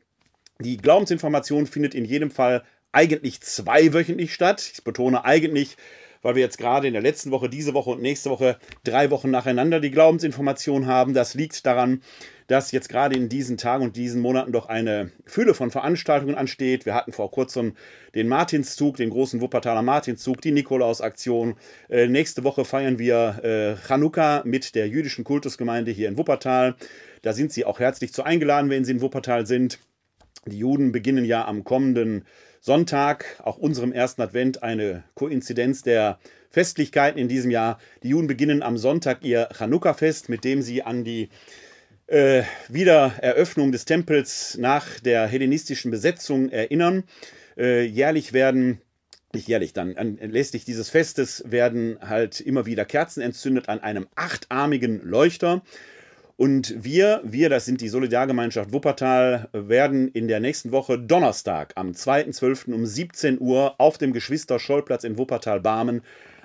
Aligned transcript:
Die 0.61 0.78
Glaubensinformation 0.78 1.66
findet 1.66 1.94
in 1.94 2.05
jedem 2.05 2.30
Fall 2.30 2.62
eigentlich 2.92 3.41
zweiwöchentlich 3.41 4.33
statt. 4.33 4.70
Ich 4.72 4.84
betone 4.84 5.24
eigentlich, 5.24 5.77
weil 6.22 6.36
wir 6.36 6.42
jetzt 6.42 6.58
gerade 6.58 6.86
in 6.86 6.92
der 6.92 7.02
letzten 7.02 7.30
Woche, 7.30 7.48
diese 7.48 7.74
Woche 7.74 7.90
und 7.90 8.00
nächste 8.00 8.30
Woche 8.30 8.56
drei 8.84 9.10
Wochen 9.10 9.30
nacheinander 9.30 9.80
die 9.80 9.90
Glaubensinformation 9.90 10.86
haben. 10.86 11.14
Das 11.14 11.34
liegt 11.34 11.66
daran, 11.66 12.00
dass 12.46 12.72
jetzt 12.72 12.88
gerade 12.88 13.16
in 13.16 13.28
diesen 13.28 13.56
Tagen 13.56 13.84
und 13.84 13.96
diesen 13.96 14.20
Monaten 14.20 14.52
doch 14.52 14.66
eine 14.66 15.10
Fülle 15.26 15.54
von 15.54 15.70
Veranstaltungen 15.70 16.34
ansteht. 16.34 16.86
Wir 16.86 16.94
hatten 16.94 17.12
vor 17.12 17.30
kurzem 17.30 17.74
den 18.14 18.28
Martinszug, 18.28 18.96
den 18.96 19.10
großen 19.10 19.40
Wuppertaler 19.40 19.82
Martinszug, 19.82 20.40
die 20.40 20.52
Nikolausaktion. 20.52 21.54
Äh, 21.88 22.08
nächste 22.08 22.44
Woche 22.44 22.64
feiern 22.64 22.98
wir 22.98 23.42
äh, 23.42 23.86
Chanukka 23.86 24.42
mit 24.44 24.74
der 24.74 24.88
jüdischen 24.88 25.24
Kultusgemeinde 25.24 25.90
hier 25.90 26.08
in 26.08 26.18
Wuppertal. 26.18 26.76
Da 27.22 27.32
sind 27.32 27.52
Sie 27.52 27.64
auch 27.64 27.80
herzlich 27.80 28.12
zu 28.12 28.22
eingeladen, 28.22 28.70
wenn 28.70 28.84
Sie 28.84 28.92
in 28.92 29.00
Wuppertal 29.00 29.46
sind. 29.46 29.78
Die 30.44 30.58
Juden 30.58 30.92
beginnen 30.92 31.24
ja 31.24 31.46
am 31.46 31.62
kommenden 31.64 32.24
Sonntag, 32.64 33.41
auch 33.42 33.58
unserem 33.58 33.91
ersten 33.91 34.22
Advent, 34.22 34.62
eine 34.62 35.02
Koinzidenz 35.16 35.82
der 35.82 36.20
Festlichkeiten 36.48 37.18
in 37.18 37.27
diesem 37.27 37.50
Jahr. 37.50 37.80
Die 38.05 38.10
Juden 38.10 38.28
beginnen 38.28 38.62
am 38.62 38.78
Sonntag 38.78 39.24
ihr 39.24 39.48
Chanukka-Fest, 39.52 40.28
mit 40.28 40.44
dem 40.44 40.62
sie 40.62 40.84
an 40.84 41.02
die 41.02 41.28
äh, 42.06 42.44
Wiedereröffnung 42.68 43.72
des 43.72 43.84
Tempels 43.84 44.56
nach 44.58 45.00
der 45.00 45.27
hellenistischen 45.27 45.90
Besetzung 45.90 46.50
erinnern. 46.50 47.02
Äh, 47.58 47.83
jährlich 47.83 48.33
werden 48.33 48.80
nicht 49.34 49.48
jährlich, 49.48 49.72
dann 49.72 49.96
anlässlich 49.96 50.64
dieses 50.64 50.88
Festes 50.88 51.42
werden 51.46 51.98
halt 52.00 52.40
immer 52.40 52.67
wieder 52.67 52.84
Kerzen 52.84 53.23
entzündet 53.23 53.68
an 53.68 53.80
einem 53.80 54.06
achtarmigen 54.14 55.00
Leuchter. 55.02 55.62
Und 56.36 56.74
wir, 56.82 57.20
wir, 57.24 57.48
das 57.48 57.64
sind 57.64 57.80
die 57.80 57.88
Solidargemeinschaft 57.88 58.72
Wuppertal, 58.72 59.48
werden 59.52 60.08
in 60.08 60.28
der 60.28 60.40
nächsten 60.40 60.72
Woche 60.72 60.98
Donnerstag 60.98 61.72
am 61.76 61.92
2.12. 61.92 62.72
um 62.72 62.86
17 62.86 63.40
Uhr 63.40 63.74
auf 63.78 63.98
dem 63.98 64.12
Geschwister-Scholl-Platz 64.12 65.04
in 65.04 65.18
Wuppertal-Barmen 65.18 66.02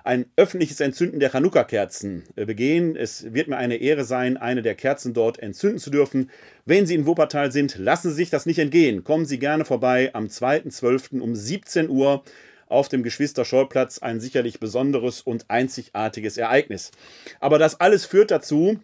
ein 0.08 0.26
öffentliches 0.38 0.80
Entzünden 0.80 1.20
der 1.20 1.32
Chanukka-Kerzen 1.32 2.24
äh, 2.38 2.46
begehen. 2.46 2.96
Es 2.96 3.34
wird 3.34 3.50
mir 3.50 3.58
eine 3.58 3.76
Ehre 3.76 4.06
sein, 4.06 4.38
eine 4.38 4.62
der 4.62 4.74
Kerzen 4.74 5.14
dort 5.14 5.38
entzünden 5.40 5.80
zu 5.80 5.90
dürfen. 5.90 6.32
Wenn 6.66 6.86
Sie 6.86 6.96
in 6.96 7.06
Wuppertal 7.06 7.52
sind, 7.52 7.78
lassen 7.78 8.10
Sie 8.10 8.16
sich 8.16 8.30
das 8.30 8.46
nicht 8.46 8.60
entgehen. 8.60 9.04
Kommen 9.04 9.26
Sie 9.26 9.38
gerne 9.38 9.66
vorbei 9.66 10.12
am 10.14 10.28
2.12. 10.28 11.20
um 11.20 11.36
17 11.36 11.90
Uhr 11.90 12.24
auf 12.68 12.88
dem 12.88 13.04
Geschwister-Scholl-Platz. 13.04 14.00
Ein 14.00 14.22
sicherlich 14.22 14.62
besonderes 14.62 15.22
und 15.22 15.46
einzigartiges 15.50 16.38
Ereignis. 16.38 16.92
Aber 17.42 17.60
das 17.60 17.82
alles 17.82 18.06
führt 18.06 18.32
dazu, 18.32 18.80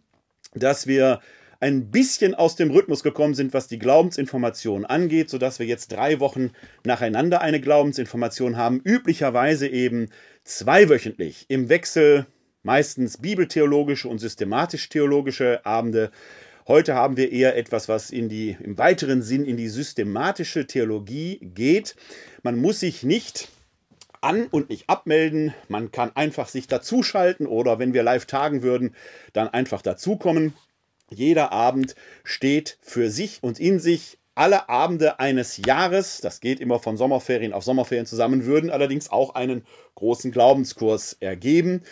dass 0.56 0.88
wir 0.88 1.20
ein 1.64 1.92
bisschen 1.92 2.36
aus 2.36 2.58
dem 2.58 2.72
Rhythmus 2.72 3.04
gekommen 3.04 3.36
sind, 3.36 3.54
was 3.54 3.70
die 3.70 3.80
Glaubensinformation 3.80 4.84
angeht, 4.86 5.30
sodass 5.30 5.60
wir 5.60 5.66
jetzt 5.66 5.94
drei 5.94 6.20
Wochen 6.20 6.52
nacheinander 6.84 7.40
eine 7.40 7.62
Glaubensinformation 7.62 8.58
haben. 8.58 8.82
Üblicherweise 8.84 9.70
eben 9.70 10.10
zweiwöchentlich 10.44 11.46
im 11.48 11.70
Wechsel, 11.70 12.26
meistens 12.64 13.18
bibeltheologische 13.18 14.10
und 14.10 14.20
systematisch-theologische 14.20 15.66
Abende. 15.66 16.12
Heute 16.68 16.96
haben 16.96 17.16
wir 17.16 17.32
eher 17.32 17.56
etwas, 17.56 17.88
was 17.88 18.10
in 18.10 18.28
die, 18.28 18.58
im 18.62 18.78
weiteren 18.78 19.22
Sinn 19.22 19.46
in 19.46 19.56
die 19.56 19.70
systematische 19.70 20.68
Theologie 20.68 21.40
geht. 21.42 21.96
Man 22.42 22.58
muss 22.58 22.82
sich 22.82 23.04
nicht 23.04 23.48
an 24.24 24.48
und 24.48 24.70
nicht 24.70 24.90
abmelden. 24.90 25.54
Man 25.68 25.92
kann 25.92 26.16
einfach 26.16 26.48
sich 26.48 26.68
dazuschalten 26.68 27.48
oder 27.48 27.80
wenn 27.80 27.94
wir 27.94 28.04
live 28.04 28.26
tagen 28.26 28.64
würden, 28.64 28.96
dann 29.34 29.48
einfach 29.48 29.82
dazukommen. 29.82 30.54
Jeder 31.10 31.52
Abend 31.52 31.96
steht 32.24 32.78
für 32.82 33.10
sich 33.10 33.44
und 33.44 33.60
in 33.60 33.80
sich. 33.80 34.18
Alle 34.36 34.68
Abende 34.68 35.20
eines 35.20 35.58
Jahres, 35.58 36.20
das 36.20 36.40
geht 36.40 36.60
immer 36.60 36.80
von 36.80 36.98
Sommerferien 36.98 37.54
auf 37.54 37.64
Sommerferien 37.64 38.08
zusammen, 38.08 38.46
würden 38.46 38.72
allerdings 38.72 39.12
auch 39.12 39.36
einen 39.36 39.64
großen 39.94 40.32
Glaubenskurs 40.32 41.18
ergeben. 41.20 41.84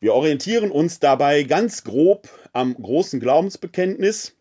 Wir 0.00 0.14
orientieren 0.14 0.72
uns 0.72 0.98
dabei 0.98 1.44
ganz 1.44 1.84
grob 1.84 2.28
am 2.52 2.74
großen 2.74 3.20
Glaubensbekenntnis, 3.20 4.37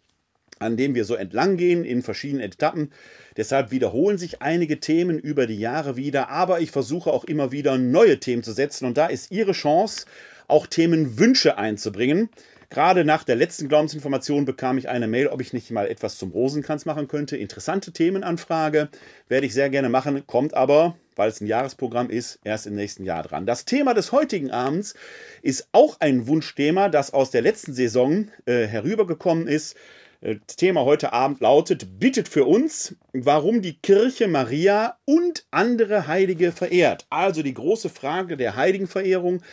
an 0.59 0.77
dem 0.77 0.95
wir 0.95 1.05
so 1.05 1.15
entlang 1.15 1.57
gehen 1.57 1.83
in 1.83 2.01
verschiedenen 2.01 2.43
Etappen. 2.43 2.91
Deshalb 3.35 3.71
wiederholen 3.71 4.17
sich 4.17 4.41
einige 4.41 4.79
Themen 4.79 5.19
über 5.19 5.47
die 5.47 5.59
Jahre 5.59 5.95
wieder, 5.95 6.29
aber 6.29 6.59
ich 6.59 6.71
versuche 6.71 7.11
auch 7.11 7.23
immer 7.23 7.51
wieder 7.51 7.77
neue 7.77 8.19
Themen 8.19 8.43
zu 8.43 8.51
setzen 8.51 8.85
und 8.85 8.97
da 8.97 9.07
ist 9.07 9.31
Ihre 9.31 9.51
Chance, 9.51 10.05
auch 10.47 10.67
Themenwünsche 10.67 11.57
einzubringen. 11.57 12.29
Gerade 12.69 13.05
nach 13.05 13.23
der 13.23 13.37
letzten 13.37 13.69
Glaubensinformation 13.69 14.43
bekam 14.43 14.77
ich 14.77 14.89
eine 14.89 15.07
Mail, 15.07 15.27
ob 15.27 15.39
ich 15.39 15.53
nicht 15.53 15.71
mal 15.71 15.87
etwas 15.87 16.17
zum 16.17 16.31
Rosenkranz 16.31 16.85
machen 16.85 17.07
könnte. 17.07 17.37
Interessante 17.37 17.93
Themenanfrage 17.93 18.89
werde 19.29 19.45
ich 19.45 19.53
sehr 19.53 19.69
gerne 19.69 19.87
machen, 19.87 20.27
kommt 20.27 20.53
aber, 20.53 20.97
weil 21.15 21.29
es 21.29 21.39
ein 21.39 21.47
Jahresprogramm 21.47 22.09
ist, 22.09 22.39
erst 22.43 22.67
im 22.67 22.75
nächsten 22.75 23.05
Jahr 23.05 23.23
dran. 23.23 23.45
Das 23.45 23.63
Thema 23.63 23.93
des 23.93 24.11
heutigen 24.11 24.51
Abends 24.51 24.95
ist 25.41 25.69
auch 25.71 26.01
ein 26.01 26.27
Wunschthema, 26.27 26.89
das 26.89 27.13
aus 27.13 27.31
der 27.31 27.41
letzten 27.41 27.73
Saison 27.73 28.27
äh, 28.45 28.67
herübergekommen 28.67 29.47
ist. 29.47 29.77
Das 30.19 30.55
Thema 30.55 30.83
heute 30.83 31.13
Abend 31.13 31.41
lautet, 31.41 31.99
bittet 31.99 32.27
für 32.27 32.45
uns, 32.45 32.95
warum 33.13 33.61
die 33.61 33.77
Kirche 33.77 34.27
Maria 34.27 34.97
und 35.05 35.45
andere 35.51 36.07
Heilige 36.07 36.51
verehrt. 36.51 37.05
Also 37.11 37.43
die 37.43 37.53
große 37.53 37.89
Frage 37.89 38.35
der 38.35 38.55
Heiligenverehrung 38.55 39.43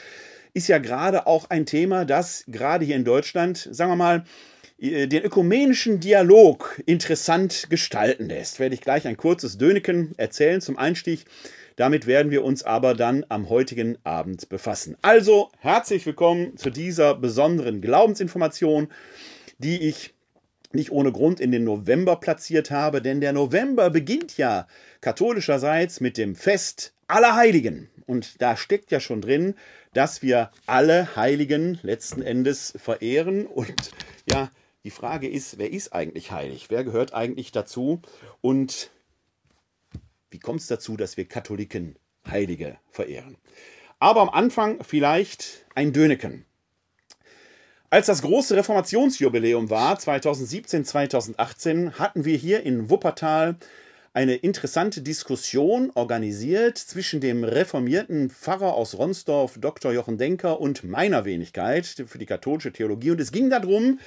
ist 0.54 0.68
ja 0.68 0.78
gerade 0.78 1.26
auch 1.26 1.50
ein 1.50 1.66
Thema, 1.66 2.06
das 2.06 2.44
gerade 2.46 2.86
hier 2.86 2.96
in 2.96 3.04
Deutschland, 3.04 3.68
sagen 3.72 3.90
wir 3.90 3.96
mal, 3.96 4.24
äh, 4.78 5.06
den 5.06 5.22
ökumenischen 5.22 6.00
Dialog 6.00 6.80
interessant 6.86 7.66
gestalten 7.68 8.30
lässt. 8.30 8.58
Werde 8.58 8.74
ich 8.74 8.80
gleich 8.80 9.06
ein 9.06 9.18
kurzes 9.18 9.58
Döneken 9.58 10.14
erzählen 10.16 10.62
zum 10.62 10.78
Einstieg. 10.78 11.26
Damit 11.76 12.06
werden 12.06 12.30
wir 12.30 12.42
uns 12.42 12.62
aber 12.62 12.94
dann 12.94 13.26
am 13.28 13.50
heutigen 13.50 13.98
Abend 14.02 14.48
befassen. 14.48 14.96
Also 15.02 15.50
herzlich 15.58 16.06
willkommen 16.06 16.56
zu 16.56 16.70
dieser 16.70 17.14
besonderen 17.14 17.82
Glaubensinformation, 17.82 18.88
die 19.58 19.88
ich 19.88 20.14
nicht 20.74 20.92
ohne 20.92 21.12
Grund 21.12 21.40
in 21.40 21.52
den 21.52 21.64
November 21.64 22.16
platziert 22.16 22.70
habe, 22.70 23.00
denn 23.00 23.20
der 23.20 23.32
November 23.32 23.90
beginnt 23.90 24.36
ja 24.36 24.66
katholischerseits 25.00 26.00
mit 26.00 26.18
dem 26.18 26.36
Fest 26.36 26.94
aller 27.06 27.36
Heiligen. 27.36 27.90
Und 28.06 28.40
da 28.42 28.56
steckt 28.56 28.90
ja 28.90 29.00
schon 29.00 29.20
drin, 29.20 29.54
dass 29.92 30.22
wir 30.22 30.50
alle 30.66 31.16
Heiligen 31.16 31.78
letzten 31.82 32.22
Endes 32.22 32.74
verehren. 32.76 33.46
Und 33.46 33.92
ja, 34.30 34.50
die 34.84 34.90
Frage 34.90 35.28
ist, 35.28 35.58
wer 35.58 35.70
ist 35.70 35.92
eigentlich 35.92 36.30
heilig? 36.30 36.66
Wer 36.68 36.84
gehört 36.84 37.14
eigentlich 37.14 37.52
dazu? 37.52 38.02
Und 38.40 38.90
wie 40.30 40.38
kommt 40.38 40.60
es 40.60 40.66
dazu, 40.66 40.96
dass 40.96 41.16
wir 41.16 41.26
Katholiken 41.26 41.96
Heilige 42.26 42.76
verehren? 42.90 43.36
Aber 43.98 44.20
am 44.20 44.28
Anfang 44.28 44.82
vielleicht 44.82 45.64
ein 45.74 45.92
Döneken. 45.92 46.44
Als 47.94 48.06
das 48.06 48.22
große 48.22 48.56
Reformationsjubiläum 48.56 49.70
war, 49.70 49.96
2017, 49.96 50.84
2018, 50.84 51.96
hatten 51.96 52.24
wir 52.24 52.36
hier 52.36 52.64
in 52.64 52.90
Wuppertal 52.90 53.54
eine 54.12 54.34
interessante 54.34 55.00
Diskussion 55.00 55.92
organisiert 55.94 56.76
zwischen 56.76 57.20
dem 57.20 57.44
reformierten 57.44 58.30
Pfarrer 58.30 58.74
aus 58.74 58.98
Ronsdorf, 58.98 59.58
Dr. 59.60 59.92
Jochen 59.92 60.18
Denker, 60.18 60.60
und 60.60 60.82
meiner 60.82 61.24
Wenigkeit 61.24 61.86
für 61.86 62.18
die 62.18 62.26
katholische 62.26 62.72
Theologie. 62.72 63.12
Und 63.12 63.20
es 63.20 63.30
ging 63.30 63.48
darum, 63.48 64.00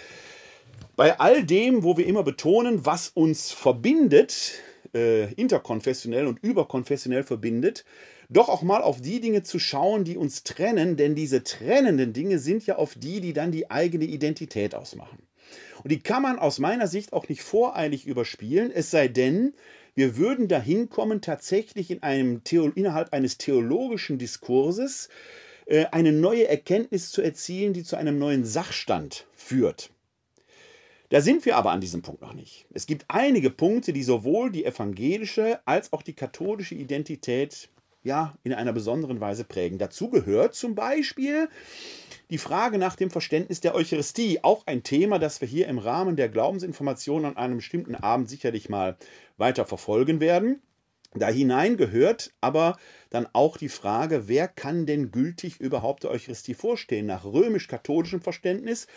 bei 0.98 1.18
all 1.18 1.46
dem, 1.46 1.84
wo 1.84 1.96
wir 1.96 2.08
immer 2.08 2.24
betonen, 2.24 2.86
was 2.86 3.08
uns 3.08 3.54
verbindet, 3.54 4.56
äh, 4.94 5.32
interkonfessionell 5.36 6.28
und 6.28 6.44
überkonfessionell 6.44 7.24
verbindet, 7.24 7.86
doch 8.30 8.50
auch 8.50 8.62
mal 8.62 8.82
auf 8.82 9.02
die 9.02 9.22
Dinge 9.22 9.44
zu 9.44 9.60
schauen, 9.60 10.04
die 10.04 10.18
uns 10.18 10.44
trennen, 10.44 10.98
denn 10.98 11.16
diese 11.16 11.44
trennenden 11.44 12.14
Dinge 12.14 12.40
sind 12.40 12.66
ja 12.66 12.76
auf 12.76 12.96
die, 12.96 13.22
die 13.22 13.34
dann 13.34 13.52
die 13.52 13.72
eigene 13.72 14.06
Identität 14.06 14.76
ausmachen. 14.76 15.20
Und 15.84 15.92
die 15.92 16.00
kann 16.00 16.24
man 16.24 16.40
aus 16.40 16.60
meiner 16.60 16.88
Sicht 16.88 17.14
auch 17.14 17.30
nicht 17.30 17.42
voreilig 17.42 18.06
überspielen, 18.06 18.72
es 18.72 18.92
sei 18.92 19.08
denn, 19.08 19.54
wir 19.96 20.16
würden 20.16 20.48
dahin 20.48 20.90
kommen, 20.90 21.22
tatsächlich 21.22 21.90
in 21.90 22.04
einem 22.04 22.44
Theo 22.44 22.70
innerhalb 22.76 23.14
eines 23.14 23.40
theologischen 23.40 24.20
Diskurses 24.20 25.10
äh, 25.66 25.86
eine 25.86 26.12
neue 26.12 26.48
Erkenntnis 26.48 27.10
zu 27.10 27.24
erzielen, 27.24 27.74
die 27.74 27.84
zu 27.84 27.96
einem 27.96 28.20
neuen 28.20 28.46
Sachstand 28.46 29.26
führt. 29.34 29.90
Da 31.10 31.22
sind 31.22 31.46
wir 31.46 31.56
aber 31.56 31.72
an 31.72 31.82
diesem 31.82 32.02
Punkt 32.02 32.22
noch 32.22 32.34
nicht. 32.34 32.68
Es 32.74 32.86
gibt 32.86 33.06
einige 33.08 33.50
Punkte, 33.50 33.94
die 33.94 34.04
sowohl 34.04 34.52
die 34.52 34.66
evangelische 34.66 35.62
als 35.66 35.94
auch 35.94 36.04
die 36.04 36.14
katholische 36.14 36.76
Identität 36.76 37.70
ja 38.08 38.36
in 38.44 38.54
einer 38.54 38.74
besonderen 38.74 39.22
Weise 39.22 39.44
prägen. 39.44 39.78
Dazu 39.78 40.10
gehört 40.10 40.56
zum 40.56 40.74
Beispiel 40.74 41.50
die 42.32 42.40
Frage 42.40 42.78
nach 42.78 42.96
dem 42.96 43.12
Verständnis 43.12 43.62
der 43.62 43.76
Eucharistie, 43.76 44.44
auch 44.44 44.66
ein 44.66 44.84
Thema, 44.84 45.20
das 45.20 45.40
wir 45.40 45.48
hier 45.48 45.68
im 45.68 45.78
Rahmen 45.78 46.16
der 46.16 46.30
Glaubensinformation 46.30 47.26
an 47.26 47.38
einem 47.38 47.58
bestimmten 47.58 47.96
Abend 47.96 48.28
sicherlich 48.28 48.70
mal 48.70 48.98
weiter 49.38 49.66
verfolgen 49.66 50.20
werden. 50.20 50.62
Da 51.14 51.30
hinein 51.30 51.78
gehört 51.78 52.34
aber 52.42 52.78
dann 53.10 53.28
auch 53.32 53.58
die 53.58 53.70
Frage, 53.70 54.28
wer 54.28 54.48
kann 54.48 54.86
denn 54.86 55.12
gültig 55.12 55.60
überhaupt 55.60 56.04
der 56.04 56.12
Eucharistie 56.12 56.54
vorstehen? 56.54 57.06
Nach 57.06 57.24
römisch-katholischem 57.24 58.22
Verständnis 58.22 58.88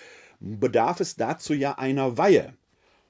bedarf 0.40 1.00
es 1.00 1.16
dazu 1.16 1.54
ja 1.54 1.78
einer 1.78 2.18
Weihe. 2.18 2.54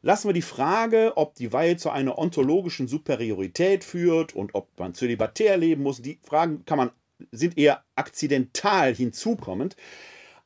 Lassen 0.02 0.29
wir 0.29 0.32
die 0.32 0.43
Frage, 0.43 1.12
ob 1.17 1.35
die 1.35 1.52
Weihe 1.52 1.76
zu 1.76 1.91
einer 1.91 2.19
ontologischen 2.19 2.88
Superiorität 2.88 3.85
führt 3.85 4.35
und 4.35 4.55
ob 4.55 4.69
man 4.79 4.94
zölibatär 4.94 5.58
leben 5.58 5.82
muss, 5.82 6.00
die 6.00 6.19
Fragen 6.23 6.64
kann 6.64 6.79
man, 6.79 6.91
sind 7.32 7.58
eher 7.58 7.85
akzidental 7.97 8.94
hinzukommend. 8.94 9.76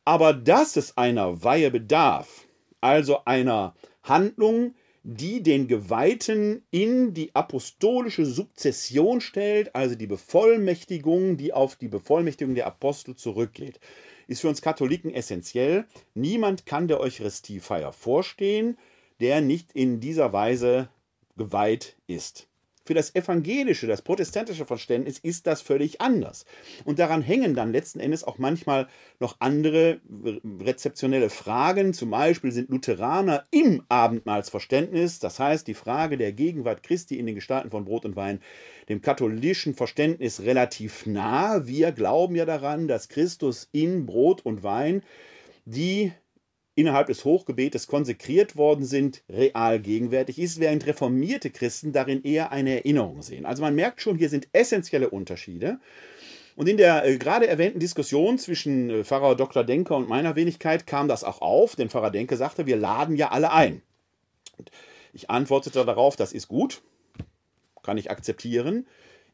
Aber 0.05 0.33
dass 0.33 0.77
es 0.77 0.97
einer 0.99 1.45
Weihe 1.45 1.71
bedarf, 1.71 2.47
also 2.81 3.25
einer 3.25 3.75
Handlung, 4.03 4.75
die 5.05 5.43
den 5.43 5.69
Geweihten 5.69 6.67
in 6.71 7.15
die 7.15 7.35
apostolische 7.35 8.27
Sukzession 8.27 9.21
stellt, 9.21 9.75
also 9.75 9.95
die 9.95 10.07
Bevollmächtigung, 10.07 11.37
die 11.37 11.53
auf 11.53 11.77
die 11.77 11.89
Bevollmächtigung 11.89 12.55
der 12.55 12.67
Apostel 12.67 13.15
zurückgeht, 13.15 13.79
ist 14.27 14.41
für 14.41 14.49
uns 14.49 14.63
Katholiken 14.63 15.13
essentiell. 15.13 15.85
Niemand 16.15 16.67
kann 16.67 16.89
der 16.89 17.01
Eucharistiefeier 17.01 17.93
vorstehen, 17.93 18.79
der 19.21 19.41
nicht 19.41 19.73
in 19.73 20.01
dieser 20.01 20.33
Weise 20.33 20.89
geweiht 21.37 21.97
ist. 22.07 22.49
Für 22.87 22.93
das 22.93 23.15
evangelische, 23.15 23.87
das 23.87 24.03
protestantische 24.03 24.67
Verständnis 24.67 25.19
ist 25.19 25.47
das 25.47 25.63
völlig 25.63 26.03
anders. 26.03 26.45
Und 26.85 26.99
daran 26.99 27.23
hängen 27.23 27.55
dann 27.55 27.73
letzten 27.73 27.99
Endes 27.99 28.25
auch 28.25 28.37
manchmal 28.37 28.89
noch 29.21 29.37
andere 29.39 30.03
rezeptionelle 30.61 31.31
Fragen. 31.31 31.95
Zum 31.95 32.11
Beispiel 32.11 32.53
sind 32.53 32.69
Lutheraner 32.69 33.45
im 33.51 33.83
Abendmahlsverständnis, 33.89 35.19
das 35.19 35.41
heißt 35.41 35.67
die 35.67 35.73
Frage 35.73 36.19
der 36.19 36.33
Gegenwart 36.33 36.83
Christi 36.83 37.19
in 37.19 37.25
den 37.25 37.37
Gestalten 37.37 37.71
von 37.71 37.87
Brot 37.87 38.05
und 38.05 38.17
Wein, 38.17 38.41
dem 38.91 39.01
katholischen 39.01 39.73
Verständnis 39.73 40.43
relativ 40.43 41.07
nah. 41.07 41.67
Wir 41.67 41.91
glauben 41.91 42.37
ja 42.37 42.45
daran, 42.45 42.87
dass 42.87 43.09
Christus 43.09 43.67
in 43.73 44.05
Brot 44.05 44.45
und 44.45 44.63
Wein 44.63 45.03
die 45.65 46.13
innerhalb 46.75 47.07
des 47.07 47.25
Hochgebetes 47.25 47.87
konsekriert 47.87 48.57
worden 48.57 48.85
sind, 48.85 49.23
real 49.29 49.79
gegenwärtig 49.79 50.39
ist, 50.39 50.59
während 50.59 50.87
reformierte 50.87 51.51
Christen 51.51 51.93
darin 51.93 52.23
eher 52.23 52.53
eine 52.53 52.77
Erinnerung 52.77 53.23
sehen. 53.23 53.47
Also 53.47 53.63
man 53.63 53.75
merkt 53.75 54.01
schon, 54.01 54.19
hier 54.19 54.29
sind 54.29 54.49
essentielle 54.53 55.11
Unterschiede. 55.11 55.79
Und 56.57 56.69
in 56.69 56.77
der 56.77 57.05
äh, 57.05 57.17
gerade 57.17 57.47
erwähnten 57.47 57.81
Diskussion 57.81 58.39
zwischen 58.39 58.91
äh, 58.91 59.05
Pfarrer 59.05 59.35
Dr. 59.37 59.65
Denker 59.65 59.97
und 59.97 60.09
meiner 60.09 60.37
Wenigkeit 60.37 60.87
kam 60.87 61.09
das 61.09 61.25
auch 61.25 61.41
auf, 61.41 61.77
denn 61.77 61.91
Pfarrer 61.91 62.11
Denker 62.11 62.37
sagte, 62.37 62.67
wir 62.67 62.77
laden 62.77 63.17
ja 63.17 63.31
alle 63.31 63.53
ein. 63.53 63.83
Und 64.57 64.71
ich 65.13 65.31
antwortete 65.31 65.85
darauf, 65.85 66.17
das 66.17 66.33
ist 66.33 66.49
gut, 66.49 66.83
kann 67.83 67.99
ich 67.99 68.11
akzeptieren. 68.11 68.87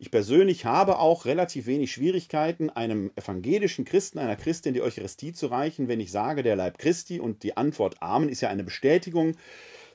Ich 0.02 0.10
persönlich 0.10 0.64
habe 0.64 0.98
auch 0.98 1.26
relativ 1.26 1.66
wenig 1.66 1.92
Schwierigkeiten, 1.92 2.70
einem 2.70 3.10
evangelischen 3.16 3.84
Christen, 3.84 4.18
einer 4.18 4.34
Christin 4.34 4.72
die 4.72 4.80
Eucharistie 4.80 5.34
zu 5.34 5.48
reichen, 5.48 5.88
wenn 5.88 6.00
ich 6.00 6.10
sage, 6.10 6.42
der 6.42 6.56
Leib 6.56 6.78
Christi 6.78 7.20
und 7.20 7.42
die 7.42 7.58
Antwort 7.58 8.00
Amen 8.00 8.30
ist 8.30 8.40
ja 8.40 8.48
eine 8.48 8.64
Bestätigung. 8.64 9.36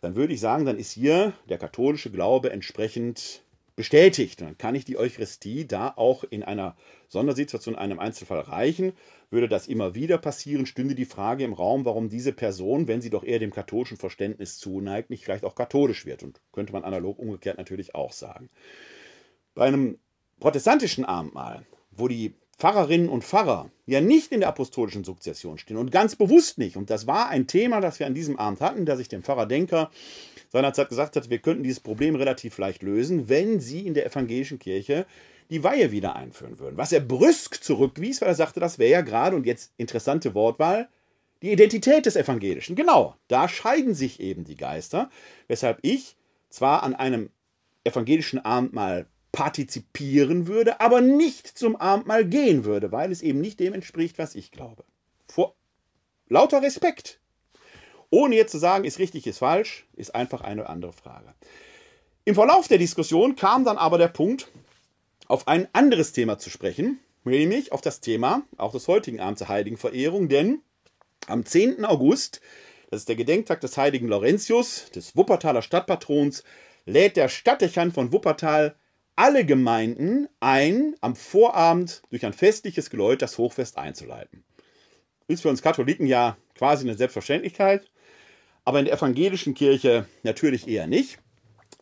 Dann 0.02 0.14
würde 0.14 0.36
ich 0.36 0.40
sagen, 0.40 0.64
dann 0.64 0.78
ist 0.78 0.92
hier 0.92 1.34
der 1.50 1.58
katholische 1.58 2.12
Glaube 2.12 2.52
entsprechend 2.52 3.42
bestätigt. 3.76 4.42
Dann 4.42 4.60
kann 4.60 4.76
ich 4.76 4.86
die 4.86 5.00
Eucharistie 5.00 5.66
da 5.66 5.92
auch 5.96 6.24
in 6.24 6.44
einer 6.44 6.78
Sondersituation, 7.08 7.74
in 7.74 7.80
einem 7.80 7.98
Einzelfall 7.98 8.42
reichen. 8.42 8.94
Würde 9.32 9.50
das 9.50 9.66
immer 9.66 9.96
wieder 9.96 10.20
passieren, 10.20 10.68
stünde 10.68 10.94
die 10.94 11.06
Frage 11.06 11.44
im 11.44 11.54
Raum, 11.54 11.84
warum 11.84 12.10
diese 12.10 12.32
Person, 12.32 12.88
wenn 12.88 13.02
sie 13.02 13.10
doch 13.10 13.24
eher 13.24 13.40
dem 13.40 13.52
katholischen 13.52 13.98
Verständnis 13.98 14.60
zuneigt, 14.60 15.10
nicht 15.10 15.26
vielleicht 15.26 15.46
auch 15.46 15.56
katholisch 15.56 16.06
wird. 16.06 16.22
Und 16.22 16.42
könnte 16.52 16.74
man 16.74 16.84
analog 16.84 17.18
umgekehrt 17.18 17.58
natürlich 17.58 17.96
auch 17.96 18.14
sagen. 18.14 18.52
Bei 19.56 19.66
einem 19.66 19.98
protestantischen 20.40 21.06
Abendmahl, 21.06 21.66
wo 21.92 22.08
die 22.08 22.36
Pfarrerinnen 22.58 23.10
und 23.10 23.24
Pfarrer 23.24 23.70
ja 23.86 24.00
nicht 24.00 24.32
in 24.32 24.40
der 24.40 24.50
apostolischen 24.50 25.04
Sukzession 25.04 25.58
stehen 25.58 25.78
und 25.78 25.92
ganz 25.92 26.16
bewusst 26.16 26.58
nicht. 26.58 26.78
Und 26.78 26.90
das 26.90 27.08
war 27.08 27.30
ein 27.30 27.48
Thema, 27.48 27.82
das 27.82 28.00
wir 28.00 28.08
an 28.08 28.14
diesem 28.14 28.38
Abend 28.38 28.62
hatten, 28.62 28.86
dass 28.86 29.00
ich 29.00 29.10
dem 29.10 29.24
Pfarrer 29.24 29.46
Denker 29.46 29.90
seinerzeit 30.50 30.90
gesagt 30.90 31.16
hat, 31.16 31.30
wir 31.30 31.40
könnten 31.40 31.64
dieses 31.64 31.82
Problem 31.82 32.16
relativ 32.16 32.58
leicht 32.58 32.82
lösen, 32.82 33.28
wenn 33.28 33.60
sie 33.60 33.86
in 33.86 33.94
der 33.94 34.06
evangelischen 34.06 34.60
Kirche 34.60 35.06
die 35.50 35.64
Weihe 35.64 35.92
wieder 35.92 36.16
einführen 36.16 36.60
würden. 36.60 36.78
Was 36.78 36.92
er 36.92 37.02
brüsk 37.02 37.64
zurückwies, 37.64 38.22
weil 38.22 38.30
er 38.30 38.36
sagte, 38.36 38.60
das 38.60 38.80
wäre 38.80 38.92
ja 38.92 39.02
gerade, 39.02 39.36
und 39.36 39.46
jetzt 39.46 39.74
interessante 39.78 40.34
Wortwahl, 40.34 40.88
die 41.42 41.52
Identität 41.52 42.06
des 42.06 42.16
Evangelischen. 42.16 42.76
Genau, 42.76 43.16
da 43.28 43.48
scheiden 43.48 43.94
sich 43.94 44.20
eben 44.20 44.46
die 44.46 44.56
Geister, 44.56 45.10
weshalb 45.48 45.80
ich 45.82 46.16
zwar 46.50 46.84
an 46.84 46.96
einem 46.96 47.30
evangelischen 47.84 48.40
Abendmahl 48.44 49.08
partizipieren 49.36 50.48
würde, 50.48 50.80
aber 50.80 51.02
nicht 51.02 51.46
zum 51.46 51.76
Abendmahl 51.76 52.24
gehen 52.24 52.64
würde, 52.64 52.94
weil 52.94 53.12
es 53.12 53.22
eben 53.22 53.42
nicht 53.42 53.60
dem 53.60 53.74
entspricht, 53.74 54.18
was 54.18 54.34
ich 54.34 54.50
glaube. 54.50 54.86
Vor 55.28 55.56
lauter 56.30 56.62
Respekt. 56.62 57.20
Ohne 58.10 58.38
jetzt 58.38 58.54
zu 58.54 58.60
sagen, 58.60 58.86
ist 58.86 58.98
richtig, 58.98 59.28
ist 59.28 59.40
falsch, 59.40 59.88
ist 59.94 60.16
einfach 60.16 60.40
eine 60.40 60.70
andere 60.70 60.94
Frage. 60.94 61.34
Im 62.24 62.36
Verlauf 62.36 62.70
der 62.70 62.78
Diskussion 62.78 63.36
kam 63.36 63.66
dann 63.66 63.78
aber 63.78 63.98
der 63.98 64.08
Punkt, 64.08 64.48
auf 65.28 65.50
ein 65.50 65.68
anderes 65.74 66.14
Thema 66.14 66.38
zu 66.38 66.50
sprechen, 66.50 67.00
nämlich 67.26 67.74
auf 67.74 67.82
das 67.82 68.00
Thema 68.00 68.44
auch 68.56 68.72
des 68.72 68.88
heutigen 68.88 69.20
Abends 69.20 69.40
der 69.40 69.50
Heiligenverehrung, 69.50 70.30
denn 70.30 70.62
am 71.28 71.46
10. 71.46 71.84
August, 71.84 72.40
das 72.90 73.02
ist 73.02 73.10
der 73.10 73.18
Gedenktag 73.18 73.60
des 73.60 73.76
heiligen 73.76 74.08
Laurentius, 74.08 74.90
des 74.92 75.18
Wuppertaler 75.18 75.62
Stadtpatrons, 75.62 76.46
lädt 76.86 77.18
der 77.18 77.28
Stadtdechant 77.28 77.94
von 77.94 78.14
Wuppertal 78.14 78.78
alle 79.16 79.46
Gemeinden 79.46 80.28
ein, 80.40 80.96
am 81.02 81.16
Vorabend 81.16 82.02
durch 82.10 82.26
ein 82.26 82.34
festliches 82.34 82.90
Geläut 82.90 83.22
das 83.22 83.38
Hochfest 83.38 83.78
einzuleiten. 83.78 84.44
Ist 85.28 85.42
für 85.42 85.50
uns 85.50 85.62
Katholiken 85.62 86.06
ja 86.06 86.38
quasi 86.56 86.86
eine 86.86 86.98
Selbstverständlichkeit, 86.98 87.90
aber 88.64 88.80
in 88.80 88.86
der 88.86 88.96
evangelischen 88.96 89.54
Kirche 89.54 90.06
natürlich 90.24 90.68
eher 90.68 90.88
nicht. 90.88 91.20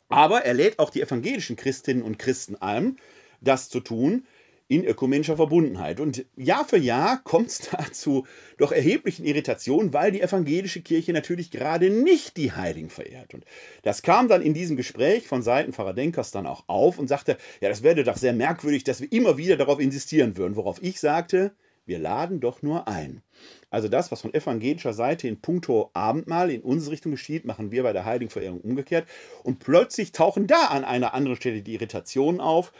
Aber 0.09 0.45
er 0.45 0.53
lädt 0.53 0.79
auch 0.79 0.89
die 0.89 1.01
evangelischen 1.01 1.55
Christinnen 1.55 2.03
und 2.03 2.19
Christen 2.19 2.55
ein, 2.61 2.97
das 3.41 3.69
zu 3.69 3.79
tun, 3.79 4.27
in 4.67 4.85
ökumenischer 4.85 5.35
Verbundenheit. 5.35 5.99
Und 5.99 6.25
Jahr 6.35 6.65
für 6.65 6.77
Jahr 6.77 7.21
kommt 7.23 7.47
es 7.47 7.59
dazu 7.71 8.25
doch 8.57 8.71
erheblichen 8.71 9.25
Irritationen, 9.25 9.93
weil 9.93 10.11
die 10.11 10.21
evangelische 10.21 10.81
Kirche 10.81 11.13
natürlich 11.13 11.51
gerade 11.51 11.89
nicht 11.89 12.37
die 12.37 12.51
Heiligen 12.51 12.89
verehrt. 12.89 13.33
Und 13.33 13.45
das 13.83 14.01
kam 14.01 14.27
dann 14.27 14.41
in 14.41 14.53
diesem 14.53 14.77
Gespräch 14.77 15.27
von 15.27 15.41
Seiten 15.41 15.73
Pfarrer 15.73 15.93
Denkers 15.93 16.31
dann 16.31 16.47
auch 16.47 16.63
auf 16.67 16.99
und 16.99 17.07
sagte, 17.07 17.37
ja, 17.61 17.69
das 17.69 17.83
wäre 17.83 18.03
doch 18.03 18.17
sehr 18.17 18.33
merkwürdig, 18.33 18.83
dass 18.83 19.01
wir 19.01 19.11
immer 19.11 19.37
wieder 19.37 19.57
darauf 19.57 19.79
insistieren 19.79 20.37
würden, 20.37 20.55
worauf 20.55 20.81
ich 20.81 20.99
sagte, 20.99 21.53
Wir 21.85 21.99
laden 21.99 22.39
doch 22.39 22.61
nur 22.61 22.87
ein. 22.87 23.21
Also 23.69 23.89
das, 23.89 24.11
was 24.11 24.21
von 24.21 24.33
evangelischer 24.33 24.93
Seite 24.93 25.27
in 25.27 25.41
puncto 25.41 25.91
Abendmahl 25.93 26.49
in 26.49 26.61
unsere 26.61 26.93
Richtung 26.93 27.11
geschieht, 27.11 27.43
machen 27.43 27.71
wir 27.71 27.83
bei 27.83 27.91
der 27.91 28.05
Heiligenverehrung 28.05 28.61
umgekehrt. 28.61 29.07
Und 29.43 29.59
plötzlich 29.59 30.13
tauchen 30.13 30.47
da 30.47 30.67
an 30.67 30.85
einer 30.85 31.13
anderen 31.13 31.35
Stelle 31.35 31.61
die 31.61 31.73
Irritationen 31.73 32.39
auf, 32.39 32.71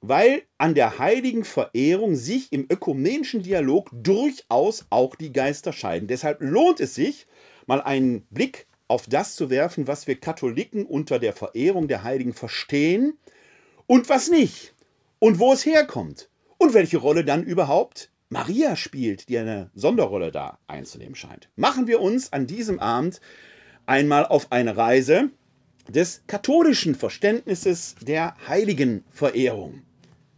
weil 0.00 0.42
an 0.56 0.74
der 0.74 0.98
Heiligenverehrung 0.98 2.16
sich 2.16 2.50
im 2.52 2.66
ökumenischen 2.70 3.42
Dialog 3.42 3.90
durchaus 3.92 4.86
auch 4.88 5.16
die 5.16 5.32
Geister 5.32 5.72
scheiden. 5.72 6.08
Deshalb 6.08 6.40
lohnt 6.40 6.80
es 6.80 6.94
sich, 6.94 7.26
mal 7.66 7.82
einen 7.82 8.22
Blick 8.30 8.66
auf 8.88 9.06
das 9.06 9.34
zu 9.34 9.50
werfen, 9.50 9.86
was 9.86 10.06
wir 10.06 10.18
Katholiken 10.18 10.86
unter 10.86 11.18
der 11.18 11.32
Verehrung 11.32 11.88
der 11.88 12.04
Heiligen 12.04 12.32
verstehen 12.32 13.18
und 13.86 14.08
was 14.08 14.30
nicht 14.30 14.74
und 15.18 15.38
wo 15.38 15.52
es 15.52 15.66
herkommt 15.66 16.30
und 16.58 16.72
welche 16.72 16.98
Rolle 16.98 17.24
dann 17.24 17.42
überhaupt 17.42 18.10
Maria 18.28 18.74
spielt, 18.74 19.28
die 19.28 19.38
eine 19.38 19.70
Sonderrolle 19.74 20.32
da 20.32 20.58
einzunehmen 20.66 21.14
scheint. 21.14 21.48
Machen 21.54 21.86
wir 21.86 22.00
uns 22.00 22.32
an 22.32 22.46
diesem 22.46 22.80
Abend 22.80 23.20
einmal 23.86 24.26
auf 24.26 24.50
eine 24.50 24.76
Reise 24.76 25.30
des 25.88 26.22
katholischen 26.26 26.96
Verständnisses 26.96 27.94
der 28.02 28.34
Heiligenverehrung. 28.48 29.82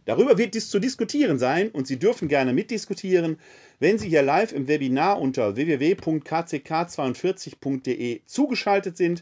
Darüber 0.05 0.37
wird 0.37 0.53
dies 0.55 0.69
zu 0.69 0.79
diskutieren 0.79 1.37
sein 1.37 1.69
und 1.69 1.87
Sie 1.87 1.99
dürfen 1.99 2.27
gerne 2.27 2.51
mitdiskutieren, 2.53 3.37
wenn 3.79 3.99
Sie 3.99 4.09
hier 4.09 4.23
live 4.23 4.51
im 4.53 4.67
Webinar 4.67 5.21
unter 5.21 5.55
www.kck42.de 5.55 8.21
zugeschaltet 8.25 8.97
sind. 8.97 9.21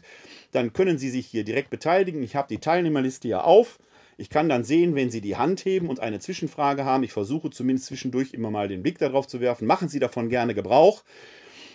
Dann 0.52 0.72
können 0.72 0.96
Sie 0.96 1.10
sich 1.10 1.26
hier 1.26 1.44
direkt 1.44 1.68
beteiligen. 1.70 2.22
Ich 2.22 2.36
habe 2.36 2.48
die 2.48 2.56
Teilnehmerliste 2.56 3.28
ja 3.28 3.42
auf. 3.42 3.78
Ich 4.20 4.30
kann 4.30 4.48
dann 4.48 4.64
sehen, 4.64 4.96
wenn 4.96 5.10
Sie 5.10 5.20
die 5.20 5.36
Hand 5.36 5.64
heben 5.64 5.88
und 5.88 6.00
eine 6.00 6.18
Zwischenfrage 6.18 6.84
haben. 6.84 7.04
Ich 7.04 7.12
versuche 7.12 7.50
zumindest 7.50 7.86
zwischendurch 7.86 8.34
immer 8.34 8.50
mal 8.50 8.66
den 8.66 8.82
Blick 8.82 8.98
darauf 8.98 9.28
zu 9.28 9.40
werfen. 9.40 9.68
Machen 9.68 9.88
Sie 9.88 10.00
davon 10.00 10.28
gerne 10.28 10.56
Gebrauch. 10.56 11.04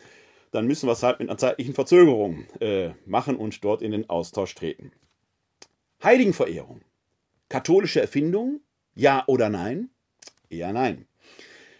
Dann 0.52 0.68
müssen 0.68 0.88
wir 0.88 0.92
es 0.92 1.02
halt 1.02 1.18
mit 1.18 1.28
einer 1.28 1.38
zeitlichen 1.38 1.74
Verzögerung 1.74 2.44
äh, 2.60 2.90
machen 3.04 3.36
und 3.36 3.64
dort 3.64 3.82
in 3.82 3.90
den 3.90 4.08
Austausch 4.08 4.54
treten. 4.54 4.92
Heiligenverehrung. 6.04 6.82
Katholische 7.48 8.00
Erfindung? 8.00 8.60
Ja 8.94 9.24
oder 9.26 9.48
nein? 9.48 9.90
Eher 10.48 10.72
nein. 10.72 11.07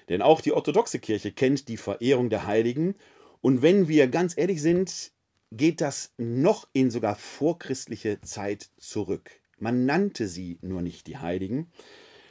Denn 0.09 0.23
auch 0.23 0.41
die 0.41 0.53
orthodoxe 0.53 0.99
Kirche 0.99 1.33
kennt 1.33 1.69
die 1.69 1.77
Verehrung 1.77 2.31
der 2.31 2.47
Heiligen. 2.47 2.95
Und 3.41 3.63
wenn 3.63 3.89
wir 3.89 4.09
ganz 4.09 4.37
ehrlich 4.37 4.63
sind, 4.63 5.13
geht 5.53 5.81
das 5.81 6.13
noch 6.19 6.69
in 6.73 6.91
sogar 6.91 7.15
vorchristliche 7.15 8.21
Zeit 8.21 8.71
zurück. 8.77 9.31
Man 9.59 9.87
nannte 9.87 10.29
sie 10.29 10.59
nur 10.63 10.83
nicht 10.83 11.07
die 11.07 11.19
Heiligen. 11.19 11.71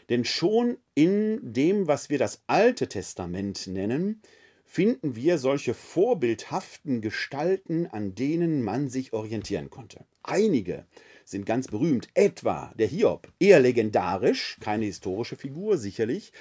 Denn 0.09 0.23
schon 0.23 0.77
in 0.95 1.39
dem, 1.41 1.87
was 1.87 2.09
wir 2.09 2.17
das 2.17 2.41
Alte 2.47 2.87
Testament 2.87 3.67
nennen, 3.67 4.21
finden 4.63 5.15
wir 5.15 5.37
solche 5.37 5.73
vorbildhaften 5.73 7.01
Gestalten, 7.01 7.87
an 7.87 8.15
denen 8.15 8.61
man 8.61 8.89
sich 8.89 9.13
orientieren 9.13 9.69
konnte. 9.69 10.05
Einige 10.23 10.85
sind 11.29 11.45
ganz 11.45 11.67
berühmt, 11.67 12.07
etwa 12.13 12.73
der 12.79 12.87
Hiob, 12.87 13.27
eher 13.37 13.59
legendarisch, 13.59 14.57
keine 14.61 14.85
historische 14.85 15.35
Figur 15.35 15.77
sicherlich, 15.77 16.31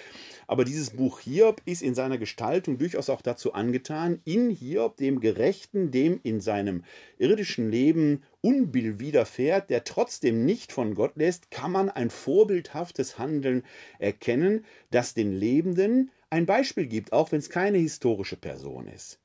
aber 0.46 0.64
dieses 0.64 0.90
Buch 0.90 1.18
Hiob 1.20 1.60
ist 1.64 1.82
in 1.82 1.94
seiner 1.94 2.18
Gestaltung 2.18 2.78
durchaus 2.78 3.10
auch 3.10 3.20
dazu 3.20 3.52
angetan, 3.52 4.20
in 4.24 4.48
Hiob, 4.50 4.96
dem 4.96 5.18
Gerechten, 5.18 5.90
dem 5.90 6.20
in 6.22 6.40
seinem 6.40 6.84
irdischen 7.18 7.68
Leben 7.70 8.22
Unbill 8.42 9.00
widerfährt, 9.00 9.70
der 9.70 9.82
trotzdem 9.82 10.44
nicht 10.44 10.70
von 10.70 10.94
Gott 10.94 11.16
lässt, 11.16 11.50
kann 11.50 11.72
man 11.72 11.90
ein 11.90 12.10
vorbildhaftes 12.10 13.18
Handeln 13.18 13.64
erkennen, 13.98 14.64
das 14.92 15.14
den 15.14 15.32
Lebenden 15.32 16.12
ein 16.30 16.46
Beispiel 16.46 16.86
gibt, 16.86 17.12
auch 17.12 17.32
wenn 17.32 17.40
es 17.40 17.50
keine 17.50 17.78
historische 17.78 18.36
Person 18.36 18.86
ist. 18.86 19.18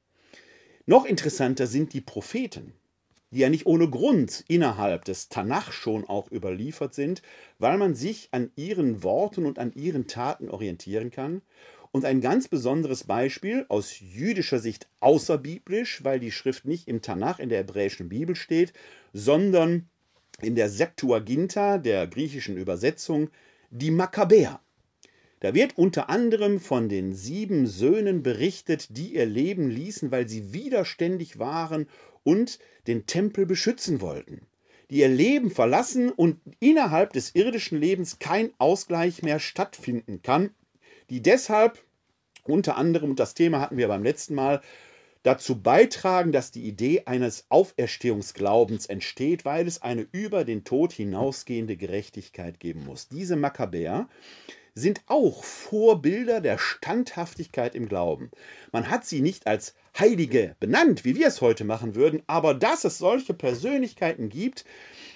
Noch 0.88 1.06
interessanter 1.06 1.68
sind 1.68 1.94
die 1.94 2.02
Propheten 2.02 2.74
die 3.32 3.40
ja 3.40 3.50
nicht 3.50 3.66
ohne 3.66 3.90
Grund 3.90 4.44
innerhalb 4.48 5.06
des 5.06 5.30
Tanach 5.30 5.72
schon 5.72 6.06
auch 6.06 6.30
überliefert 6.32 6.94
sind, 6.94 7.22
weil 7.60 7.78
man 7.78 7.96
sich 7.96 8.30
an 8.32 8.52
ihren 8.56 9.04
Worten 9.04 9.46
und 9.46 9.58
an 9.58 9.74
ihren 9.74 10.08
Taten 10.08 10.50
orientieren 10.50 11.12
kann. 11.12 11.42
Und 11.94 12.06
ein 12.06 12.22
ganz 12.22 12.48
besonderes 12.48 13.04
Beispiel 13.04 13.66
aus 13.68 14.00
jüdischer 14.00 14.60
Sicht 14.60 14.88
außerbiblisch, 15.02 16.04
weil 16.04 16.20
die 16.20 16.32
Schrift 16.32 16.66
nicht 16.66 16.88
im 16.88 17.02
Tanach 17.02 17.40
in 17.40 17.50
der 17.50 17.60
hebräischen 17.60 18.08
Bibel 18.08 18.36
steht, 18.36 18.72
sondern 19.12 19.90
in 20.42 20.56
der 20.56 20.70
Septuaginta, 20.70 21.78
der 21.78 22.08
griechischen 22.08 22.58
Übersetzung, 22.58 23.30
die 23.70 23.92
Makkabäer. 23.92 24.62
Da 25.42 25.56
wird 25.56 25.78
unter 25.78 26.10
anderem 26.10 26.60
von 26.60 26.88
den 26.88 27.14
sieben 27.14 27.66
Söhnen 27.66 28.22
berichtet, 28.22 28.96
die 28.96 29.16
ihr 29.16 29.26
Leben 29.26 29.70
ließen, 29.70 30.12
weil 30.12 30.30
sie 30.30 30.54
widerständig 30.54 31.40
waren 31.40 31.88
und 32.24 32.60
den 32.88 33.06
Tempel 33.06 33.46
beschützen 33.46 34.02
wollten, 34.02 34.48
die 34.90 34.98
ihr 34.98 35.10
Leben 35.10 35.52
verlassen 35.52 36.10
und 36.12 36.40
innerhalb 36.60 37.14
des 37.14 37.36
irdischen 37.36 37.80
Lebens 37.80 38.20
kein 38.20 38.52
Ausgleich 38.58 39.24
mehr 39.24 39.40
stattfinden 39.40 40.22
kann, 40.22 40.52
die 41.10 41.22
deshalb 41.22 41.84
unter 42.44 42.78
anderem, 42.78 43.12
und 43.12 43.20
das 43.20 43.34
Thema 43.34 43.62
hatten 43.62 43.78
wir 43.78 43.88
beim 43.88 44.04
letzten 44.04 44.36
Mal, 44.36 44.62
dazu 45.24 45.62
beitragen, 45.62 46.32
dass 46.32 46.52
die 46.52 46.64
Idee 46.64 47.04
eines 47.06 47.46
Auferstehungsglaubens 47.50 48.88
entsteht, 48.88 49.46
weil 49.46 49.68
es 49.68 49.82
eine 49.82 50.08
über 50.12 50.44
den 50.44 50.64
Tod 50.64 50.94
hinausgehende 50.94 51.78
Gerechtigkeit 51.78 52.60
geben 52.60 52.86
muss. 52.86 53.08
Diese 53.08 53.36
Makkabäer 53.36 54.10
sind 54.74 55.02
auch 55.08 55.44
Vorbilder 55.44 56.42
der 56.42 56.58
Standhaftigkeit 56.58 57.76
im 57.76 57.88
Glauben. 57.88 58.32
Man 58.72 58.90
hat 58.90 59.06
sie 59.06 59.22
nicht 59.22 59.48
als 59.48 59.76
Heilige 59.98 60.56
benannt, 60.60 61.04
wie 61.04 61.16
wir 61.16 61.28
es 61.28 61.42
heute 61.42 61.66
machen 61.66 61.96
würden, 61.96 62.24
aber 62.28 62.54
dass 62.54 62.86
es 62.86 62.98
solche 62.98 63.34
Persönlichkeiten 63.34 64.30
gibt, 64.30 64.64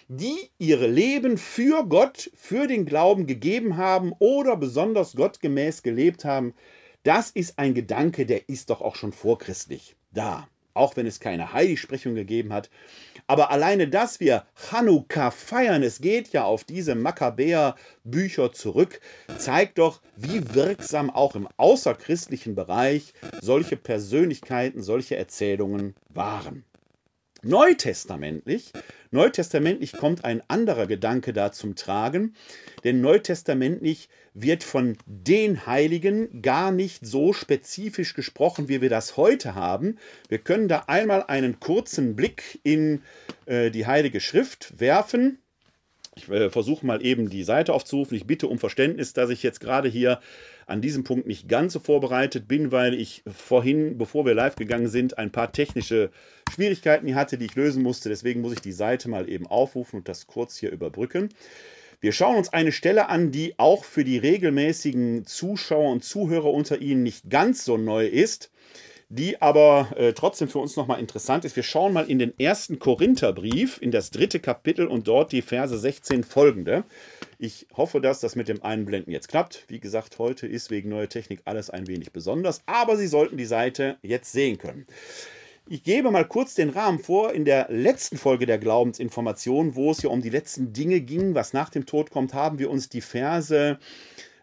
die 0.07 0.49
ihre 0.57 0.87
Leben 0.87 1.37
für 1.37 1.85
Gott, 1.85 2.29
für 2.35 2.67
den 2.67 2.85
Glauben 2.85 3.25
gegeben 3.25 3.77
haben 3.77 4.13
oder 4.19 4.57
besonders 4.57 5.15
gottgemäß 5.15 5.83
gelebt 5.83 6.25
haben, 6.25 6.53
das 7.03 7.29
ist 7.29 7.57
ein 7.57 7.73
Gedanke, 7.73 8.25
der 8.25 8.49
ist 8.49 8.69
doch 8.69 8.81
auch 8.81 8.95
schon 8.95 9.13
vorchristlich 9.13 9.95
da 10.11 10.47
auch 10.75 10.95
wenn 10.95 11.07
es 11.07 11.19
keine 11.19 11.53
Heiligsprechung 11.53 12.13
gegeben 12.13 12.53
hat. 12.53 12.69
Aber 13.27 13.49
alleine, 13.49 13.87
dass 13.87 14.19
wir 14.19 14.45
Chanukka 14.55 15.31
feiern, 15.31 15.81
es 15.81 15.99
geht 15.99 16.31
ja 16.33 16.43
auf 16.43 16.63
diese 16.63 16.93
Makkabäer-Bücher 16.93 18.51
zurück, 18.51 18.99
zeigt 19.37 19.79
doch, 19.79 20.01
wie 20.15 20.53
wirksam 20.53 21.09
auch 21.09 21.35
im 21.35 21.47
außerchristlichen 21.57 22.53
Bereich 22.53 23.13
solche 23.41 23.77
Persönlichkeiten, 23.77 24.83
solche 24.83 25.15
Erzählungen 25.15 25.95
waren. 26.09 26.65
Neutestamentlich, 27.47 28.71
neutestamentlich 29.11 29.91
kommt 29.93 30.25
ein 30.25 30.41
anderer 30.47 30.87
Gedanke 30.87 31.31
da 31.31 31.51
zum 31.51 31.75
Tragen, 31.75 32.33
denn 32.83 33.01
neutestamentlich 33.01 34.09
wird 34.33 34.63
von 34.63 34.97
den 35.05 35.67
Heiligen 35.67 36.41
gar 36.41 36.71
nicht 36.71 37.05
so 37.05 37.33
spezifisch 37.33 38.15
gesprochen, 38.15 38.67
wie 38.67 38.81
wir 38.81 38.89
das 38.89 39.15
heute 39.15 39.53
haben. 39.53 39.99
Wir 40.27 40.39
können 40.39 40.67
da 40.67 40.85
einmal 40.87 41.21
einen 41.21 41.59
kurzen 41.59 42.15
Blick 42.15 42.59
in 42.63 43.03
äh, 43.45 43.69
die 43.69 43.85
Heilige 43.85 44.21
Schrift 44.21 44.79
werfen. 44.79 45.37
Ich 46.15 46.27
äh, 46.29 46.49
versuche 46.49 46.83
mal 46.83 47.05
eben 47.05 47.29
die 47.29 47.43
Seite 47.43 47.73
aufzurufen. 47.73 48.17
Ich 48.17 48.25
bitte 48.25 48.47
um 48.47 48.57
Verständnis, 48.57 49.13
dass 49.13 49.29
ich 49.29 49.43
jetzt 49.43 49.59
gerade 49.59 49.87
hier 49.87 50.19
an 50.65 50.81
diesem 50.81 51.03
Punkt 51.03 51.27
nicht 51.27 51.47
ganz 51.47 51.73
so 51.73 51.79
vorbereitet 51.79 52.47
bin, 52.47 52.71
weil 52.71 52.93
ich 52.93 53.23
vorhin, 53.27 53.97
bevor 53.97 54.25
wir 54.25 54.33
live 54.33 54.55
gegangen 54.55 54.87
sind, 54.87 55.17
ein 55.17 55.31
paar 55.31 55.51
technische 55.51 56.09
Schwierigkeiten 56.53 57.13
hatte, 57.15 57.37
die 57.37 57.45
ich 57.45 57.55
lösen 57.55 57.83
musste. 57.83 58.09
Deswegen 58.09 58.41
muss 58.41 58.53
ich 58.53 58.61
die 58.61 58.71
Seite 58.71 59.09
mal 59.09 59.29
eben 59.29 59.47
aufrufen 59.47 59.97
und 59.97 60.09
das 60.09 60.27
kurz 60.27 60.57
hier 60.57 60.71
überbrücken. 60.71 61.29
Wir 62.01 62.11
schauen 62.11 62.35
uns 62.35 62.51
eine 62.51 62.71
Stelle 62.71 63.09
an, 63.09 63.31
die 63.31 63.57
auch 63.57 63.83
für 63.83 64.03
die 64.03 64.17
regelmäßigen 64.17 65.25
Zuschauer 65.25 65.91
und 65.91 66.03
Zuhörer 66.03 66.51
unter 66.51 66.79
Ihnen 66.81 67.03
nicht 67.03 67.29
ganz 67.29 67.65
so 67.65 67.77
neu 67.77 68.05
ist, 68.05 68.51
die 69.09 69.41
aber 69.41 69.89
äh, 69.95 70.13
trotzdem 70.13 70.47
für 70.47 70.59
uns 70.59 70.75
nochmal 70.75 70.99
interessant 70.99 71.45
ist. 71.45 71.55
Wir 71.55 71.63
schauen 71.63 71.93
mal 71.93 72.09
in 72.09 72.19
den 72.19 72.37
ersten 72.39 72.79
Korintherbrief, 72.79 73.81
in 73.81 73.91
das 73.91 74.11
dritte 74.11 74.39
Kapitel 74.39 74.87
und 74.87 75.07
dort 75.07 75.31
die 75.31 75.41
Verse 75.41 75.77
16 75.77 76.23
folgende. 76.23 76.83
Ich 77.37 77.67
hoffe, 77.75 78.01
dass 78.01 78.19
das 78.19 78.35
mit 78.35 78.47
dem 78.47 78.63
Einblenden 78.63 79.11
jetzt 79.11 79.27
klappt. 79.27 79.65
Wie 79.67 79.79
gesagt, 79.79 80.19
heute 80.19 80.47
ist 80.47 80.71
wegen 80.71 80.89
neuer 80.89 81.09
Technik 81.09 81.41
alles 81.45 81.69
ein 81.69 81.87
wenig 81.87 82.11
besonders, 82.11 82.61
aber 82.65 82.97
Sie 82.97 83.07
sollten 83.07 83.37
die 83.37 83.45
Seite 83.45 83.97
jetzt 84.01 84.31
sehen 84.31 84.57
können. 84.57 84.85
Ich 85.67 85.81
gebe 85.81 86.11
mal 86.11 86.27
kurz 86.27 86.53
den 86.53 86.69
Rahmen 86.69 86.99
vor. 86.99 87.33
In 87.33 87.43
der 87.43 87.67
letzten 87.69 88.17
Folge 88.17 88.45
der 88.45 88.59
Glaubensinformation, 88.59 89.75
wo 89.75 89.89
es 89.89 90.03
ja 90.03 90.09
um 90.11 90.21
die 90.21 90.29
letzten 90.29 90.73
Dinge 90.73 91.01
ging, 91.01 91.33
was 91.33 91.53
nach 91.53 91.69
dem 91.69 91.87
Tod 91.87 92.11
kommt, 92.11 92.35
haben 92.35 92.59
wir 92.59 92.69
uns 92.69 92.87
die 92.87 93.01
Verse 93.01 93.79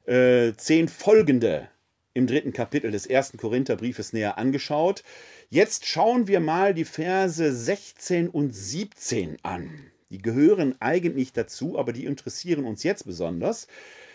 äh, 0.04 0.52
10 0.52 0.88
folgende 0.88 1.68
im 2.12 2.26
dritten 2.26 2.52
Kapitel 2.52 2.90
des 2.90 3.06
ersten 3.06 3.38
Korintherbriefes 3.38 4.12
näher 4.12 4.36
angeschaut. 4.36 5.04
Jetzt 5.48 5.86
schauen 5.86 6.26
wir 6.26 6.40
mal 6.40 6.74
die 6.74 6.84
Verse 6.84 7.54
16 7.54 8.28
und 8.28 8.52
17 8.52 9.36
an. 9.44 9.91
Die 10.12 10.18
gehören 10.18 10.76
eigentlich 10.78 11.32
dazu, 11.32 11.78
aber 11.78 11.94
die 11.94 12.04
interessieren 12.04 12.64
uns 12.64 12.82
jetzt 12.82 13.06
besonders. 13.06 13.66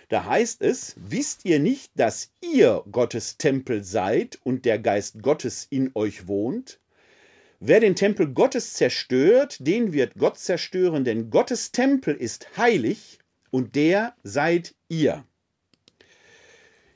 Da 0.10 0.26
heißt 0.26 0.62
es, 0.62 0.96
wisst 0.98 1.44
ihr 1.44 1.60
nicht, 1.60 1.92
dass 1.96 2.32
ihr 2.40 2.84
Gottes 2.92 3.38
Tempel 3.38 3.84
seid 3.84 4.40
und 4.44 4.64
der 4.64 4.78
Geist 4.78 5.22
Gottes 5.24 5.66
in 5.70 5.92
euch 5.96 6.28
wohnt? 6.28 6.80
Wer 7.60 7.80
den 7.80 7.96
Tempel 7.96 8.28
Gottes 8.28 8.74
zerstört, 8.74 9.58
den 9.60 9.92
wird 9.92 10.14
Gott 10.20 10.38
zerstören, 10.38 11.04
denn 11.04 11.32
Gottes 11.32 11.72
Tempel 11.72 12.14
ist 12.14 12.56
heilig 12.56 13.18
und 13.50 13.76
der 13.76 14.14
seid 14.24 14.76
ihr. 14.90 15.26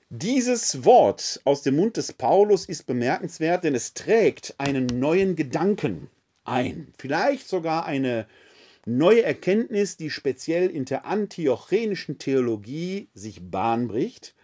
Dieses 0.10 0.86
Wort 0.86 1.42
aus 1.44 1.64
dem 1.64 1.78
Mund 1.78 1.98
des 1.98 2.14
Paulus 2.14 2.66
ist 2.66 2.86
bemerkenswert, 2.86 3.64
denn 3.64 3.74
es 3.74 3.96
trägt 3.96 4.54
einen 4.60 4.86
neuen 4.86 5.36
Gedanken 5.36 6.10
ein, 6.44 6.94
vielleicht 6.98 7.48
sogar 7.48 7.86
eine 7.86 8.28
neue 8.86 9.24
Erkenntnis, 9.24 9.98
die 9.98 10.10
speziell 10.10 10.70
in 10.70 10.86
der 10.86 11.06
antiochenischen 11.06 12.18
Theologie 12.18 13.10
sich 13.14 13.50
Bahn 13.50 13.88
bricht, 13.88 14.36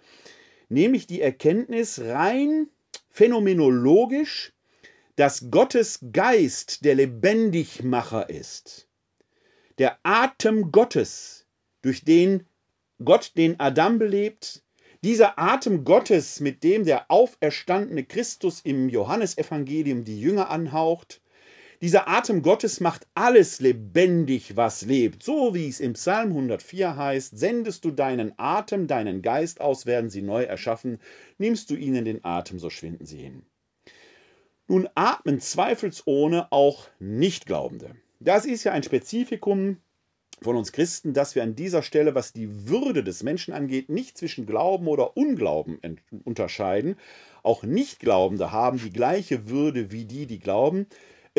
nämlich 0.70 1.08
die 1.08 1.22
Erkenntnis 1.22 2.00
rein 2.00 2.68
phänomenologisch, 3.10 4.54
dass 5.16 5.50
Gottes 5.50 6.00
Geist 6.14 6.86
der 6.86 6.96
Lebendigmacher 6.96 8.30
ist. 8.30 8.88
Der 9.80 9.98
Atem 10.04 10.72
Gottes, 10.72 11.48
durch 11.82 12.04
den 12.04 12.46
Gott 13.04 13.32
den 13.36 13.60
Adam 13.60 14.00
belebt, 14.00 14.64
dieser 15.04 15.38
Atem 15.38 15.84
Gottes, 15.84 16.40
mit 16.40 16.64
dem 16.64 16.84
der 16.84 17.10
auferstandene 17.10 18.04
Christus 18.04 18.62
im 18.62 18.90
Johannesevangelium 18.90 20.04
die 20.04 20.20
Jünger 20.20 20.50
anhaucht, 20.50 21.22
dieser 21.82 22.08
Atem 22.08 22.42
Gottes 22.42 22.80
macht 22.80 23.08
alles 23.14 23.60
lebendig, 23.60 24.56
was 24.56 24.84
lebt. 24.84 25.22
So 25.22 25.54
wie 25.54 25.68
es 25.68 25.80
im 25.80 25.94
Psalm 25.94 26.30
104 26.30 26.96
heißt, 26.96 27.38
sendest 27.38 27.86
du 27.86 27.92
deinen 27.92 28.34
Atem, 28.38 28.88
deinen 28.88 29.22
Geist 29.22 29.62
aus, 29.62 29.86
werden 29.86 30.10
sie 30.10 30.22
neu 30.22 30.44
erschaffen, 30.44 31.00
nimmst 31.38 31.70
du 31.70 31.76
ihnen 31.76 32.06
den 32.06 32.26
Atem, 32.26 32.58
so 32.58 32.70
schwinden 32.70 33.06
sie 33.06 33.18
hin. 33.18 33.44
Nun 34.68 34.90
atmen 34.96 35.40
zweifelsohne 35.40 36.52
auch 36.52 36.90
Nichtglaubende. 37.00 37.96
Das 38.20 38.46
ist 38.46 38.64
ja 38.64 38.74
ein 38.74 38.84
Spezifikum 38.84 39.78
von 40.42 40.56
uns 40.56 40.72
Christen, 40.72 41.14
dass 41.14 41.36
wir 41.36 41.44
an 41.44 41.56
dieser 41.56 41.84
Stelle, 41.84 42.16
was 42.16 42.34
die 42.34 42.68
Würde 42.68 43.04
des 43.04 43.24
Menschen 43.24 43.54
angeht, 43.54 43.90
nicht 43.90 44.18
zwischen 44.18 44.46
Glauben 44.46 44.88
oder 44.88 45.16
Unglauben 45.16 45.80
unterscheiden. 46.26 46.96
Auch 47.44 47.64
Nichtglaubende 47.64 48.52
haben 48.52 48.78
die 48.78 48.92
gleiche 48.92 49.50
Würde 49.50 49.92
wie 49.92 50.06
die, 50.06 50.26
die 50.26 50.40
glauben. 50.40 50.88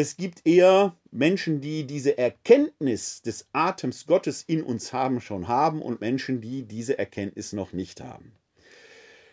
Es 0.01 0.17
gibt 0.17 0.47
eher 0.47 0.97
Menschen, 1.11 1.61
die 1.61 1.85
diese 1.85 2.17
Erkenntnis 2.17 3.21
des 3.21 3.49
Atems 3.53 4.07
Gottes 4.07 4.45
in 4.47 4.63
uns 4.63 4.93
haben, 4.93 5.21
schon 5.21 5.49
haben 5.49 5.83
und 5.83 6.01
Menschen, 6.01 6.41
die 6.41 6.63
diese 6.63 6.97
Erkenntnis 6.97 7.53
noch 7.53 7.73
nicht 7.73 8.01
haben. 8.01 8.31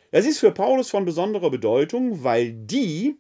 Das 0.10 0.26
ist 0.26 0.40
für 0.40 0.50
Paulus 0.50 0.90
von 0.90 1.06
besonderer 1.06 1.52
Bedeutung, 1.52 2.24
weil 2.24 2.52
die, 2.52 3.16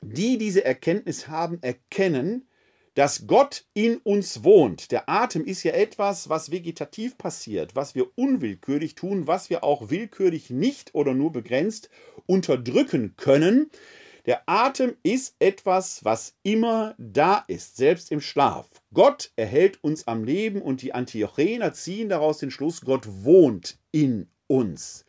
die 0.00 0.38
diese 0.38 0.64
Erkenntnis 0.64 1.28
haben, 1.28 1.58
erkennen, 1.60 2.48
dass 2.94 3.26
Gott 3.26 3.66
in 3.74 3.98
uns 3.98 4.42
wohnt. 4.42 4.90
Der 4.90 5.06
Atem 5.06 5.44
ist 5.44 5.62
ja 5.64 5.72
etwas, 5.72 6.30
was 6.30 6.50
vegetativ 6.50 7.18
passiert, 7.18 7.76
was 7.76 7.94
wir 7.94 8.06
unwillkürlich 8.16 8.94
tun, 8.94 9.26
was 9.26 9.50
wir 9.50 9.64
auch 9.64 9.90
willkürlich 9.90 10.48
nicht 10.48 10.94
oder 10.94 11.12
nur 11.12 11.30
begrenzt 11.30 11.90
unterdrücken 12.24 13.16
können. 13.18 13.70
Der 14.26 14.42
Atem 14.46 14.96
ist 15.02 15.34
etwas, 15.38 16.04
was 16.04 16.34
immer 16.42 16.94
da 16.98 17.44
ist, 17.48 17.76
selbst 17.76 18.12
im 18.12 18.20
Schlaf. 18.20 18.68
Gott 18.92 19.32
erhält 19.36 19.82
uns 19.82 20.06
am 20.06 20.24
Leben 20.24 20.60
und 20.60 20.82
die 20.82 20.94
Antiochener 20.94 21.72
ziehen 21.72 22.08
daraus 22.08 22.38
den 22.38 22.50
Schluss, 22.50 22.82
Gott 22.82 23.06
wohnt 23.06 23.78
in 23.92 24.28
uns. 24.46 25.04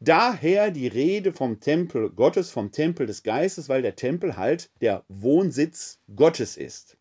Daher 0.00 0.70
die 0.70 0.88
Rede 0.88 1.32
vom 1.32 1.60
Tempel 1.60 2.10
Gottes, 2.10 2.50
vom 2.50 2.72
Tempel 2.72 3.06
des 3.06 3.22
Geistes, 3.22 3.68
weil 3.68 3.82
der 3.82 3.94
Tempel 3.94 4.36
halt 4.36 4.70
der 4.80 5.04
Wohnsitz 5.08 6.00
Gottes 6.14 6.56
ist. 6.56 6.96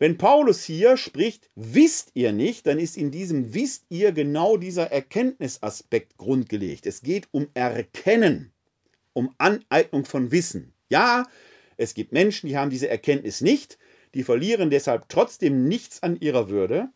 Wenn 0.00 0.18
Paulus 0.18 0.64
hier 0.64 0.96
spricht, 0.96 1.50
wisst 1.54 2.10
ihr 2.14 2.32
nicht, 2.32 2.66
dann 2.66 2.78
ist 2.78 2.96
in 2.96 3.10
diesem 3.10 3.54
wisst 3.54 3.84
ihr 3.90 4.12
genau 4.12 4.56
dieser 4.56 4.90
Erkenntnisaspekt 4.90 6.16
grundgelegt. 6.16 6.86
Es 6.86 7.02
geht 7.02 7.28
um 7.32 7.48
Erkennen 7.54 8.52
um 9.20 9.34
Aneignung 9.36 10.06
von 10.06 10.32
Wissen. 10.32 10.72
Ja, 10.88 11.26
es 11.76 11.94
gibt 11.94 12.12
Menschen, 12.12 12.48
die 12.48 12.56
haben 12.56 12.70
diese 12.70 12.88
Erkenntnis 12.88 13.42
nicht, 13.42 13.78
die 14.14 14.24
verlieren 14.24 14.70
deshalb 14.70 15.08
trotzdem 15.08 15.68
nichts 15.68 16.02
an 16.02 16.18
ihrer 16.18 16.48
Würde. 16.48 16.88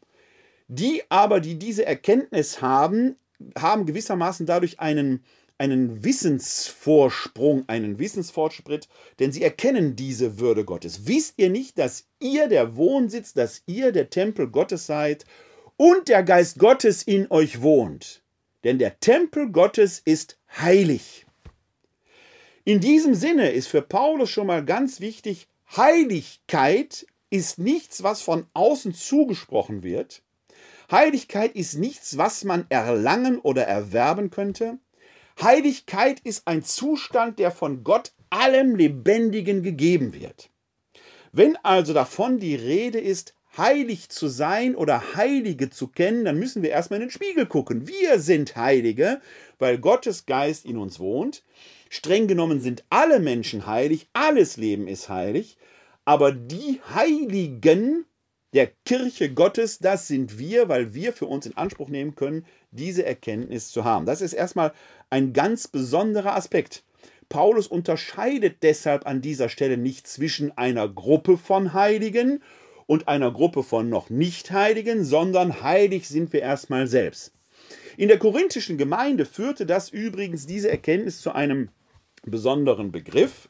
Die 0.66 1.03
aber, 1.11 1.40
die 1.40 1.59
diese 1.59 1.85
Erkenntnis 1.85 2.62
haben, 2.62 3.16
haben 3.59 3.85
gewissermaßen 3.85 4.46
dadurch 4.46 4.81
einen, 4.81 5.22
einen 5.59 6.03
Wissensvorsprung, 6.03 7.64
einen 7.68 7.99
Wissensfortschritt, 7.99 8.88
denn 9.18 9.31
sie 9.31 9.42
erkennen 9.42 9.96
diese 9.96 10.38
Würde 10.38 10.64
Gottes. 10.64 11.07
Wisst 11.07 11.35
ihr 11.37 11.51
nicht, 11.51 11.79
dass 11.79 12.07
ihr 12.20 12.49
der 12.49 12.75
Wohnsitz, 12.77 13.35
dass 13.35 13.62
ihr 13.66 13.92
der 13.92 14.09
Tempel 14.09 14.49
Gottes 14.49 14.87
seid 14.87 15.27
und 15.77 16.09
der 16.09 16.22
Geist 16.22 16.59
Gottes 16.59 17.03
in 17.03 17.31
euch 17.31 17.61
wohnt? 17.61 18.22
Denn 18.64 18.79
der 18.79 18.99
Tempel 18.99 19.53
Gottes 19.53 20.01
ist 20.03 20.38
heilig. 20.57 21.24
In 22.66 22.81
diesem 22.81 23.14
Sinne 23.14 23.50
ist 23.50 23.66
für 23.66 23.83
Paulus 23.83 24.31
schon 24.31 24.46
mal 24.46 24.64
ganz 24.64 25.00
wichtig, 25.00 25.48
Heiligkeit 25.77 27.07
ist 27.29 27.59
nichts, 27.59 28.03
was 28.03 28.22
von 28.22 28.46
außen 28.55 28.94
zugesprochen 28.94 29.83
wird. 29.83 30.22
Heiligkeit 30.90 31.55
ist 31.55 31.74
nichts, 31.74 32.16
was 32.16 32.42
man 32.42 32.64
erlangen 32.70 33.38
oder 33.38 33.64
erwerben 33.64 34.31
könnte. 34.31 34.79
Heiligkeit 35.42 36.20
ist 36.20 36.46
ein 36.46 36.62
Zustand, 36.62 37.38
der 37.38 37.50
von 37.50 37.85
Gott 37.85 38.12
allem 38.31 38.77
Lebendigen 38.77 39.62
gegeben 39.62 40.14
wird. 40.14 40.48
Wenn 41.33 41.57
also 41.57 41.92
davon 41.92 42.38
die 42.38 42.55
Rede 42.55 42.98
ist, 42.98 43.35
heilig 43.59 44.09
zu 44.09 44.29
sein 44.29 44.74
oder 44.74 45.14
Heilige 45.16 45.70
zu 45.70 45.88
kennen, 45.88 46.24
dann 46.24 46.38
müssen 46.38 46.62
wir 46.62 46.70
erstmal 46.70 47.00
in 47.00 47.09
den 47.09 47.12
Spiegel 47.12 47.46
gucken. 47.46 47.87
Wir 47.88 48.20
sind 48.20 48.57
Heilige, 48.57 49.20
weil 49.59 49.79
Gottes 49.79 50.27
Geist 50.27 50.64
in 50.64 50.79
uns 50.79 50.98
wohnt. 50.98 51.42
Streng 51.96 52.26
genommen 52.26 52.61
sind 52.61 52.83
alle 52.90 53.20
Menschen 53.20 53.68
heilig, 53.68 54.09
alles 54.14 54.57
Leben 54.57 54.88
ist 54.88 55.09
heilig, 55.09 55.57
aber 56.04 56.33
die 56.33 56.80
Heiligen 56.92 58.04
der 58.52 58.72
Kirche 58.85 59.33
Gottes, 59.33 59.78
das 59.78 60.09
sind 60.09 60.37
wir, 60.37 60.68
weil 60.68 60.92
wir 60.92 61.12
für 61.12 61.26
uns 61.26 61.46
in 61.46 61.57
Anspruch 61.57 61.88
nehmen 61.88 62.16
können, 62.16 62.46
diese 62.72 63.07
Erkenntnis 63.07 63.70
zu 63.70 63.85
haben. 63.85 64.07
Das 64.07 64.22
ist 64.22 64.33
erstmal 64.33 64.72
ein 65.09 65.33
ganz 65.33 65.68
besonderer 65.68 66.35
Aspekt. 66.35 66.83
Paulus 67.28 67.68
unterscheidet 67.68 68.64
deshalb 68.64 69.07
an 69.07 69.22
dieser 69.22 69.48
Stelle 69.48 69.76
nicht 69.76 70.09
zwischen 70.09 70.50
einer 70.59 70.88
Gruppe 70.88 71.38
von 71.38 71.74
Heiligen 71.74 72.42
und 72.87 73.07
einer 73.07 73.30
Gruppe 73.30 73.62
von 73.62 73.88
noch 73.88 74.11
nicht 74.11 74.50
Heiligen, 74.50 75.04
sondern 75.04 75.62
heilig 75.62 76.09
sind 76.09 76.33
wir 76.33 76.42
erstmal 76.42 76.88
selbst. 76.88 77.30
In 77.96 78.09
der 78.09 78.18
korinthischen 78.18 78.78
Gemeinde 78.78 79.26
führte 79.26 79.64
das 79.64 79.90
übrigens 79.90 80.48
diese 80.48 80.68
Erkenntnis 80.68 81.20
zu 81.20 81.30
einem 81.30 81.70
besonderen 82.27 82.93
Begriff, 82.93 83.49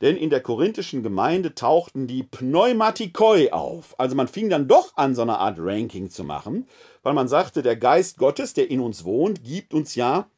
denn 0.00 0.16
in 0.16 0.30
der 0.30 0.40
korinthischen 0.40 1.02
Gemeinde 1.02 1.54
tauchten 1.54 2.06
die 2.06 2.22
Pneumatikoi 2.22 3.50
auf. 3.50 3.98
Also 3.98 4.14
man 4.14 4.28
fing 4.28 4.48
dann 4.48 4.68
doch 4.68 4.96
an, 4.96 5.14
so 5.14 5.22
eine 5.22 5.38
Art 5.38 5.58
Ranking 5.58 6.10
zu 6.10 6.24
machen, 6.24 6.66
weil 7.02 7.14
man 7.14 7.28
sagte, 7.28 7.62
der 7.62 7.76
Geist 7.76 8.18
Gottes, 8.18 8.54
der 8.54 8.70
in 8.70 8.80
uns 8.80 9.04
wohnt, 9.04 9.42
gibt 9.42 9.74
uns 9.74 9.94
ja, 9.94 10.28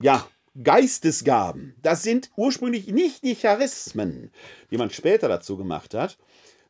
ja, 0.00 0.26
Geistesgaben. 0.62 1.76
Das 1.82 2.02
sind 2.02 2.30
ursprünglich 2.36 2.88
nicht 2.88 3.24
die 3.24 3.36
Charismen, 3.36 4.30
die 4.70 4.76
man 4.76 4.90
später 4.90 5.28
dazu 5.28 5.56
gemacht 5.56 5.94
hat, 5.94 6.18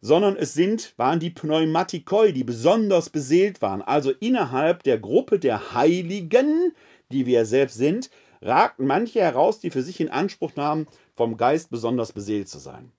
sondern 0.01 0.37
es 0.37 0.55
sind, 0.55 0.95
waren 0.99 1.19
die 1.19 1.31
Pneumatikoi, 1.31 2.33
die 2.33 2.45
besonders 2.45 3.11
beseelt 3.11 3.63
waren. 3.63 3.83
Also 3.83 4.13
innerhalb 4.13 4.83
der 4.85 4.99
Gruppe 4.99 5.39
der 5.39 5.75
Heiligen, 5.75 6.75
die 7.11 7.27
wir 7.27 7.45
selbst 7.45 7.77
sind, 7.77 8.11
ragten 8.43 8.87
manche 8.87 9.21
heraus, 9.21 9.61
die 9.61 9.71
für 9.71 9.83
sich 9.83 10.01
in 10.01 10.11
Anspruch 10.11 10.55
nahmen, 10.57 10.87
vom 11.15 11.37
Geist 11.37 11.71
besonders 11.71 12.13
beseelt 12.13 12.49
zu 12.49 12.59
sein. 12.59 12.93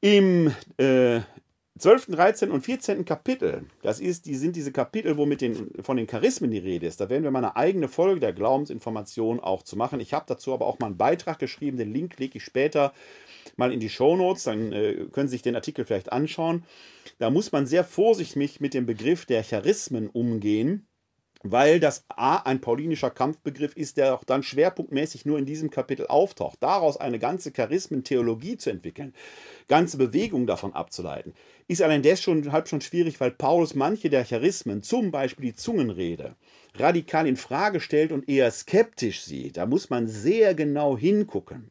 Im 0.00 0.52
äh, 0.76 1.20
12., 1.78 2.06
13. 2.06 2.50
und 2.50 2.62
14. 2.62 3.04
Kapitel, 3.04 3.66
das 3.82 4.00
ist, 4.00 4.24
die 4.24 4.34
sind 4.34 4.56
diese 4.56 4.72
Kapitel, 4.72 5.18
wo 5.18 5.26
mit 5.26 5.42
den, 5.42 5.70
von 5.80 5.98
den 5.98 6.06
Charismen 6.06 6.50
die 6.50 6.58
Rede 6.58 6.86
ist. 6.86 7.00
Da 7.00 7.10
werden 7.10 7.22
wir 7.22 7.30
mal 7.30 7.40
eine 7.40 7.56
eigene 7.56 7.88
Folge 7.88 8.20
der 8.20 8.32
Glaubensinformation 8.32 9.40
auch 9.40 9.62
zu 9.62 9.76
machen. 9.76 10.00
Ich 10.00 10.14
habe 10.14 10.24
dazu 10.26 10.54
aber 10.54 10.66
auch 10.66 10.78
mal 10.78 10.86
einen 10.86 10.96
Beitrag 10.96 11.38
geschrieben, 11.38 11.76
den 11.76 11.92
Link 11.92 12.18
lege 12.18 12.38
ich 12.38 12.44
später 12.44 12.94
mal 13.56 13.72
in 13.72 13.80
die 13.80 13.90
Shownotes, 13.90 14.44
dann 14.44 14.72
äh, 14.72 15.06
können 15.12 15.28
Sie 15.28 15.32
sich 15.32 15.42
den 15.42 15.54
Artikel 15.54 15.84
vielleicht 15.84 16.12
anschauen. 16.12 16.64
Da 17.18 17.30
muss 17.30 17.52
man 17.52 17.66
sehr 17.66 17.84
vorsichtig 17.84 18.60
mit 18.60 18.72
dem 18.72 18.86
Begriff 18.86 19.26
der 19.26 19.42
Charismen 19.42 20.08
umgehen 20.08 20.86
weil 21.42 21.80
das 21.80 22.04
A 22.08 22.36
ein 22.38 22.60
paulinischer 22.60 23.10
Kampfbegriff 23.10 23.76
ist, 23.76 23.96
der 23.96 24.14
auch 24.14 24.24
dann 24.24 24.42
schwerpunktmäßig 24.42 25.26
nur 25.26 25.38
in 25.38 25.46
diesem 25.46 25.70
Kapitel 25.70 26.06
auftaucht. 26.06 26.58
Daraus 26.60 26.96
eine 26.96 27.18
ganze 27.18 27.52
Charismentheologie 27.52 28.56
zu 28.56 28.70
entwickeln, 28.70 29.14
ganze 29.68 29.96
Bewegungen 29.96 30.46
davon 30.46 30.72
abzuleiten, 30.72 31.34
ist 31.68 31.82
allein 31.82 32.02
deshalb 32.02 32.44
schon, 32.44 32.66
schon 32.66 32.80
schwierig, 32.80 33.20
weil 33.20 33.30
Paulus 33.30 33.74
manche 33.74 34.10
der 34.10 34.24
Charismen, 34.24 34.82
zum 34.82 35.10
Beispiel 35.10 35.46
die 35.46 35.54
Zungenrede, 35.54 36.36
radikal 36.74 37.26
in 37.26 37.36
Frage 37.36 37.80
stellt 37.80 38.12
und 38.12 38.28
eher 38.28 38.50
skeptisch 38.50 39.22
sieht. 39.22 39.56
Da 39.56 39.66
muss 39.66 39.90
man 39.90 40.06
sehr 40.06 40.54
genau 40.54 40.96
hingucken. 40.96 41.70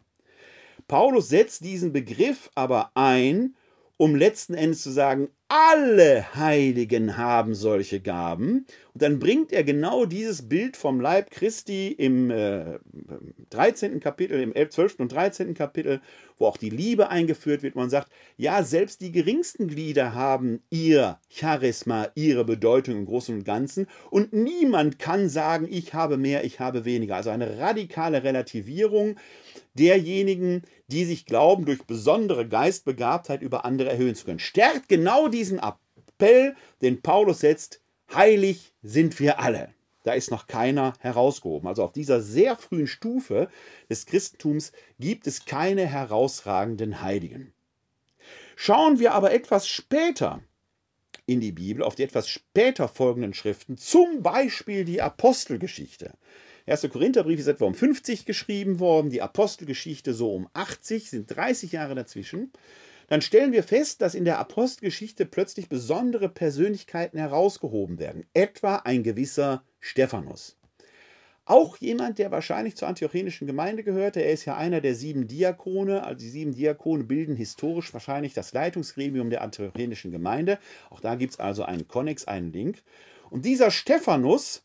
Paulus 0.88 1.30
setzt 1.30 1.64
diesen 1.64 1.94
Begriff 1.94 2.52
aber 2.54 2.92
ein, 2.94 3.56
um 3.98 4.16
letzten 4.16 4.54
Endes 4.54 4.82
zu 4.82 4.92
sagen, 4.92 5.30
alle 5.48 6.36
Heiligen 6.36 7.18
haben 7.18 7.54
solche 7.54 8.02
Gaben. 8.02 8.66
Und 8.94 9.02
dann 9.02 9.20
bringt 9.20 9.52
er 9.52 9.64
genau 9.64 10.06
dieses 10.06 10.50
Bild 10.50 10.76
vom 10.76 11.00
Leib 11.00 11.30
Christi 11.30 11.90
im 11.90 12.32
äh, 12.32 12.80
13. 13.52 14.00
Kapitel, 14.00 14.42
im 14.42 14.54
12. 14.54 15.00
und 15.00 15.12
13. 15.12 15.54
Kapitel, 15.54 16.02
wo 16.38 16.48
auch 16.48 16.58
die 16.58 16.72
Liebe 16.72 17.10
eingeführt 17.10 17.62
wird. 17.62 17.76
Man 17.76 17.92
sagt, 17.92 18.12
ja, 18.38 18.64
selbst 18.64 19.02
die 19.02 19.12
geringsten 19.12 19.68
Glieder 19.68 20.16
haben 20.16 20.62
ihr 20.72 21.20
Charisma, 21.30 22.10
ihre 22.16 22.44
Bedeutung 22.44 22.96
im 22.96 23.06
Großen 23.06 23.36
und 23.36 23.44
Ganzen. 23.44 23.88
Und 24.10 24.34
niemand 24.34 24.98
kann 24.98 25.30
sagen, 25.30 25.68
ich 25.70 25.94
habe 25.94 26.18
mehr, 26.18 26.44
ich 26.44 26.60
habe 26.60 26.86
weniger. 26.86 27.16
Also 27.16 27.30
eine 27.30 27.60
radikale 27.60 28.24
Relativierung 28.24 29.18
derjenigen, 29.76 30.64
die 30.88 31.06
sich 31.06 31.26
glauben, 31.26 31.66
durch 31.66 31.84
besondere 31.84 32.48
Geistbegabtheit 32.48 33.42
über 33.42 33.66
andere 33.66 33.90
erhöhen 33.90 34.16
zu 34.16 34.26
können. 34.26 34.40
Stärkt 34.40 34.90
genau 34.90 35.28
diesen 35.28 35.60
Appell, 35.60 36.56
den 36.82 37.02
Paulus 37.02 37.40
setzt, 37.42 37.82
heilig 38.14 38.74
sind 38.82 39.20
wir 39.20 39.40
alle. 39.40 39.70
Da 40.04 40.14
ist 40.14 40.30
noch 40.30 40.48
keiner 40.48 40.94
herausgehoben. 41.00 41.68
Also 41.68 41.84
auf 41.84 41.92
dieser 41.92 42.22
sehr 42.22 42.56
frühen 42.56 42.88
Stufe 42.88 43.50
des 43.90 44.06
Christentums 44.06 44.72
gibt 45.00 45.26
es 45.26 45.46
keine 45.46 45.88
herausragenden 45.88 47.02
Heiligen. 47.02 47.54
Schauen 48.56 49.00
wir 49.00 49.14
aber 49.14 49.34
etwas 49.34 49.68
später 49.68 50.42
in 51.26 51.40
die 51.40 51.52
Bibel, 51.52 51.84
auf 51.84 51.96
die 51.96 52.04
etwas 52.04 52.30
später 52.30 52.88
folgenden 52.88 53.34
Schriften, 53.34 53.78
zum 53.78 54.22
Beispiel 54.22 54.86
die 54.86 55.02
Apostelgeschichte, 55.02 56.14
1. 56.68 56.90
Korintherbrief 56.90 57.40
ist 57.40 57.48
etwa 57.48 57.66
um 57.66 57.76
50 57.76 58.26
geschrieben 58.26 58.80
worden, 58.80 59.12
die 59.12 59.22
Apostelgeschichte 59.22 60.14
so 60.14 60.34
um 60.34 60.50
80, 60.54 61.12
sind 61.12 61.28
30 61.28 61.74
Jahre 61.74 61.94
dazwischen. 61.94 62.52
Dann 63.08 63.22
stellen 63.22 63.52
wir 63.52 63.62
fest, 63.62 64.02
dass 64.02 64.16
in 64.16 64.26
der 64.26 64.40
Apostelgeschichte 64.40 65.28
plötzlich 65.28 65.70
besondere 65.70 66.28
Persönlichkeiten 66.28 67.20
herausgehoben 67.20 68.00
werden, 68.00 68.26
etwa 68.34 68.78
ein 68.78 69.04
gewisser 69.04 69.64
Stephanus. 69.80 70.58
Auch 71.48 71.78
jemand, 71.78 72.18
der 72.18 72.32
wahrscheinlich 72.32 72.76
zur 72.76 72.88
antiochenischen 72.88 73.46
Gemeinde 73.46 73.84
gehörte. 73.84 74.20
Er 74.20 74.32
ist 74.32 74.46
ja 74.46 74.58
einer 74.58 74.82
der 74.82 74.96
sieben 74.96 75.28
Diakone. 75.28 76.04
Also 76.04 76.18
die 76.18 76.30
sieben 76.30 76.56
Diakone 76.56 77.04
bilden 77.04 77.36
historisch 77.36 77.94
wahrscheinlich 77.94 78.34
das 78.34 78.52
Leitungsgremium 78.52 79.30
der 79.30 79.44
antiochenischen 79.44 80.10
Gemeinde. 80.10 80.58
Auch 80.90 81.02
da 81.02 81.14
gibt 81.14 81.34
es 81.34 81.40
also 81.40 81.62
einen 81.62 81.88
Konnex, 81.88 82.26
einen 82.26 82.52
Link. 82.52 82.82
Und 83.30 83.46
dieser 83.46 83.70
Stephanus 83.70 84.65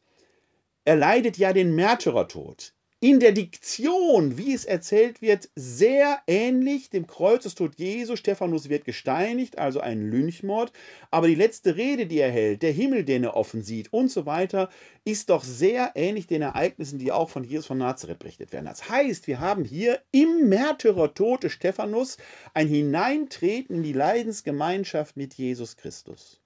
er 0.85 0.97
leidet 0.97 1.39
ja 1.39 1.53
den 1.53 1.75
Märtyrertod. 1.75 2.75
In 3.03 3.19
der 3.19 3.33
Diktion, 3.33 4.37
wie 4.37 4.53
es 4.53 4.67
erzählt 4.67 5.23
wird, 5.23 5.49
sehr 5.55 6.21
ähnlich 6.27 6.91
dem 6.91 7.07
Kreuzestod 7.07 7.79
Jesu. 7.79 8.15
Stephanus 8.15 8.69
wird 8.69 8.85
gesteinigt, 8.85 9.57
also 9.57 9.81
ein 9.81 10.11
Lynchmord. 10.11 10.71
Aber 11.11 11.27
die 11.27 11.35
letzte 11.35 11.77
Rede, 11.77 12.07
die 12.07 12.19
er 12.19 12.31
hält, 12.31 12.61
der 12.61 12.73
Himmel, 12.73 13.05
den 13.05 13.25
er 13.25 13.37
offen 13.37 13.63
sieht 13.63 13.91
und 13.91 14.11
so 14.11 14.27
weiter, 14.27 14.69
ist 15.07 15.31
doch 15.31 15.43
sehr 15.43 15.93
ähnlich 15.95 16.27
den 16.27 16.43
Ereignissen, 16.43 16.99
die 16.99 17.11
auch 17.11 17.31
von 17.31 17.43
Jesus 17.43 17.65
von 17.65 17.79
Nazareth 17.79 18.19
berichtet 18.19 18.53
werden. 18.53 18.67
Das 18.67 18.91
heißt, 18.91 19.27
wir 19.27 19.41
haben 19.41 19.65
hier 19.65 20.03
im 20.13 20.51
Märtyrertod 20.51 21.45
des 21.45 21.53
Stephanus 21.53 22.19
ein 22.53 22.69
Hineintreten 22.69 23.77
in 23.77 23.83
die 23.83 23.95
Leidensgemeinschaft 23.95 25.17
mit 25.17 25.33
Jesus 25.33 25.79
Christus. 25.79 26.40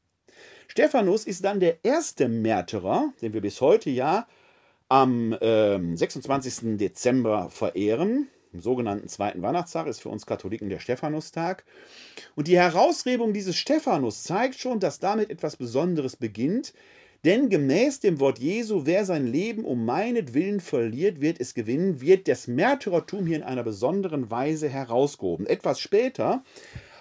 Stephanus 0.69 1.25
ist 1.25 1.45
dann 1.45 1.61
der 1.61 1.85
erste 1.85 2.29
Märtyrer, 2.29 3.13
den 3.23 3.33
wir 3.33 3.41
bis 3.41 3.61
heute 3.61 3.91
ja 3.91 4.27
am 4.89 5.33
äh, 5.33 5.97
26. 5.97 6.77
Dezember 6.79 7.51
verehren. 7.51 8.29
Im 8.53 8.61
sogenannten 8.61 9.09
zweiten 9.09 9.43
Weihnachtstag 9.43 9.89
ist 9.89 10.01
für 10.01 10.11
uns 10.11 10.27
Katholiken 10.27 10.69
der 10.69 10.79
Stephanustag. 10.79 11.65
Und 12.37 12.47
die 12.47 12.57
Herausrebung 12.57 13.33
dieses 13.33 13.57
Stephanus 13.57 14.23
zeigt 14.23 14.61
schon, 14.61 14.79
dass 14.79 15.01
damit 15.01 15.31
etwas 15.31 15.57
Besonderes 15.57 16.15
beginnt. 16.15 16.73
Denn 17.25 17.49
gemäß 17.49 18.01
dem 18.01 18.21
Wort 18.21 18.39
Jesu, 18.39 18.83
wer 18.85 19.05
sein 19.07 19.27
Leben 19.27 19.65
um 19.65 19.85
meinetwillen 19.85 20.61
verliert, 20.61 21.21
wird 21.21 21.41
es 21.41 21.55
gewinnen, 21.55 22.01
wird 22.01 22.29
das 22.29 22.47
Märtyrertum 22.47 23.27
hier 23.27 23.37
in 23.39 23.43
einer 23.43 23.65
besonderen 23.65 24.31
Weise 24.31 24.69
herausgehoben. 24.69 25.47
Etwas 25.47 25.81
später 25.81 26.45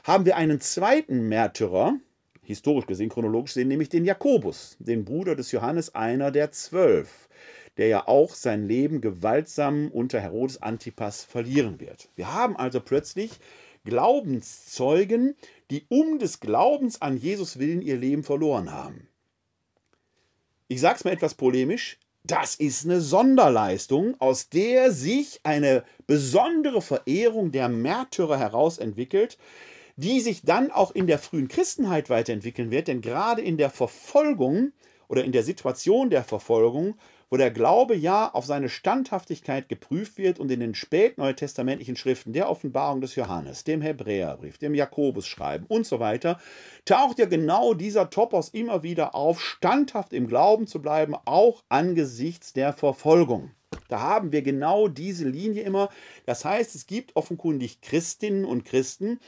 haben 0.04 0.26
wir 0.26 0.38
einen 0.38 0.62
zweiten 0.62 1.28
Märtyrer, 1.28 1.98
historisch 2.44 2.86
gesehen, 2.86 3.10
chronologisch 3.10 3.54
gesehen, 3.54 3.70
nämlich 3.70 3.90
den 3.90 4.06
Jakobus, 4.06 4.78
den 4.80 5.06
Bruder 5.06 5.36
des 5.36 5.52
Johannes, 5.52 5.96
einer 5.96 6.32
der 6.32 6.52
zwölf, 6.52 7.30
der 7.78 7.88
ja 7.88 8.08
auch 8.08 8.36
sein 8.36 8.68
Leben 8.68 9.02
gewaltsam 9.02 9.90
unter 9.92 10.20
Herodes 10.20 10.62
Antipas 10.62 11.24
verlieren 11.24 11.80
wird. 11.80 12.10
Wir 12.16 12.34
haben 12.34 12.56
also 12.56 12.80
plötzlich 12.80 13.32
Glaubenszeugen, 13.86 15.36
die 15.72 15.86
um 15.90 16.20
des 16.20 16.40
Glaubens 16.40 17.02
an 17.02 17.18
Jesus 17.18 17.60
willen 17.60 17.82
ihr 17.82 17.98
Leben 17.98 18.24
verloren 18.24 18.72
haben. 18.72 19.08
Ich 20.68 20.82
sage 20.82 20.98
es 20.98 21.04
mal 21.04 21.12
etwas 21.12 21.36
polemisch, 21.36 21.98
das 22.24 22.56
ist 22.56 22.86
eine 22.86 23.02
Sonderleistung, 23.02 24.16
aus 24.20 24.48
der 24.48 24.92
sich 24.92 25.42
eine 25.44 25.84
besondere 26.08 26.82
Verehrung 26.82 27.52
der 27.52 27.68
Märtyrer 27.68 28.40
heraus 28.40 28.78
entwickelt, 28.78 29.38
die 29.96 30.20
sich 30.20 30.44
dann 30.44 30.72
auch 30.72 30.92
in 30.92 31.08
der 31.08 31.20
frühen 31.20 31.48
Christenheit 31.48 32.10
weiterentwickeln 32.10 32.72
wird, 32.72 32.88
denn 32.88 33.02
gerade 33.02 33.42
in 33.42 33.58
der 33.58 33.70
Verfolgung 33.70 34.72
oder 35.08 35.24
in 35.24 35.32
der 35.32 35.44
Situation 35.44 36.10
der 36.10 36.24
Verfolgung, 36.24 36.96
wo 37.30 37.38
der 37.38 37.52
Glaube 37.52 37.96
ja 37.96 38.32
auf 38.32 38.46
seine 38.46 38.70
Standhaftigkeit 38.70 39.68
geprüft 39.68 40.18
wird 40.18 40.40
und 40.40 40.52
in 40.52 40.60
den 40.60 40.76
spätneutestamentlichen 40.76 41.96
Schriften 41.96 42.32
der 42.32 42.50
Offenbarung 42.50 43.02
des 43.02 43.16
Johannes, 43.16 43.64
dem 43.64 43.82
Hebräerbrief, 43.82 44.60
dem 44.60 44.76
Jakobusschreiben 44.76 45.66
und 45.68 45.86
so 45.86 46.00
weiter, 46.00 46.40
taucht 46.86 47.20
ja 47.20 47.26
genau 47.26 47.74
dieser 47.74 48.10
Topos 48.10 48.50
immer 48.50 48.84
wieder 48.84 49.16
auf, 49.16 49.42
standhaft 49.42 50.14
im 50.14 50.28
Glauben 50.28 50.68
zu 50.68 50.82
bleiben, 50.82 51.16
auch 51.26 51.64
angesichts 51.70 52.54
der 52.54 52.72
Verfolgung. 52.72 53.52
Da 53.88 54.00
haben 54.00 54.32
wir 54.32 54.44
genau 54.44 54.88
diese 54.88 55.28
Linie 55.28 55.64
immer. 55.64 55.90
Das 56.26 56.46
heißt, 56.46 56.76
es 56.76 56.86
gibt 56.86 57.16
offenkundig 57.16 57.82
Christinnen 57.82 58.46
und 58.46 58.66
Christen, 58.66 59.20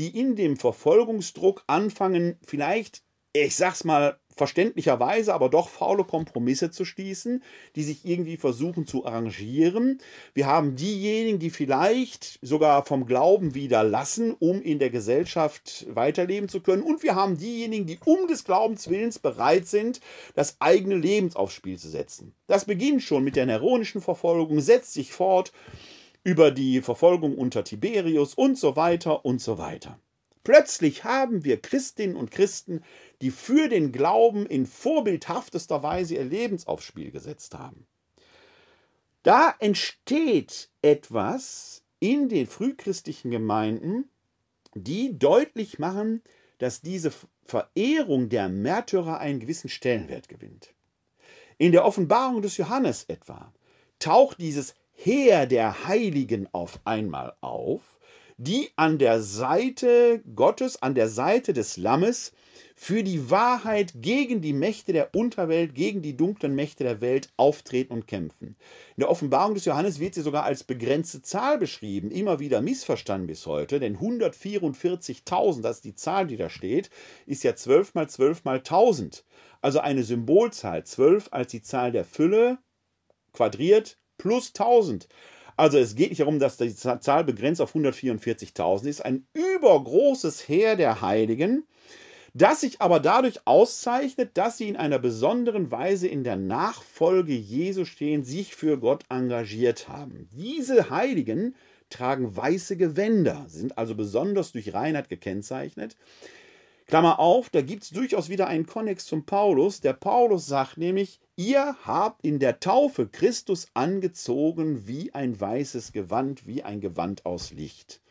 die 0.00 0.18
in 0.18 0.34
dem 0.34 0.56
Verfolgungsdruck 0.56 1.62
anfangen, 1.66 2.38
vielleicht, 2.42 3.02
ich 3.34 3.54
sag's 3.54 3.84
mal 3.84 4.18
verständlicherweise, 4.34 5.34
aber 5.34 5.50
doch 5.50 5.68
faule 5.68 6.04
Kompromisse 6.04 6.70
zu 6.70 6.86
schließen, 6.86 7.42
die 7.76 7.82
sich 7.82 8.06
irgendwie 8.06 8.38
versuchen 8.38 8.86
zu 8.86 9.04
arrangieren. 9.04 10.00
Wir 10.32 10.46
haben 10.46 10.76
diejenigen, 10.76 11.38
die 11.38 11.50
vielleicht 11.50 12.38
sogar 12.40 12.86
vom 12.86 13.04
Glauben 13.04 13.54
wieder 13.54 13.84
lassen, 13.84 14.34
um 14.38 14.62
in 14.62 14.78
der 14.78 14.88
Gesellschaft 14.88 15.86
weiterleben 15.90 16.48
zu 16.48 16.62
können. 16.62 16.82
Und 16.82 17.02
wir 17.02 17.14
haben 17.14 17.36
diejenigen, 17.36 17.84
die 17.84 17.98
um 18.06 18.26
des 18.26 18.44
Glaubens 18.44 18.88
willens 18.88 19.18
bereit 19.18 19.66
sind, 19.66 20.00
das 20.34 20.56
eigene 20.60 20.96
Leben 20.96 21.36
aufs 21.36 21.52
Spiel 21.52 21.78
zu 21.78 21.90
setzen. 21.90 22.32
Das 22.46 22.64
beginnt 22.64 23.02
schon 23.02 23.22
mit 23.22 23.36
der 23.36 23.44
neronischen 23.44 24.00
Verfolgung, 24.00 24.60
setzt 24.60 24.94
sich 24.94 25.12
fort 25.12 25.52
über 26.24 26.50
die 26.50 26.82
Verfolgung 26.82 27.36
unter 27.36 27.64
Tiberius 27.64 28.34
und 28.34 28.58
so 28.58 28.76
weiter 28.76 29.24
und 29.24 29.40
so 29.40 29.58
weiter. 29.58 29.98
Plötzlich 30.42 31.04
haben 31.04 31.44
wir 31.44 31.60
Christinnen 31.60 32.16
und 32.16 32.30
Christen, 32.30 32.82
die 33.20 33.30
für 33.30 33.68
den 33.68 33.92
Glauben 33.92 34.46
in 34.46 34.66
vorbildhaftester 34.66 35.82
Weise 35.82 36.14
ihr 36.14 36.24
Lebens 36.24 36.66
aufs 36.66 36.84
Spiel 36.84 37.10
gesetzt 37.10 37.54
haben. 37.54 37.86
Da 39.22 39.54
entsteht 39.58 40.70
etwas 40.80 41.82
in 42.00 42.30
den 42.30 42.46
frühchristlichen 42.46 43.30
Gemeinden, 43.30 44.08
die 44.74 45.18
deutlich 45.18 45.78
machen, 45.78 46.22
dass 46.58 46.80
diese 46.80 47.12
Verehrung 47.44 48.28
der 48.30 48.48
Märtyrer 48.48 49.18
einen 49.18 49.40
gewissen 49.40 49.68
Stellenwert 49.68 50.28
gewinnt. 50.28 50.72
In 51.58 51.72
der 51.72 51.84
Offenbarung 51.84 52.40
des 52.40 52.56
Johannes 52.56 53.04
etwa 53.04 53.52
taucht 53.98 54.40
dieses 54.40 54.74
Heer 55.02 55.46
der 55.46 55.86
Heiligen 55.86 56.46
auf 56.52 56.78
einmal 56.84 57.32
auf, 57.40 57.80
die 58.36 58.68
an 58.76 58.98
der 58.98 59.22
Seite 59.22 60.22
Gottes, 60.36 60.82
an 60.82 60.94
der 60.94 61.08
Seite 61.08 61.54
des 61.54 61.78
Lammes 61.78 62.32
für 62.76 63.02
die 63.02 63.30
Wahrheit 63.30 63.94
gegen 63.96 64.42
die 64.42 64.52
Mächte 64.52 64.92
der 64.92 65.14
Unterwelt, 65.14 65.74
gegen 65.74 66.02
die 66.02 66.18
dunklen 66.18 66.54
Mächte 66.54 66.84
der 66.84 67.00
Welt 67.00 67.32
auftreten 67.38 67.94
und 67.94 68.08
kämpfen. 68.08 68.56
In 68.96 69.00
der 69.00 69.10
Offenbarung 69.10 69.54
des 69.54 69.64
Johannes 69.64 70.00
wird 70.00 70.14
sie 70.14 70.20
sogar 70.20 70.44
als 70.44 70.64
begrenzte 70.64 71.22
Zahl 71.22 71.56
beschrieben, 71.56 72.10
immer 72.10 72.38
wieder 72.38 72.60
missverstanden 72.60 73.26
bis 73.26 73.46
heute, 73.46 73.80
denn 73.80 73.96
144.000, 73.96 75.62
das 75.62 75.76
ist 75.76 75.84
die 75.86 75.94
Zahl, 75.94 76.26
die 76.26 76.36
da 76.36 76.50
steht, 76.50 76.90
ist 77.24 77.42
ja 77.42 77.56
12 77.56 77.94
mal 77.94 78.10
12 78.10 78.44
mal 78.44 78.58
1000. 78.58 79.24
Also 79.62 79.80
eine 79.80 80.02
Symbolzahl, 80.02 80.84
12 80.84 81.28
als 81.30 81.52
die 81.52 81.62
Zahl 81.62 81.90
der 81.90 82.04
Fülle, 82.04 82.58
quadriert 83.32 83.96
plus 84.20 84.48
1000. 84.48 85.08
Also 85.56 85.78
es 85.78 85.94
geht 85.94 86.10
nicht 86.10 86.20
darum, 86.20 86.38
dass 86.38 86.56
die 86.56 86.74
Zahl 86.74 87.24
begrenzt 87.24 87.60
auf 87.60 87.74
144.000 87.74 88.86
ist. 88.86 89.04
Ein 89.04 89.26
übergroßes 89.34 90.48
Heer 90.48 90.76
der 90.76 91.00
Heiligen, 91.00 91.64
das 92.32 92.60
sich 92.60 92.80
aber 92.80 93.00
dadurch 93.00 93.46
auszeichnet, 93.46 94.30
dass 94.34 94.58
sie 94.58 94.68
in 94.68 94.76
einer 94.76 94.98
besonderen 94.98 95.70
Weise 95.70 96.06
in 96.06 96.22
der 96.22 96.36
Nachfolge 96.36 97.32
Jesu 97.32 97.84
stehen, 97.84 98.24
sich 98.24 98.54
für 98.54 98.78
Gott 98.78 99.04
engagiert 99.08 99.88
haben. 99.88 100.28
Diese 100.32 100.90
Heiligen 100.90 101.54
tragen 101.88 102.36
weiße 102.36 102.76
Gewänder, 102.76 103.46
sind 103.48 103.76
also 103.76 103.94
besonders 103.94 104.52
durch 104.52 104.72
Reinheit 104.72 105.08
gekennzeichnet. 105.08 105.96
Klammer 106.90 107.18
auf, 107.18 107.50
da 107.50 107.62
gibt 107.62 107.84
es 107.84 107.90
durchaus 107.90 108.28
wieder 108.28 108.48
einen 108.48 108.66
Konnex 108.66 109.06
zum 109.06 109.24
Paulus. 109.24 109.80
Der 109.80 109.92
Paulus 109.92 110.46
sagt 110.46 110.76
nämlich, 110.76 111.20
ihr 111.36 111.76
habt 111.84 112.24
in 112.24 112.38
der 112.38 112.60
Taufe 112.60 113.06
Christus 113.06 113.68
angezogen 113.74 114.86
wie 114.86 115.14
ein 115.14 115.40
weißes 115.40 115.92
Gewand, 115.92 116.46
wie 116.46 116.62
ein 116.62 116.80
Gewand 116.80 117.24
aus 117.24 117.52
Licht. 117.52 118.02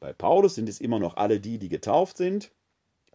Bei 0.00 0.12
Paulus 0.12 0.54
sind 0.54 0.68
es 0.68 0.80
immer 0.80 0.98
noch 0.98 1.16
alle 1.16 1.38
die, 1.38 1.58
die 1.58 1.68
getauft 1.68 2.16
sind 2.16 2.50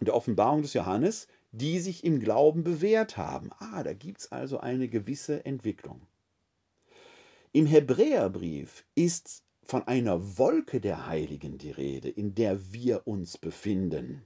der 0.06 0.15
Offenbarung 0.15 0.62
des 0.62 0.73
Johannes, 0.73 1.27
die 1.51 1.79
sich 1.79 2.03
im 2.03 2.19
Glauben 2.19 2.63
bewährt 2.63 3.17
haben. 3.17 3.49
Ah, 3.60 3.84
da 3.84 3.93
gibt 3.93 4.21
es 4.21 4.32
also 4.32 4.60
eine 4.60 4.88
gewisse 4.88 5.45
Entwicklung. 5.45 6.01
Im 7.51 7.65
Hebräerbrief 7.65 8.86
ist 8.95 9.43
von 9.63 9.88
einer 9.88 10.38
Wolke 10.38 10.82
der 10.82 11.08
Heiligen 11.08 11.58
die 11.58 11.71
Rede, 11.71 12.10
in 12.10 12.36
der 12.36 12.73
wir 12.73 13.08
uns 13.08 13.38
befinden. 13.38 14.23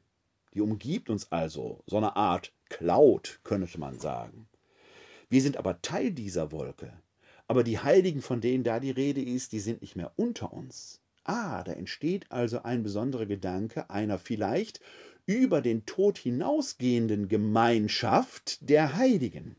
Die 0.58 0.62
umgibt 0.62 1.12
uns 1.12 1.32
also, 1.32 1.84
so 1.86 1.98
eine 1.98 2.16
Art 2.16 2.52
Cloud, 2.70 3.42
könnte 3.44 3.80
man 3.80 4.00
sagen. 4.00 4.48
Wir 5.30 5.40
sind 5.44 5.56
aber 5.56 5.84
Teil 5.84 6.12
dieser 6.12 6.52
Wolke. 6.52 6.92
Aber 7.48 7.64
die 7.64 7.78
Heiligen, 7.78 8.24
von 8.24 8.42
denen 8.42 8.64
da 8.64 8.80
die 8.80 8.90
Rede 8.90 9.22
ist, 9.22 9.52
die 9.52 9.60
sind 9.60 9.82
nicht 9.82 9.96
mehr 9.96 10.14
unter 10.16 10.52
uns. 10.52 11.00
Ah, 11.26 11.64
da 11.64 11.74
entsteht 11.74 12.32
also 12.32 12.64
ein 12.64 12.82
besonderer 12.82 13.28
Gedanke 13.28 13.92
einer 13.92 14.18
vielleicht 14.18 14.80
über 15.28 15.62
den 15.62 15.86
Tod 15.86 16.18
hinausgehenden 16.18 17.28
Gemeinschaft 17.28 18.68
der 18.68 18.96
Heiligen. 18.96 19.58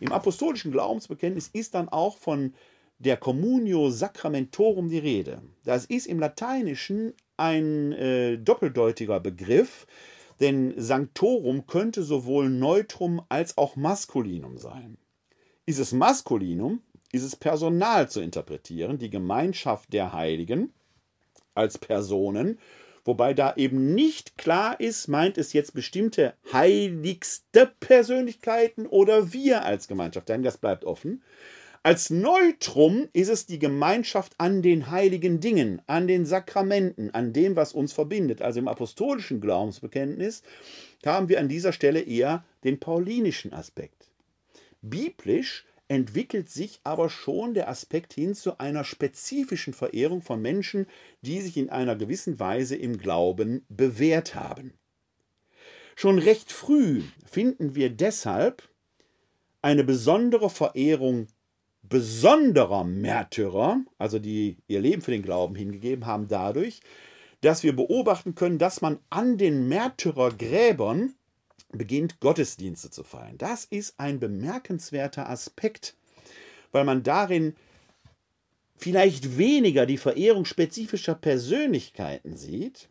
Im 0.00 0.10
apostolischen 0.10 0.72
Glaubensbekenntnis 0.72 1.46
ist 1.52 1.74
dann 1.74 1.88
auch 1.88 2.18
von 2.18 2.54
der 3.00 3.16
Communio 3.16 3.90
Sacramentorum 3.90 4.88
die 4.88 4.98
Rede. 4.98 5.42
Das 5.64 5.84
ist 5.86 6.06
im 6.06 6.20
Lateinischen 6.20 7.14
ein 7.36 7.92
äh, 7.92 8.38
doppeldeutiger 8.38 9.18
Begriff, 9.18 9.86
denn 10.38 10.74
Sanctorum 10.76 11.66
könnte 11.66 12.02
sowohl 12.02 12.48
Neutrum 12.48 13.22
als 13.28 13.58
auch 13.58 13.74
Maskulinum 13.74 14.58
sein. 14.58 14.96
Ist 15.66 15.78
es 15.78 15.92
Maskulinum, 15.92 16.82
ist 17.10 17.24
es 17.24 17.34
Personal 17.36 18.08
zu 18.08 18.20
interpretieren, 18.20 18.98
die 18.98 19.10
Gemeinschaft 19.10 19.92
der 19.92 20.12
Heiligen 20.12 20.72
als 21.54 21.78
Personen 21.78 22.58
Wobei 23.04 23.34
da 23.34 23.54
eben 23.56 23.94
nicht 23.94 24.36
klar 24.36 24.78
ist, 24.78 25.08
meint 25.08 25.38
es 25.38 25.52
jetzt 25.52 25.74
bestimmte 25.74 26.34
heiligste 26.52 27.72
Persönlichkeiten 27.80 28.86
oder 28.86 29.32
wir 29.32 29.64
als 29.64 29.88
Gemeinschaft. 29.88 30.28
Denn 30.28 30.42
das 30.42 30.58
bleibt 30.58 30.84
offen. 30.84 31.22
Als 31.82 32.10
Neutrum 32.10 33.08
ist 33.14 33.30
es 33.30 33.46
die 33.46 33.58
Gemeinschaft 33.58 34.34
an 34.36 34.60
den 34.60 34.90
heiligen 34.90 35.40
Dingen, 35.40 35.80
an 35.86 36.06
den 36.06 36.26
Sakramenten, 36.26 37.14
an 37.14 37.32
dem, 37.32 37.56
was 37.56 37.72
uns 37.72 37.94
verbindet. 37.94 38.42
Also 38.42 38.58
im 38.58 38.68
apostolischen 38.68 39.40
Glaubensbekenntnis 39.40 40.42
haben 41.06 41.30
wir 41.30 41.40
an 41.40 41.48
dieser 41.48 41.72
Stelle 41.72 42.02
eher 42.02 42.44
den 42.64 42.78
paulinischen 42.80 43.54
Aspekt. 43.54 44.10
Biblisch 44.82 45.64
entwickelt 45.88 46.50
sich 46.50 46.80
aber 46.84 47.08
schon 47.08 47.54
der 47.54 47.70
Aspekt 47.70 48.12
hin 48.12 48.34
zu 48.34 48.60
einer 48.60 48.84
spezifischen 48.84 49.72
Verehrung 49.72 50.20
von 50.20 50.42
Menschen, 50.42 50.86
die 51.22 51.40
sich 51.40 51.56
in 51.56 51.70
einer 51.70 51.96
gewissen 51.96 52.38
Weise 52.38 52.76
im 52.76 52.98
Glauben 52.98 53.64
bewährt 53.70 54.34
haben. 54.34 54.74
Schon 55.96 56.18
recht 56.18 56.52
früh 56.52 57.02
finden 57.24 57.74
wir 57.74 57.88
deshalb 57.88 58.68
eine 59.62 59.82
besondere 59.82 60.50
Verehrung 60.50 61.26
besonderer 61.90 62.84
Märtyrer, 62.84 63.82
also 63.98 64.18
die 64.18 64.56
ihr 64.68 64.80
Leben 64.80 65.02
für 65.02 65.10
den 65.10 65.22
Glauben 65.22 65.54
hingegeben 65.54 66.06
haben, 66.06 66.28
dadurch, 66.28 66.80
dass 67.42 67.62
wir 67.62 67.74
beobachten 67.74 68.34
können, 68.34 68.58
dass 68.58 68.80
man 68.80 68.98
an 69.10 69.36
den 69.36 69.68
Märtyrergräbern 69.68 71.14
beginnt 71.72 72.20
Gottesdienste 72.20 72.90
zu 72.90 73.04
feiern. 73.04 73.38
Das 73.38 73.64
ist 73.64 73.98
ein 73.98 74.20
bemerkenswerter 74.20 75.28
Aspekt, 75.28 75.94
weil 76.72 76.84
man 76.84 77.02
darin 77.02 77.54
vielleicht 78.76 79.36
weniger 79.36 79.86
die 79.86 79.98
Verehrung 79.98 80.44
spezifischer 80.44 81.14
Persönlichkeiten 81.14 82.36
sieht, 82.36 82.88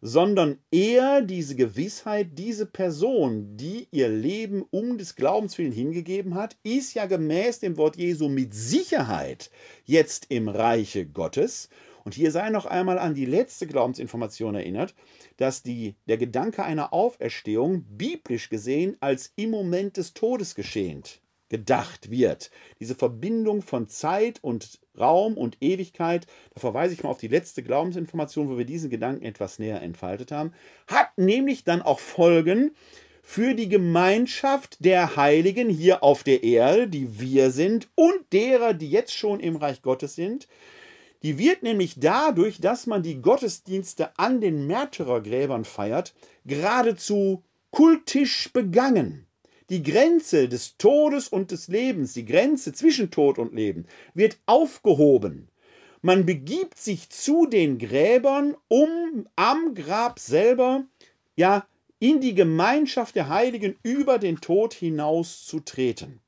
sondern 0.00 0.58
eher 0.70 1.20
diese 1.20 1.54
Gewissheit, 1.54 2.38
diese 2.38 2.66
Person, 2.66 3.56
die 3.56 3.88
ihr 3.90 4.08
Leben 4.08 4.64
um 4.70 4.96
des 4.96 5.14
Glaubens 5.14 5.58
willen 5.58 5.72
hingegeben 5.72 6.34
hat, 6.34 6.56
ist 6.62 6.94
ja 6.94 7.06
gemäß 7.06 7.60
dem 7.60 7.76
Wort 7.76 7.96
Jesu 7.96 8.28
mit 8.28 8.54
Sicherheit 8.54 9.50
jetzt 9.84 10.26
im 10.30 10.48
Reiche 10.48 11.06
Gottes. 11.06 11.68
Und 12.04 12.14
hier 12.14 12.30
sei 12.30 12.48
noch 12.48 12.64
einmal 12.64 12.98
an 12.98 13.14
die 13.14 13.26
letzte 13.26 13.66
Glaubensinformation 13.66 14.54
erinnert, 14.54 14.94
dass 15.36 15.62
die, 15.62 15.96
der 16.08 16.16
Gedanke 16.16 16.64
einer 16.64 16.94
Auferstehung 16.94 17.84
biblisch 17.84 18.48
gesehen 18.48 18.96
als 19.00 19.32
im 19.36 19.50
Moment 19.50 19.98
des 19.98 20.14
Todes 20.14 20.54
geschehend 20.54 21.20
gedacht 21.50 22.10
wird. 22.10 22.50
Diese 22.80 22.94
Verbindung 22.94 23.60
von 23.60 23.88
Zeit 23.88 24.38
und 24.42 24.80
Raum 24.98 25.36
und 25.36 25.58
Ewigkeit, 25.60 26.26
da 26.54 26.60
verweise 26.60 26.94
ich 26.94 27.02
mal 27.02 27.10
auf 27.10 27.18
die 27.18 27.28
letzte 27.28 27.62
Glaubensinformation, 27.62 28.48
wo 28.48 28.56
wir 28.56 28.64
diesen 28.64 28.88
Gedanken 28.88 29.24
etwas 29.24 29.58
näher 29.58 29.82
entfaltet 29.82 30.32
haben, 30.32 30.52
hat 30.86 31.10
nämlich 31.18 31.64
dann 31.64 31.82
auch 31.82 31.98
Folgen 31.98 32.70
für 33.22 33.54
die 33.54 33.68
Gemeinschaft 33.68 34.84
der 34.84 35.16
Heiligen 35.16 35.68
hier 35.68 36.02
auf 36.02 36.22
der 36.24 36.42
Erde, 36.42 36.88
die 36.88 37.20
wir 37.20 37.50
sind, 37.50 37.88
und 37.94 38.32
derer, 38.32 38.72
die 38.72 38.90
jetzt 38.90 39.14
schon 39.14 39.40
im 39.40 39.56
Reich 39.56 39.82
Gottes 39.82 40.14
sind, 40.14 40.48
die 41.22 41.36
wird 41.36 41.62
nämlich 41.62 41.96
dadurch, 41.98 42.60
dass 42.60 42.86
man 42.86 43.02
die 43.02 43.20
Gottesdienste 43.20 44.18
an 44.18 44.40
den 44.40 44.66
Märtyrergräbern 44.66 45.64
feiert, 45.64 46.14
geradezu 46.46 47.44
kultisch 47.70 48.50
begangen. 48.52 49.26
Die 49.70 49.84
Grenze 49.84 50.48
des 50.48 50.76
Todes 50.78 51.28
und 51.28 51.52
des 51.52 51.68
Lebens, 51.68 52.12
die 52.12 52.24
Grenze 52.24 52.72
zwischen 52.72 53.12
Tod 53.12 53.38
und 53.38 53.54
Leben, 53.54 53.86
wird 54.14 54.36
aufgehoben. 54.46 55.48
Man 56.02 56.26
begibt 56.26 56.76
sich 56.76 57.08
zu 57.10 57.46
den 57.46 57.78
Gräbern, 57.78 58.56
um 58.66 59.28
am 59.36 59.74
Grab 59.74 60.18
selber, 60.18 60.84
ja, 61.36 61.66
in 62.00 62.20
die 62.20 62.34
Gemeinschaft 62.34 63.14
der 63.14 63.28
Heiligen 63.28 63.76
über 63.84 64.18
den 64.18 64.40
Tod 64.40 64.74
hinaus 64.74 65.46
zu 65.46 65.60
treten. 65.60 66.20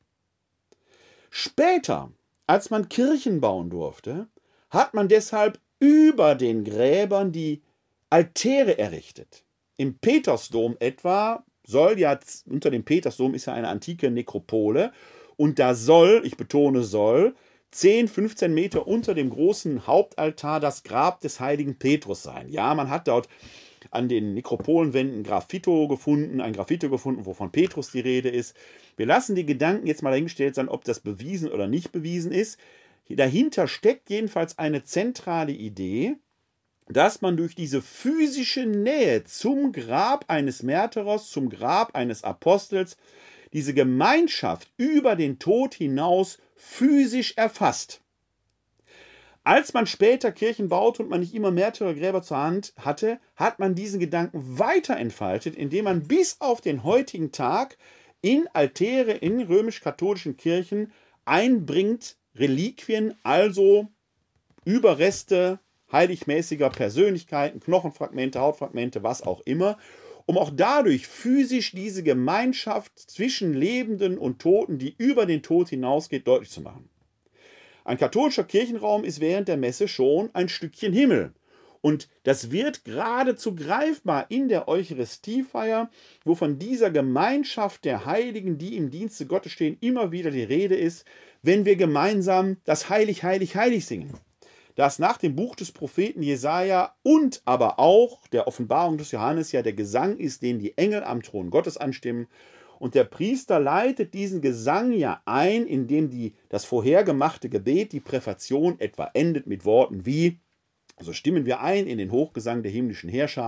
Später, 1.30 2.12
als 2.46 2.70
man 2.70 2.88
Kirchen 2.88 3.40
bauen 3.40 3.70
durfte, 3.70 4.28
hat 4.70 4.94
man 4.94 5.08
deshalb 5.08 5.58
über 5.80 6.36
den 6.36 6.62
Gräbern 6.62 7.32
die 7.32 7.62
Altäre 8.08 8.78
errichtet. 8.78 9.42
Im 9.78 9.98
Petersdom 9.98 10.76
etwa 10.78 11.44
soll 11.64 11.98
ja, 11.98 12.18
unter 12.48 12.70
dem 12.70 12.84
Petersdom 12.84 13.34
ist 13.34 13.46
ja 13.46 13.54
eine 13.54 13.68
antike 13.68 14.10
Nekropole 14.10 14.92
und 15.36 15.58
da 15.58 15.74
soll, 15.74 16.22
ich 16.24 16.36
betone 16.36 16.82
soll, 16.82 17.34
10, 17.72 18.08
15 18.08 18.52
Meter 18.52 18.86
unter 18.86 19.14
dem 19.14 19.30
großen 19.30 19.86
Hauptaltar 19.86 20.60
das 20.60 20.82
Grab 20.82 21.20
des 21.20 21.40
heiligen 21.40 21.78
Petrus 21.78 22.22
sein. 22.22 22.48
Ja, 22.48 22.74
man 22.74 22.90
hat 22.90 23.08
dort 23.08 23.28
an 23.90 24.08
den 24.08 24.34
Nekropolenwänden 24.34 25.22
Graffito 25.22 25.88
gefunden, 25.88 26.40
ein 26.40 26.52
Graffito 26.52 26.90
gefunden, 26.90 27.26
wovon 27.26 27.50
Petrus 27.50 27.90
die 27.90 28.00
Rede 28.00 28.28
ist. 28.28 28.54
Wir 28.96 29.06
lassen 29.06 29.34
die 29.34 29.46
Gedanken 29.46 29.86
jetzt 29.86 30.02
mal 30.02 30.10
dahingestellt 30.10 30.54
sein, 30.54 30.68
ob 30.68 30.84
das 30.84 31.00
bewiesen 31.00 31.50
oder 31.50 31.66
nicht 31.66 31.92
bewiesen 31.92 32.30
ist. 32.30 32.58
Dahinter 33.08 33.68
steckt 33.68 34.10
jedenfalls 34.10 34.58
eine 34.58 34.84
zentrale 34.84 35.52
Idee, 35.52 36.16
dass 36.92 37.20
man 37.20 37.36
durch 37.36 37.54
diese 37.54 37.82
physische 37.82 38.66
Nähe 38.66 39.24
zum 39.24 39.72
Grab 39.72 40.24
eines 40.28 40.62
Märtyrers, 40.62 41.30
zum 41.30 41.48
Grab 41.48 41.94
eines 41.94 42.24
Apostels, 42.24 42.96
diese 43.52 43.74
Gemeinschaft 43.74 44.70
über 44.76 45.16
den 45.16 45.38
Tod 45.38 45.74
hinaus 45.74 46.38
physisch 46.56 47.34
erfasst. 47.36 48.00
Als 49.44 49.74
man 49.74 49.86
später 49.86 50.30
Kirchen 50.30 50.68
baute 50.68 51.02
und 51.02 51.08
man 51.08 51.20
nicht 51.20 51.34
immer 51.34 51.50
Märtyrergräber 51.50 52.22
zur 52.22 52.38
Hand 52.38 52.72
hatte, 52.76 53.18
hat 53.34 53.58
man 53.58 53.74
diesen 53.74 53.98
Gedanken 53.98 54.58
weiter 54.58 54.96
entfaltet, 54.96 55.56
indem 55.56 55.86
man 55.86 56.06
bis 56.06 56.40
auf 56.40 56.60
den 56.60 56.84
heutigen 56.84 57.32
Tag 57.32 57.76
in 58.20 58.48
Altäre 58.52 59.12
in 59.12 59.40
römisch-katholischen 59.40 60.36
Kirchen 60.36 60.92
einbringt 61.24 62.16
Reliquien, 62.36 63.14
also 63.24 63.88
Überreste 64.64 65.58
heiligmäßiger 65.92 66.70
Persönlichkeiten, 66.70 67.60
Knochenfragmente, 67.60 68.40
Hautfragmente, 68.40 69.02
was 69.02 69.22
auch 69.22 69.40
immer, 69.44 69.78
um 70.26 70.38
auch 70.38 70.50
dadurch 70.54 71.06
physisch 71.06 71.72
diese 71.72 72.02
Gemeinschaft 72.02 72.98
zwischen 72.98 73.54
Lebenden 73.54 74.18
und 74.18 74.40
Toten, 74.40 74.78
die 74.78 74.94
über 74.96 75.26
den 75.26 75.42
Tod 75.42 75.68
hinausgeht, 75.68 76.26
deutlich 76.26 76.50
zu 76.50 76.60
machen. 76.60 76.88
Ein 77.84 77.98
katholischer 77.98 78.44
Kirchenraum 78.44 79.04
ist 79.04 79.20
während 79.20 79.48
der 79.48 79.56
Messe 79.56 79.88
schon 79.88 80.30
ein 80.32 80.48
Stückchen 80.48 80.92
Himmel. 80.92 81.32
Und 81.80 82.08
das 82.22 82.52
wird 82.52 82.84
geradezu 82.84 83.56
greifbar 83.56 84.26
in 84.28 84.48
der 84.48 84.68
Eucharistiefeier, 84.68 85.90
wo 86.24 86.36
von 86.36 86.60
dieser 86.60 86.92
Gemeinschaft 86.92 87.84
der 87.84 88.06
Heiligen, 88.06 88.56
die 88.56 88.76
im 88.76 88.90
Dienste 88.90 89.26
Gottes 89.26 89.50
stehen, 89.50 89.78
immer 89.80 90.12
wieder 90.12 90.30
die 90.30 90.44
Rede 90.44 90.76
ist, 90.76 91.04
wenn 91.42 91.64
wir 91.64 91.74
gemeinsam 91.74 92.58
das 92.64 92.88
Heilig, 92.88 93.24
Heilig, 93.24 93.56
Heilig 93.56 93.84
singen. 93.84 94.12
Das 94.74 94.98
nach 94.98 95.18
dem 95.18 95.36
Buch 95.36 95.54
des 95.54 95.72
Propheten 95.72 96.22
Jesaja 96.22 96.94
und 97.02 97.42
aber 97.44 97.78
auch 97.78 98.26
der 98.28 98.46
Offenbarung 98.46 98.96
des 98.96 99.10
Johannes 99.10 99.52
ja 99.52 99.62
der 99.62 99.74
Gesang 99.74 100.16
ist, 100.16 100.42
den 100.42 100.58
die 100.58 100.76
Engel 100.78 101.04
am 101.04 101.22
Thron 101.22 101.50
Gottes 101.50 101.76
anstimmen. 101.76 102.26
Und 102.78 102.94
der 102.94 103.04
Priester 103.04 103.60
leitet 103.60 104.12
diesen 104.14 104.40
Gesang 104.40 104.92
ja 104.92 105.22
ein, 105.24 105.66
indem 105.66 106.10
die, 106.10 106.34
das 106.48 106.64
vorhergemachte 106.64 107.48
Gebet, 107.48 107.92
die 107.92 108.00
Präfation 108.00 108.80
etwa 108.80 109.10
endet 109.14 109.46
mit 109.46 109.64
Worten 109.64 110.04
wie, 110.04 110.40
so 110.98 111.12
stimmen 111.12 111.46
wir 111.46 111.60
ein 111.60 111.86
in 111.86 111.98
den 111.98 112.10
Hochgesang 112.10 112.62
der 112.62 112.72
himmlischen 112.72 113.08
Herrscher 113.08 113.44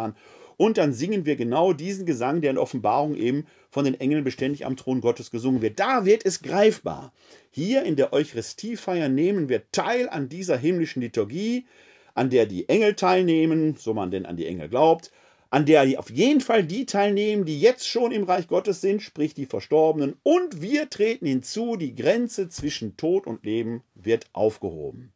und 0.56 0.78
dann 0.78 0.92
singen 0.92 1.26
wir 1.26 1.36
genau 1.36 1.72
diesen 1.72 2.06
Gesang, 2.06 2.40
der 2.40 2.50
in 2.50 2.58
Offenbarung 2.58 3.14
eben 3.16 3.46
von 3.70 3.84
den 3.84 3.98
Engeln 3.98 4.24
beständig 4.24 4.66
am 4.66 4.76
Thron 4.76 5.00
Gottes 5.00 5.30
gesungen 5.30 5.62
wird. 5.62 5.80
Da 5.80 6.04
wird 6.04 6.24
es 6.24 6.42
greifbar. 6.42 7.12
Hier 7.50 7.82
in 7.84 7.96
der 7.96 8.12
Eucharistiefeier 8.12 9.08
nehmen 9.08 9.48
wir 9.48 9.70
teil 9.72 10.08
an 10.08 10.28
dieser 10.28 10.56
himmlischen 10.56 11.02
Liturgie, 11.02 11.66
an 12.14 12.30
der 12.30 12.46
die 12.46 12.68
Engel 12.68 12.94
teilnehmen, 12.94 13.76
so 13.76 13.94
man 13.94 14.10
denn 14.10 14.26
an 14.26 14.36
die 14.36 14.46
Engel 14.46 14.68
glaubt, 14.68 15.10
an 15.50 15.66
der 15.66 15.98
auf 15.98 16.10
jeden 16.10 16.40
Fall 16.40 16.64
die 16.64 16.84
teilnehmen, 16.84 17.44
die 17.44 17.60
jetzt 17.60 17.88
schon 17.88 18.10
im 18.10 18.24
Reich 18.24 18.48
Gottes 18.48 18.80
sind, 18.80 19.02
sprich 19.02 19.34
die 19.34 19.46
Verstorbenen, 19.46 20.16
und 20.24 20.60
wir 20.60 20.90
treten 20.90 21.26
hinzu, 21.26 21.76
die 21.76 21.94
Grenze 21.94 22.48
zwischen 22.48 22.96
Tod 22.96 23.26
und 23.26 23.44
Leben 23.44 23.82
wird 23.94 24.26
aufgehoben. 24.32 25.12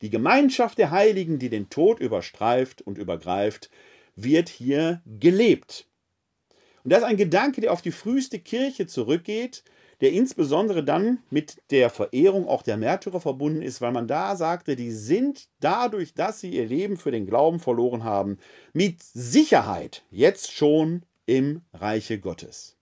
Die 0.00 0.10
Gemeinschaft 0.10 0.78
der 0.78 0.90
Heiligen, 0.90 1.38
die 1.38 1.48
den 1.48 1.68
Tod 1.68 2.00
überstreift 2.00 2.82
und 2.82 2.98
übergreift, 2.98 3.70
wird 4.16 4.48
hier 4.48 5.02
gelebt. 5.06 5.86
Und 6.84 6.92
das 6.92 7.00
ist 7.00 7.06
ein 7.06 7.16
Gedanke, 7.16 7.60
der 7.60 7.72
auf 7.72 7.82
die 7.82 7.92
früheste 7.92 8.38
Kirche 8.38 8.86
zurückgeht, 8.86 9.62
der 10.00 10.12
insbesondere 10.12 10.82
dann 10.82 11.22
mit 11.30 11.62
der 11.70 11.88
Verehrung 11.88 12.48
auch 12.48 12.62
der 12.62 12.76
Märtyrer 12.76 13.20
verbunden 13.20 13.62
ist, 13.62 13.80
weil 13.80 13.92
man 13.92 14.08
da 14.08 14.34
sagte, 14.34 14.74
die 14.74 14.90
sind 14.90 15.48
dadurch, 15.60 16.12
dass 16.12 16.40
sie 16.40 16.50
ihr 16.50 16.66
Leben 16.66 16.96
für 16.96 17.12
den 17.12 17.24
Glauben 17.24 17.60
verloren 17.60 18.02
haben, 18.02 18.38
mit 18.72 19.00
Sicherheit 19.00 20.04
jetzt 20.10 20.50
schon 20.50 21.04
im 21.26 21.62
Reiche 21.72 22.18
Gottes. 22.18 22.76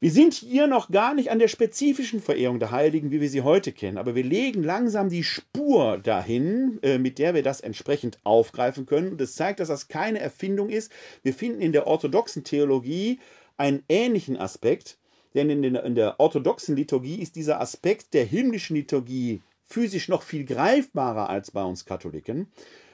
Wir 0.00 0.12
sind 0.12 0.34
hier 0.34 0.68
noch 0.68 0.92
gar 0.92 1.12
nicht 1.12 1.32
an 1.32 1.40
der 1.40 1.48
spezifischen 1.48 2.20
Verehrung 2.20 2.60
der 2.60 2.70
Heiligen, 2.70 3.10
wie 3.10 3.20
wir 3.20 3.28
sie 3.28 3.42
heute 3.42 3.72
kennen, 3.72 3.98
aber 3.98 4.14
wir 4.14 4.22
legen 4.22 4.62
langsam 4.62 5.08
die 5.08 5.24
Spur 5.24 5.98
dahin, 5.98 6.78
äh, 6.82 6.98
mit 6.98 7.18
der 7.18 7.34
wir 7.34 7.42
das 7.42 7.60
entsprechend 7.60 8.20
aufgreifen 8.22 8.86
können. 8.86 9.10
Und 9.10 9.20
es 9.20 9.30
das 9.30 9.36
zeigt, 9.36 9.58
dass 9.58 9.66
das 9.66 9.88
keine 9.88 10.20
Erfindung 10.20 10.68
ist. 10.68 10.92
Wir 11.24 11.34
finden 11.34 11.60
in 11.60 11.72
der 11.72 11.88
orthodoxen 11.88 12.44
Theologie 12.44 13.18
einen 13.56 13.82
ähnlichen 13.88 14.36
Aspekt. 14.36 14.98
Denn 15.34 15.50
in, 15.50 15.62
den, 15.62 15.74
in 15.74 15.96
der 15.96 16.20
orthodoxen 16.20 16.76
Liturgie 16.76 17.20
ist 17.20 17.34
dieser 17.34 17.60
Aspekt 17.60 18.14
der 18.14 18.24
himmlischen 18.24 18.76
Liturgie 18.76 19.42
physisch 19.64 20.08
noch 20.08 20.22
viel 20.22 20.44
greifbarer 20.44 21.28
als 21.28 21.50
bei 21.50 21.64
uns 21.64 21.84
Katholiken. 21.84 22.46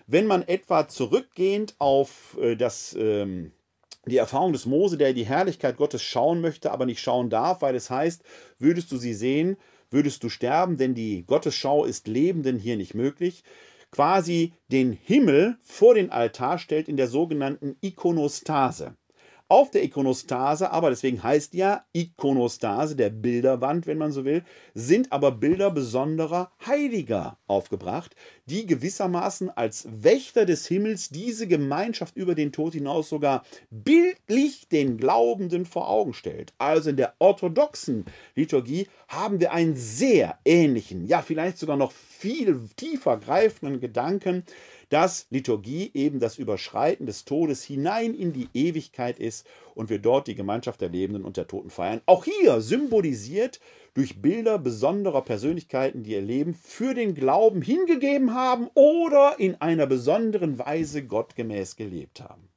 Wenn 0.06 0.26
man 0.26 0.42
etwa 0.42 0.88
zurückgehend 0.88 1.74
auf 1.78 2.36
äh, 2.40 2.56
das, 2.56 2.96
ähm, 2.98 3.52
die 4.06 4.16
Erfahrung 4.16 4.52
des 4.52 4.66
Mose, 4.66 4.96
der 4.96 5.12
die 5.12 5.26
Herrlichkeit 5.26 5.76
Gottes 5.76 6.02
schauen 6.02 6.40
möchte, 6.40 6.70
aber 6.72 6.86
nicht 6.86 7.00
schauen 7.00 7.30
darf, 7.30 7.62
weil 7.62 7.74
es 7.74 7.90
heißt, 7.90 8.22
würdest 8.58 8.92
du 8.92 8.96
sie 8.96 9.14
sehen, 9.14 9.56
würdest 9.90 10.22
du 10.22 10.28
sterben, 10.28 10.76
denn 10.76 10.94
die 10.94 11.24
Gottesschau 11.26 11.84
ist 11.84 12.08
Lebenden 12.08 12.58
hier 12.58 12.76
nicht 12.76 12.94
möglich, 12.94 13.44
quasi 13.90 14.52
den 14.68 14.92
Himmel 14.92 15.56
vor 15.62 15.94
den 15.94 16.10
Altar 16.10 16.58
stellt 16.58 16.88
in 16.88 16.96
der 16.96 17.06
sogenannten 17.06 17.76
Ikonostase 17.80 18.96
auf 19.48 19.70
der 19.70 19.84
Ikonostase, 19.84 20.70
aber 20.70 20.90
deswegen 20.90 21.22
heißt 21.22 21.54
ja 21.54 21.84
Ikonostase, 21.92 22.96
der 22.96 23.10
Bilderwand, 23.10 23.86
wenn 23.86 23.98
man 23.98 24.10
so 24.10 24.24
will, 24.24 24.42
sind 24.74 25.12
aber 25.12 25.32
Bilder 25.32 25.70
besonderer 25.70 26.50
Heiliger 26.66 27.38
aufgebracht, 27.46 28.16
die 28.46 28.66
gewissermaßen 28.66 29.50
als 29.50 29.86
Wächter 29.90 30.46
des 30.46 30.66
Himmels 30.66 31.10
diese 31.10 31.46
Gemeinschaft 31.46 32.16
über 32.16 32.34
den 32.34 32.52
Tod 32.52 32.72
hinaus 32.72 33.08
sogar 33.08 33.44
bildlich 33.70 34.68
den 34.68 34.96
Glaubenden 34.96 35.66
vor 35.66 35.90
Augen 35.90 36.14
stellt. 36.14 36.54
Also 36.58 36.90
in 36.90 36.96
der 36.96 37.14
orthodoxen 37.18 38.06
Liturgie 38.34 38.88
haben 39.08 39.40
wir 39.40 39.52
einen 39.52 39.76
sehr 39.76 40.38
ähnlichen, 40.44 41.06
ja 41.06 41.20
vielleicht 41.20 41.58
sogar 41.58 41.76
noch 41.76 41.92
viel 41.92 42.60
tiefer 42.76 43.18
greifenden 43.18 43.80
Gedanken, 43.80 44.44
dass 44.88 45.26
Liturgie 45.30 45.90
eben 45.94 46.20
das 46.20 46.38
Überschreiten 46.38 47.06
des 47.06 47.24
Todes 47.24 47.62
hinein 47.62 48.14
in 48.14 48.32
die 48.32 48.48
Ewigkeit 48.54 49.18
ist 49.18 49.46
und 49.74 49.90
wir 49.90 49.98
dort 49.98 50.26
die 50.26 50.34
Gemeinschaft 50.34 50.80
der 50.80 50.88
Lebenden 50.88 51.24
und 51.24 51.36
der 51.36 51.46
Toten 51.46 51.70
feiern. 51.70 52.00
Auch 52.06 52.24
hier 52.24 52.60
symbolisiert 52.60 53.60
durch 53.94 54.20
Bilder 54.20 54.58
besonderer 54.58 55.22
Persönlichkeiten, 55.22 56.02
die 56.02 56.12
ihr 56.12 56.22
Leben 56.22 56.54
für 56.54 56.94
den 56.94 57.14
Glauben 57.14 57.62
hingegeben 57.62 58.34
haben 58.34 58.68
oder 58.74 59.36
in 59.38 59.54
einer 59.60 59.86
besonderen 59.86 60.58
Weise 60.58 61.04
gottgemäß 61.04 61.76
gelebt 61.76 62.20
haben. 62.20 62.48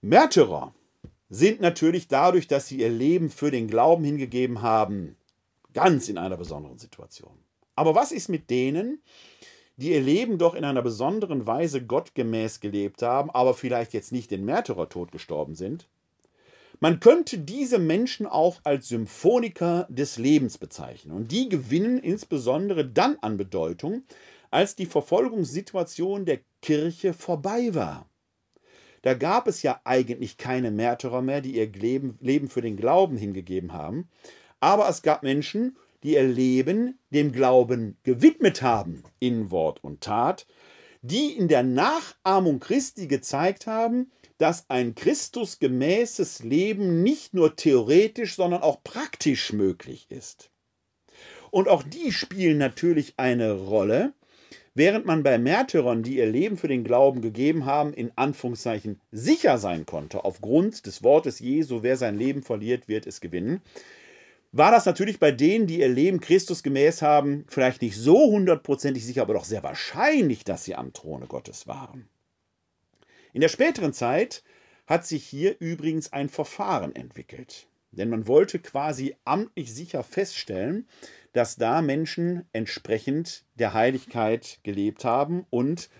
Märtyrer 0.00 0.74
sind 1.30 1.60
natürlich 1.60 2.08
dadurch, 2.08 2.46
dass 2.46 2.68
sie 2.68 2.78
ihr 2.78 2.90
Leben 2.90 3.30
für 3.30 3.50
den 3.50 3.68
Glauben 3.68 4.04
hingegeben 4.04 4.62
haben, 4.62 5.16
ganz 5.72 6.08
in 6.08 6.18
einer 6.18 6.36
besonderen 6.36 6.78
Situation. 6.78 7.43
Aber 7.76 7.94
was 7.94 8.12
ist 8.12 8.28
mit 8.28 8.50
denen, 8.50 9.02
die 9.76 9.90
ihr 9.90 10.00
Leben 10.00 10.38
doch 10.38 10.54
in 10.54 10.64
einer 10.64 10.82
besonderen 10.82 11.46
Weise 11.46 11.84
gottgemäß 11.84 12.60
gelebt 12.60 13.02
haben, 13.02 13.30
aber 13.30 13.54
vielleicht 13.54 13.92
jetzt 13.92 14.12
nicht 14.12 14.30
den 14.30 14.44
Märtyrertod 14.44 15.10
gestorben 15.12 15.54
sind? 15.54 15.88
Man 16.80 17.00
könnte 17.00 17.38
diese 17.38 17.78
Menschen 17.78 18.26
auch 18.26 18.60
als 18.64 18.88
Symphoniker 18.88 19.86
des 19.88 20.18
Lebens 20.18 20.58
bezeichnen. 20.58 21.16
Und 21.16 21.32
die 21.32 21.48
gewinnen 21.48 21.98
insbesondere 21.98 22.84
dann 22.84 23.16
an 23.20 23.36
Bedeutung, 23.36 24.02
als 24.50 24.76
die 24.76 24.86
Verfolgungssituation 24.86 26.26
der 26.26 26.40
Kirche 26.62 27.12
vorbei 27.12 27.74
war. 27.74 28.08
Da 29.02 29.14
gab 29.14 29.48
es 29.48 29.62
ja 29.62 29.80
eigentlich 29.84 30.36
keine 30.36 30.70
Märtyrer 30.70 31.22
mehr, 31.22 31.40
die 31.40 31.56
ihr 31.56 31.70
Leben 31.70 32.48
für 32.48 32.62
den 32.62 32.76
Glauben 32.76 33.16
hingegeben 33.16 33.72
haben. 33.72 34.08
Aber 34.60 34.88
es 34.88 35.02
gab 35.02 35.22
Menschen, 35.22 35.76
die 36.04 36.12
ihr 36.12 36.22
Leben 36.22 37.00
dem 37.10 37.32
Glauben 37.32 37.96
gewidmet 38.02 38.62
haben, 38.62 39.02
in 39.18 39.50
Wort 39.50 39.82
und 39.82 40.02
Tat, 40.02 40.46
die 41.00 41.32
in 41.32 41.48
der 41.48 41.62
Nachahmung 41.62 42.60
Christi 42.60 43.08
gezeigt 43.08 43.66
haben, 43.66 44.12
dass 44.38 44.68
ein 44.68 44.94
Christusgemäßes 44.94 46.44
Leben 46.44 47.02
nicht 47.02 47.34
nur 47.34 47.56
theoretisch, 47.56 48.36
sondern 48.36 48.62
auch 48.62 48.84
praktisch 48.84 49.52
möglich 49.52 50.06
ist. 50.10 50.50
Und 51.50 51.68
auch 51.68 51.82
die 51.82 52.12
spielen 52.12 52.58
natürlich 52.58 53.14
eine 53.16 53.52
Rolle, 53.52 54.12
während 54.74 55.06
man 55.06 55.22
bei 55.22 55.38
Märtyrern, 55.38 56.02
die 56.02 56.16
ihr 56.16 56.26
Leben 56.26 56.56
für 56.56 56.68
den 56.68 56.84
Glauben 56.84 57.22
gegeben 57.22 57.64
haben, 57.64 57.94
in 57.94 58.10
Anführungszeichen 58.16 59.00
sicher 59.12 59.56
sein 59.58 59.86
konnte, 59.86 60.24
aufgrund 60.24 60.84
des 60.86 61.02
Wortes 61.02 61.38
Jesu, 61.38 61.82
wer 61.82 61.96
sein 61.96 62.18
Leben 62.18 62.42
verliert, 62.42 62.88
wird 62.88 63.06
es 63.06 63.20
gewinnen, 63.20 63.62
war 64.56 64.70
das 64.70 64.86
natürlich 64.86 65.18
bei 65.18 65.32
denen, 65.32 65.66
die 65.66 65.80
ihr 65.80 65.88
Leben 65.88 66.20
Christus 66.20 66.62
gemäß 66.62 67.02
haben, 67.02 67.44
vielleicht 67.48 67.82
nicht 67.82 67.96
so 67.96 68.30
hundertprozentig 68.30 69.04
sicher, 69.04 69.22
aber 69.22 69.34
doch 69.34 69.44
sehr 69.44 69.64
wahrscheinlich, 69.64 70.44
dass 70.44 70.64
sie 70.64 70.76
am 70.76 70.92
Throne 70.92 71.26
Gottes 71.26 71.66
waren. 71.66 72.08
In 73.32 73.40
der 73.40 73.48
späteren 73.48 73.92
Zeit 73.92 74.44
hat 74.86 75.04
sich 75.06 75.24
hier 75.24 75.56
übrigens 75.58 76.12
ein 76.12 76.28
Verfahren 76.28 76.94
entwickelt. 76.94 77.66
Denn 77.90 78.08
man 78.08 78.28
wollte 78.28 78.60
quasi 78.60 79.16
amtlich 79.24 79.74
sicher 79.74 80.04
feststellen, 80.04 80.86
dass 81.32 81.56
da 81.56 81.82
Menschen 81.82 82.46
entsprechend 82.52 83.44
der 83.56 83.74
Heiligkeit 83.74 84.60
gelebt 84.62 85.04
haben 85.04 85.46
und 85.50 85.90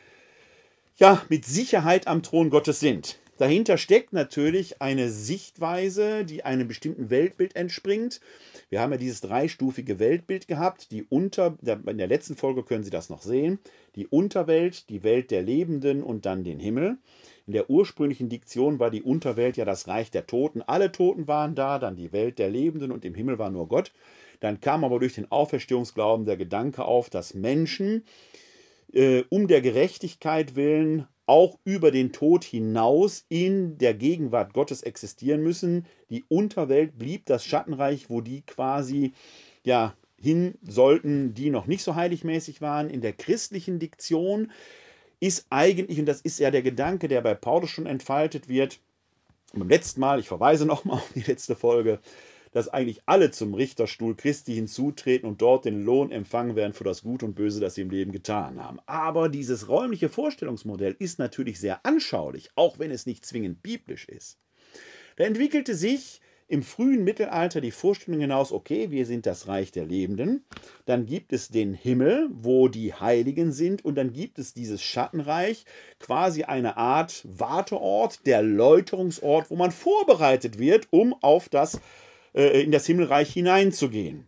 ja, 0.96 1.22
mit 1.28 1.44
Sicherheit 1.44 2.06
am 2.06 2.22
Thron 2.22 2.50
Gottes 2.50 2.78
sind. 2.78 3.18
Dahinter 3.36 3.78
steckt 3.78 4.12
natürlich 4.12 4.80
eine 4.80 5.10
Sichtweise, 5.10 6.24
die 6.24 6.44
einem 6.44 6.68
bestimmten 6.68 7.10
Weltbild 7.10 7.56
entspringt. 7.56 8.20
Wir 8.68 8.80
haben 8.80 8.92
ja 8.92 8.98
dieses 8.98 9.20
dreistufige 9.20 9.98
Weltbild 9.98 10.46
gehabt. 10.46 10.92
Die 10.92 11.02
Unter, 11.02 11.56
in 11.86 11.98
der 11.98 12.06
letzten 12.06 12.36
Folge 12.36 12.62
können 12.62 12.84
Sie 12.84 12.90
das 12.90 13.10
noch 13.10 13.22
sehen. 13.22 13.58
Die 13.96 14.06
Unterwelt, 14.06 14.88
die 14.88 15.02
Welt 15.02 15.32
der 15.32 15.42
Lebenden 15.42 16.04
und 16.04 16.26
dann 16.26 16.44
den 16.44 16.60
Himmel. 16.60 16.98
In 17.46 17.52
der 17.52 17.68
ursprünglichen 17.68 18.28
Diktion 18.28 18.78
war 18.78 18.90
die 18.90 19.02
Unterwelt 19.02 19.56
ja 19.56 19.64
das 19.64 19.88
Reich 19.88 20.12
der 20.12 20.26
Toten. 20.26 20.62
Alle 20.62 20.92
Toten 20.92 21.26
waren 21.26 21.56
da, 21.56 21.80
dann 21.80 21.96
die 21.96 22.12
Welt 22.12 22.38
der 22.38 22.50
Lebenden 22.50 22.92
und 22.92 23.04
im 23.04 23.14
Himmel 23.14 23.38
war 23.38 23.50
nur 23.50 23.68
Gott. 23.68 23.92
Dann 24.40 24.60
kam 24.60 24.84
aber 24.84 25.00
durch 25.00 25.14
den 25.14 25.30
Auferstehungsglauben 25.30 26.24
der 26.24 26.36
Gedanke 26.36 26.84
auf, 26.84 27.10
dass 27.10 27.34
Menschen 27.34 28.04
äh, 28.92 29.24
um 29.28 29.48
der 29.48 29.60
Gerechtigkeit 29.60 30.54
willen 30.54 31.08
auch 31.26 31.58
über 31.64 31.90
den 31.90 32.12
Tod 32.12 32.44
hinaus 32.44 33.24
in 33.28 33.78
der 33.78 33.94
Gegenwart 33.94 34.52
Gottes 34.52 34.82
existieren 34.82 35.42
müssen. 35.42 35.86
Die 36.10 36.24
Unterwelt 36.28 36.98
blieb 36.98 37.26
das 37.26 37.44
Schattenreich, 37.44 38.10
wo 38.10 38.20
die 38.20 38.42
quasi 38.42 39.12
ja 39.62 39.94
hin 40.20 40.54
sollten, 40.62 41.34
die 41.34 41.50
noch 41.50 41.66
nicht 41.66 41.82
so 41.82 41.94
heiligmäßig 41.94 42.60
waren. 42.60 42.90
In 42.90 43.00
der 43.00 43.12
christlichen 43.12 43.78
Diktion 43.78 44.50
ist 45.20 45.46
eigentlich, 45.50 45.98
und 45.98 46.06
das 46.06 46.20
ist 46.20 46.38
ja 46.38 46.50
der 46.50 46.62
Gedanke, 46.62 47.08
der 47.08 47.20
bei 47.20 47.34
Paulus 47.34 47.70
schon 47.70 47.86
entfaltet 47.86 48.48
wird, 48.48 48.80
beim 49.54 49.68
letzten 49.68 50.00
Mal, 50.00 50.18
ich 50.18 50.28
verweise 50.28 50.66
nochmal 50.66 50.96
auf 50.96 51.12
die 51.14 51.20
letzte 51.20 51.56
Folge, 51.56 52.00
dass 52.54 52.68
eigentlich 52.68 53.02
alle 53.04 53.32
zum 53.32 53.52
Richterstuhl 53.52 54.14
Christi 54.14 54.54
hinzutreten 54.54 55.28
und 55.28 55.42
dort 55.42 55.64
den 55.64 55.82
Lohn 55.82 56.12
empfangen 56.12 56.54
werden 56.54 56.72
für 56.72 56.84
das 56.84 57.02
Gute 57.02 57.26
und 57.26 57.34
Böse, 57.34 57.58
das 57.60 57.74
sie 57.74 57.82
im 57.82 57.90
Leben 57.90 58.12
getan 58.12 58.62
haben. 58.62 58.78
Aber 58.86 59.28
dieses 59.28 59.68
räumliche 59.68 60.08
Vorstellungsmodell 60.08 60.94
ist 61.00 61.18
natürlich 61.18 61.58
sehr 61.58 61.84
anschaulich, 61.84 62.50
auch 62.54 62.78
wenn 62.78 62.92
es 62.92 63.06
nicht 63.06 63.26
zwingend 63.26 63.60
biblisch 63.62 64.08
ist. 64.08 64.38
Da 65.16 65.24
entwickelte 65.24 65.74
sich 65.74 66.20
im 66.46 66.62
frühen 66.62 67.02
Mittelalter 67.02 67.60
die 67.60 67.72
Vorstellung 67.72 68.20
hinaus, 68.20 68.52
okay, 68.52 68.92
wir 68.92 69.04
sind 69.04 69.26
das 69.26 69.48
Reich 69.48 69.72
der 69.72 69.86
Lebenden, 69.86 70.44
dann 70.84 71.06
gibt 71.06 71.32
es 71.32 71.48
den 71.48 71.74
Himmel, 71.74 72.28
wo 72.30 72.68
die 72.68 72.94
Heiligen 72.94 73.50
sind, 73.50 73.84
und 73.84 73.96
dann 73.96 74.12
gibt 74.12 74.38
es 74.38 74.54
dieses 74.54 74.80
Schattenreich, 74.80 75.64
quasi 75.98 76.44
eine 76.44 76.76
Art 76.76 77.24
Warteort, 77.24 78.26
der 78.26 78.42
Läuterungsort, 78.42 79.50
wo 79.50 79.56
man 79.56 79.72
vorbereitet 79.72 80.58
wird, 80.58 80.86
um 80.90 81.14
auf 81.20 81.48
das 81.48 81.80
äh, 82.34 82.62
in 82.62 82.72
das 82.72 82.86
Himmelreich 82.86 83.32
hineinzugehen. 83.32 84.26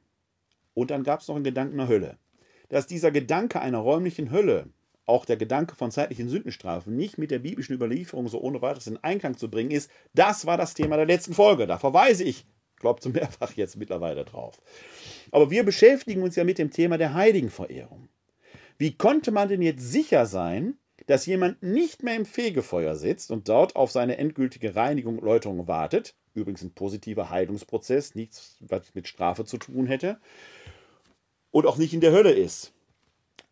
Und 0.75 0.91
dann 0.91 1.05
gab 1.05 1.21
es 1.21 1.29
noch 1.29 1.35
einen 1.35 1.45
Gedanken 1.45 1.79
der 1.79 1.89
Hölle. 1.89 2.19
Dass 2.69 2.87
dieser 2.87 3.11
Gedanke 3.11 3.61
einer 3.61 3.79
räumlichen 3.79 4.31
Hölle, 4.31 4.69
auch 5.07 5.25
der 5.25 5.37
Gedanke 5.37 5.77
von 5.77 5.91
zeitlichen 5.91 6.29
Sündenstrafen, 6.29 6.97
nicht 6.97 7.17
mit 7.17 7.31
der 7.31 7.39
biblischen 7.39 7.75
Überlieferung 7.75 8.29
so 8.29 8.41
ohne 8.41 8.61
weiteres 8.61 8.89
in 8.89 8.97
Einklang 8.99 9.37
zu 9.37 9.49
bringen 9.51 9.71
ist, 9.71 9.91
das 10.15 10.47
war 10.47 10.57
das 10.57 10.75
Thema 10.75 10.97
der 10.97 11.07
letzten 11.07 11.35
Folge. 11.35 11.67
Da 11.67 11.79
verweise 11.79 12.25
ich, 12.25 12.45
glaubt 12.79 13.03
zum 13.03 13.13
mehrfach 13.13 13.53
jetzt 13.53 13.77
mittlerweile 13.77 14.25
drauf. 14.25 14.61
Aber 15.31 15.51
wir 15.51 15.65
beschäftigen 15.65 16.23
uns 16.23 16.37
ja 16.37 16.45
mit 16.45 16.59
dem 16.59 16.71
Thema 16.71 16.99
der 16.99 17.15
Heiligenverehrung. 17.15 18.09
Wie 18.79 18.97
konnte 18.97 19.31
man 19.31 19.49
denn 19.49 19.63
jetzt 19.63 19.91
sicher 19.91 20.27
sein, 20.27 20.77
dass 21.07 21.27
jemand 21.27 21.63
nicht 21.63 22.03
mehr 22.03 22.17
im 22.17 22.27
Fegefeuer 22.27 22.97
sitzt 22.97 23.31
und 23.31 23.49
dort 23.49 23.77
auf 23.77 23.91
seine 23.91 24.19
endgültige 24.19 24.75
Reinigung 24.75 25.19
und 25.19 25.25
Läuterung 25.25 25.69
wartet, 25.69 26.15
übrigens 26.37 26.62
ein 26.62 26.72
positiver 26.72 27.30
Heilungsprozess, 27.30 28.14
nichts, 28.14 28.57
was 28.61 28.95
mit 28.95 29.09
Strafe 29.09 29.45
zu 29.45 29.59
tun 29.59 29.87
hätte, 29.87 30.18
und 31.51 31.66
auch 31.66 31.78
nicht 31.78 31.95
in 31.95 32.01
der 32.01 32.12
Hölle 32.12 32.32
ist, 32.32 32.72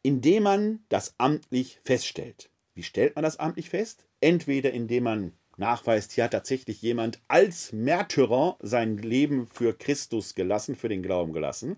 indem 0.02 0.42
man 0.42 0.84
das 0.88 1.14
amtlich 1.18 1.80
feststellt. 1.84 2.50
Wie 2.74 2.82
stellt 2.82 3.14
man 3.14 3.22
das 3.22 3.38
amtlich 3.38 3.70
fest? 3.70 4.04
Entweder 4.20 4.72
indem 4.72 5.04
man 5.04 5.32
nachweist, 5.56 6.12
hier 6.12 6.24
hat 6.24 6.32
tatsächlich 6.32 6.82
jemand 6.82 7.20
als 7.28 7.72
Märtyrer 7.72 8.58
sein 8.60 8.98
Leben 8.98 9.46
für 9.46 9.72
Christus 9.72 10.34
gelassen, 10.34 10.76
für 10.76 10.88
den 10.88 11.02
Glauben 11.02 11.32
gelassen, 11.32 11.76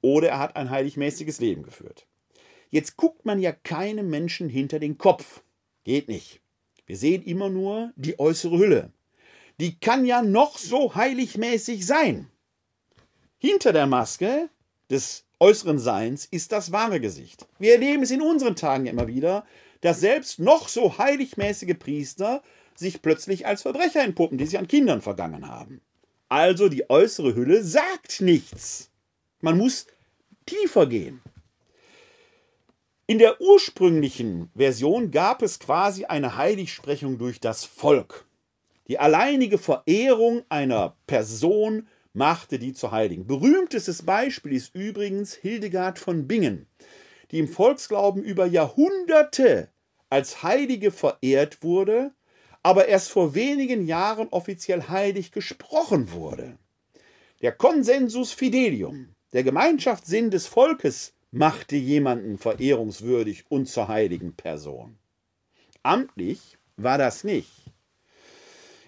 oder 0.00 0.30
er 0.30 0.38
hat 0.38 0.56
ein 0.56 0.70
heiligmäßiges 0.70 1.40
Leben 1.40 1.62
geführt. 1.62 2.06
Jetzt 2.70 2.96
guckt 2.96 3.26
man 3.26 3.38
ja 3.38 3.52
keinem 3.52 4.08
Menschen 4.08 4.48
hinter 4.48 4.78
den 4.78 4.96
Kopf. 4.96 5.42
Geht 5.84 6.08
nicht. 6.08 6.40
Wir 6.86 6.96
sehen 6.96 7.22
immer 7.22 7.50
nur 7.50 7.92
die 7.96 8.18
äußere 8.18 8.58
Hülle 8.58 8.92
die 9.60 9.78
kann 9.78 10.04
ja 10.04 10.22
noch 10.22 10.58
so 10.58 10.94
heiligmäßig 10.94 11.86
sein. 11.86 12.28
Hinter 13.38 13.72
der 13.72 13.86
Maske 13.86 14.48
des 14.90 15.24
äußeren 15.40 15.78
Seins 15.78 16.26
ist 16.26 16.52
das 16.52 16.70
wahre 16.72 17.00
Gesicht. 17.00 17.46
Wir 17.58 17.72
erleben 17.72 18.02
es 18.02 18.10
in 18.10 18.22
unseren 18.22 18.56
Tagen 18.56 18.86
immer 18.86 19.08
wieder, 19.08 19.44
dass 19.80 20.00
selbst 20.00 20.38
noch 20.38 20.68
so 20.68 20.96
heiligmäßige 20.98 21.76
Priester 21.78 22.42
sich 22.74 23.02
plötzlich 23.02 23.46
als 23.46 23.62
Verbrecher 23.62 24.02
entpuppen, 24.02 24.38
die 24.38 24.46
sich 24.46 24.58
an 24.58 24.68
Kindern 24.68 25.02
vergangen 25.02 25.48
haben. 25.48 25.80
Also 26.28 26.68
die 26.68 26.88
äußere 26.88 27.34
Hülle 27.34 27.62
sagt 27.62 28.20
nichts. 28.20 28.90
Man 29.40 29.58
muss 29.58 29.86
tiefer 30.46 30.86
gehen. 30.86 31.20
In 33.06 33.18
der 33.18 33.40
ursprünglichen 33.40 34.50
Version 34.54 35.10
gab 35.10 35.42
es 35.42 35.58
quasi 35.58 36.04
eine 36.04 36.36
Heiligsprechung 36.36 37.18
durch 37.18 37.40
das 37.40 37.64
Volk. 37.64 38.24
Die 38.88 38.98
alleinige 38.98 39.58
Verehrung 39.58 40.42
einer 40.48 40.96
Person 41.06 41.86
machte 42.12 42.58
die 42.58 42.72
zur 42.72 42.92
Heiligen. 42.92 43.26
Berühmtestes 43.26 44.02
Beispiel 44.02 44.52
ist 44.52 44.74
übrigens 44.74 45.34
Hildegard 45.34 45.98
von 45.98 46.26
Bingen, 46.26 46.66
die 47.30 47.38
im 47.38 47.48
Volksglauben 47.48 48.22
über 48.22 48.46
Jahrhunderte 48.46 49.70
als 50.10 50.42
Heilige 50.42 50.90
verehrt 50.90 51.62
wurde, 51.62 52.12
aber 52.62 52.86
erst 52.86 53.10
vor 53.10 53.34
wenigen 53.34 53.86
Jahren 53.86 54.28
offiziell 54.28 54.82
heilig 54.88 55.32
gesprochen 55.32 56.12
wurde. 56.12 56.58
Der 57.40 57.52
Consensus 57.52 58.32
Fidelium, 58.32 59.14
der 59.32 59.42
Gemeinschaftssinn 59.42 60.30
des 60.30 60.46
Volkes, 60.46 61.14
machte 61.30 61.76
jemanden 61.76 62.36
verehrungswürdig 62.36 63.44
und 63.48 63.66
zur 63.66 63.88
heiligen 63.88 64.36
Person. 64.36 64.98
Amtlich 65.82 66.58
war 66.76 66.98
das 66.98 67.24
nicht. 67.24 67.61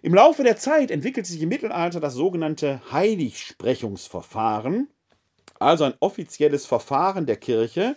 Im 0.05 0.13
Laufe 0.13 0.43
der 0.43 0.59
Zeit 0.59 0.91
entwickelte 0.91 1.31
sich 1.31 1.41
im 1.41 1.49
Mittelalter 1.49 1.99
das 1.99 2.13
sogenannte 2.13 2.83
Heiligsprechungsverfahren, 2.93 4.89
also 5.59 5.85
ein 5.85 5.95
offizielles 5.99 6.67
Verfahren 6.67 7.25
der 7.25 7.39
Kirche, 7.39 7.97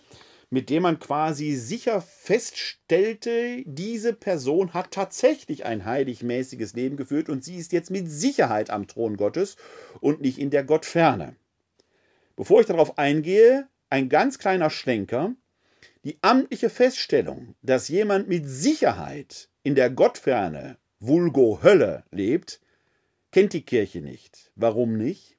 mit 0.49 0.69
dem 0.69 0.83
man 0.83 0.99
quasi 0.99 1.55
sicher 1.55 1.99
feststellte, 1.99 3.61
diese 3.65 4.13
Person 4.13 4.73
hat 4.73 4.91
tatsächlich 4.91 5.65
ein 5.65 5.83
heiligmäßiges 5.83 6.75
Leben 6.75 6.95
geführt 6.95 7.27
und 7.27 7.43
sie 7.43 7.57
ist 7.57 7.73
jetzt 7.73 7.91
mit 7.91 8.09
Sicherheit 8.09 8.69
am 8.69 8.87
Thron 8.87 9.17
Gottes 9.17 9.57
und 9.99 10.21
nicht 10.21 10.39
in 10.39 10.49
der 10.49 10.63
Gottferne. 10.63 11.35
Bevor 12.37 12.61
ich 12.61 12.67
darauf 12.67 12.97
eingehe, 12.97 13.67
ein 13.89 14.07
ganz 14.07 14.39
kleiner 14.39 14.69
Schlenker. 14.69 15.35
Die 16.05 16.19
amtliche 16.21 16.69
Feststellung, 16.69 17.55
dass 17.61 17.89
jemand 17.89 18.29
mit 18.29 18.47
Sicherheit 18.47 19.49
in 19.63 19.75
der 19.75 19.89
Gottferne 19.89 20.77
vulgo 20.99 21.59
Hölle 21.63 22.03
lebt, 22.11 22.59
kennt 23.31 23.53
die 23.53 23.61
Kirche 23.61 24.01
nicht. 24.01 24.51
Warum 24.55 24.97
nicht? 24.97 25.37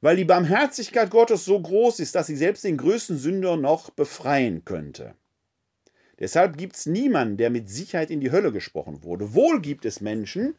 Weil 0.00 0.16
die 0.16 0.24
Barmherzigkeit 0.24 1.10
Gottes 1.10 1.44
so 1.44 1.60
groß 1.60 2.00
ist, 2.00 2.14
dass 2.14 2.26
sie 2.26 2.36
selbst 2.36 2.64
den 2.64 2.76
größten 2.76 3.18
Sünder 3.18 3.56
noch 3.56 3.90
befreien 3.90 4.64
könnte. 4.64 5.14
Deshalb 6.18 6.56
gibt 6.56 6.76
es 6.76 6.86
niemanden, 6.86 7.36
der 7.36 7.50
mit 7.50 7.68
Sicherheit 7.68 8.10
in 8.10 8.20
die 8.20 8.30
Hölle 8.30 8.52
gesprochen 8.52 9.02
wurde. 9.02 9.34
Wohl 9.34 9.60
gibt 9.60 9.84
es 9.84 10.00
Menschen, 10.00 10.56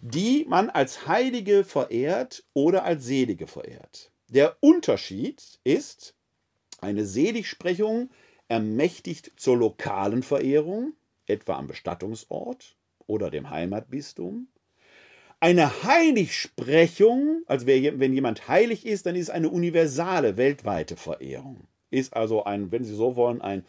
die 0.00 0.46
man 0.48 0.70
als 0.70 1.06
Heilige 1.06 1.64
verehrt 1.64 2.44
oder 2.54 2.84
als 2.84 3.04
Selige 3.04 3.46
verehrt. 3.46 4.10
Der 4.28 4.56
Unterschied 4.60 5.60
ist, 5.64 6.14
eine 6.80 7.04
Seligsprechung 7.04 8.10
ermächtigt 8.48 9.32
zur 9.36 9.56
lokalen 9.56 10.22
Verehrung, 10.22 10.94
etwa 11.26 11.56
am 11.56 11.66
Bestattungsort, 11.66 12.76
oder 13.10 13.30
dem 13.30 13.50
Heimatbistum. 13.50 14.48
Eine 15.40 15.82
Heiligsprechung, 15.84 17.42
also 17.46 17.66
wenn 17.66 18.12
jemand 18.12 18.46
heilig 18.46 18.86
ist, 18.86 19.06
dann 19.06 19.16
ist 19.16 19.24
es 19.24 19.30
eine 19.30 19.48
universale, 19.48 20.36
weltweite 20.36 20.96
Verehrung. 20.96 21.66
Ist 21.90 22.14
also 22.14 22.44
ein, 22.44 22.70
wenn 22.70 22.84
Sie 22.84 22.94
so 22.94 23.16
wollen, 23.16 23.40
ein, 23.40 23.64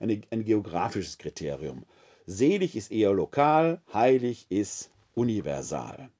ein, 0.00 0.22
ein 0.30 0.44
geografisches 0.44 1.18
Kriterium. 1.18 1.84
Selig 2.26 2.76
ist 2.76 2.92
eher 2.92 3.12
lokal, 3.12 3.80
heilig 3.92 4.46
ist 4.48 4.90
universal. 5.14 6.10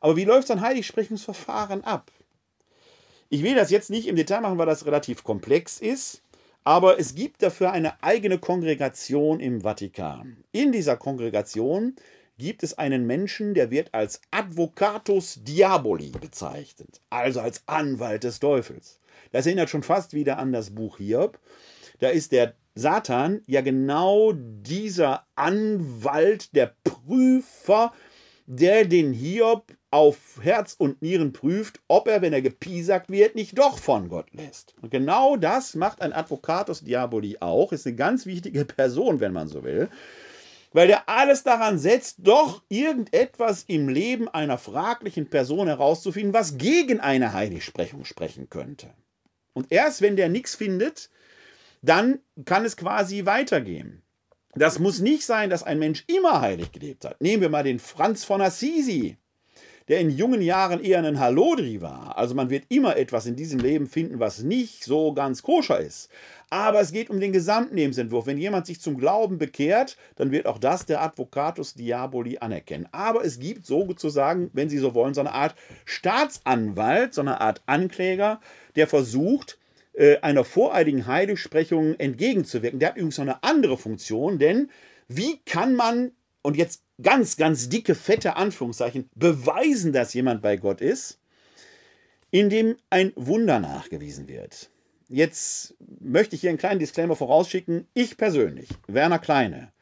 Aber 0.00 0.16
wie 0.16 0.24
läuft 0.24 0.48
so 0.48 0.54
ein 0.54 0.60
Heiligsprechungsverfahren 0.60 1.82
ab? 1.82 2.10
Ich 3.30 3.42
will 3.42 3.54
das 3.54 3.70
jetzt 3.70 3.90
nicht 3.90 4.06
im 4.06 4.16
Detail 4.16 4.40
machen, 4.40 4.58
weil 4.58 4.66
das 4.66 4.86
relativ 4.86 5.24
komplex 5.24 5.80
ist. 5.80 6.22
Aber 6.64 6.98
es 6.98 7.14
gibt 7.14 7.42
dafür 7.42 7.72
eine 7.72 8.02
eigene 8.02 8.38
Kongregation 8.38 9.40
im 9.40 9.62
Vatikan. 9.62 10.44
In 10.52 10.72
dieser 10.72 10.96
Kongregation 10.96 11.96
gibt 12.38 12.62
es 12.62 12.76
einen 12.78 13.06
Menschen, 13.06 13.54
der 13.54 13.70
wird 13.70 13.92
als 13.94 14.20
Advocatus 14.30 15.40
Diaboli 15.42 16.10
bezeichnet, 16.10 17.00
also 17.10 17.40
als 17.40 17.62
Anwalt 17.66 18.24
des 18.24 18.40
Teufels. 18.40 19.00
Das 19.32 19.46
erinnert 19.46 19.70
schon 19.70 19.82
fast 19.82 20.14
wieder 20.14 20.38
an 20.38 20.52
das 20.52 20.70
Buch 20.70 20.98
Hiob. 20.98 21.38
Da 21.98 22.08
ist 22.08 22.32
der 22.32 22.54
Satan 22.74 23.42
ja 23.46 23.60
genau 23.60 24.32
dieser 24.34 25.26
Anwalt, 25.36 26.54
der 26.54 26.74
Prüfer, 26.84 27.92
der 28.46 28.84
den 28.86 29.12
Hiob 29.12 29.72
auf 29.90 30.38
Herz 30.40 30.74
und 30.78 31.02
Nieren 31.02 31.32
prüft, 31.32 31.80
ob 31.88 32.06
er, 32.06 32.22
wenn 32.22 32.32
er 32.32 32.42
gepiesackt 32.42 33.10
wird, 33.10 33.34
nicht 33.34 33.58
doch 33.58 33.78
von 33.78 34.08
Gott 34.08 34.32
lässt. 34.32 34.74
Und 34.80 34.90
genau 34.90 35.36
das 35.36 35.74
macht 35.74 36.00
ein 36.00 36.12
Advocatus 36.12 36.82
Diaboli 36.82 37.38
auch, 37.40 37.72
ist 37.72 37.86
eine 37.86 37.96
ganz 37.96 38.24
wichtige 38.26 38.64
Person, 38.64 39.20
wenn 39.20 39.32
man 39.32 39.48
so 39.48 39.64
will, 39.64 39.88
weil 40.72 40.86
der 40.86 41.08
alles 41.08 41.42
daran 41.42 41.78
setzt, 41.78 42.18
doch 42.20 42.62
irgendetwas 42.68 43.64
im 43.66 43.88
Leben 43.88 44.28
einer 44.28 44.58
fraglichen 44.58 45.28
Person 45.28 45.66
herauszufinden, 45.66 46.32
was 46.32 46.56
gegen 46.56 47.00
eine 47.00 47.32
Heiligsprechung 47.32 48.04
sprechen 48.04 48.48
könnte. 48.48 48.90
Und 49.52 49.72
erst 49.72 50.00
wenn 50.00 50.14
der 50.14 50.28
nichts 50.28 50.54
findet, 50.54 51.10
dann 51.82 52.20
kann 52.44 52.64
es 52.64 52.76
quasi 52.76 53.26
weitergehen. 53.26 54.02
Das 54.54 54.78
muss 54.78 55.00
nicht 55.00 55.24
sein, 55.24 55.50
dass 55.50 55.62
ein 55.62 55.78
Mensch 55.78 56.04
immer 56.06 56.40
heilig 56.40 56.70
gelebt 56.70 57.04
hat. 57.04 57.20
Nehmen 57.20 57.42
wir 57.42 57.48
mal 57.48 57.62
den 57.62 57.78
Franz 57.78 58.24
von 58.24 58.40
Assisi 58.40 59.16
der 59.90 59.98
in 59.98 60.10
jungen 60.10 60.40
Jahren 60.40 60.82
eher 60.82 61.02
ein 61.02 61.18
Halodri 61.18 61.82
war. 61.82 62.16
Also 62.16 62.36
man 62.36 62.48
wird 62.48 62.64
immer 62.68 62.96
etwas 62.96 63.26
in 63.26 63.34
diesem 63.34 63.58
Leben 63.58 63.88
finden, 63.88 64.20
was 64.20 64.40
nicht 64.40 64.84
so 64.84 65.12
ganz 65.12 65.42
koscher 65.42 65.80
ist. 65.80 66.08
Aber 66.48 66.80
es 66.80 66.92
geht 66.92 67.10
um 67.10 67.18
den 67.18 67.32
gesamten 67.32 67.74
Lebensentwurf. 67.74 68.26
Wenn 68.26 68.38
jemand 68.38 68.66
sich 68.66 68.80
zum 68.80 68.96
Glauben 68.98 69.38
bekehrt, 69.38 69.96
dann 70.14 70.30
wird 70.30 70.46
auch 70.46 70.58
das 70.58 70.86
der 70.86 71.02
Advocatus 71.02 71.74
Diaboli 71.74 72.38
anerkennen. 72.38 72.88
Aber 72.92 73.24
es 73.24 73.40
gibt 73.40 73.66
sozusagen, 73.66 74.50
wenn 74.52 74.68
Sie 74.68 74.78
so 74.78 74.94
wollen, 74.94 75.12
so 75.12 75.22
eine 75.22 75.32
Art 75.32 75.56
Staatsanwalt, 75.86 77.12
so 77.12 77.22
eine 77.22 77.40
Art 77.40 77.60
Ankläger, 77.66 78.40
der 78.76 78.86
versucht, 78.86 79.58
äh, 79.92 80.18
einer 80.18 80.44
voreiligen 80.44 81.08
Heiligsprechung 81.08 81.98
entgegenzuwirken. 81.98 82.78
Der 82.78 82.90
hat 82.90 82.96
übrigens 82.96 83.18
noch 83.18 83.24
eine 83.24 83.42
andere 83.42 83.76
Funktion, 83.76 84.38
denn 84.38 84.70
wie 85.08 85.40
kann 85.44 85.74
man, 85.74 86.12
und 86.42 86.56
jetzt 86.56 86.84
ganz, 87.02 87.36
ganz 87.36 87.68
dicke, 87.68 87.94
fette 87.94 88.36
Anführungszeichen 88.36 89.08
beweisen, 89.14 89.92
dass 89.92 90.14
jemand 90.14 90.42
bei 90.42 90.56
Gott 90.56 90.80
ist, 90.80 91.18
indem 92.30 92.76
ein 92.90 93.12
Wunder 93.16 93.60
nachgewiesen 93.60 94.28
wird. 94.28 94.70
Jetzt 95.08 95.74
möchte 96.00 96.36
ich 96.36 96.42
hier 96.42 96.50
einen 96.50 96.58
kleinen 96.58 96.78
Disclaimer 96.78 97.16
vorausschicken. 97.16 97.88
Ich 97.94 98.16
persönlich, 98.16 98.68
Werner 98.86 99.18
Kleine, 99.18 99.72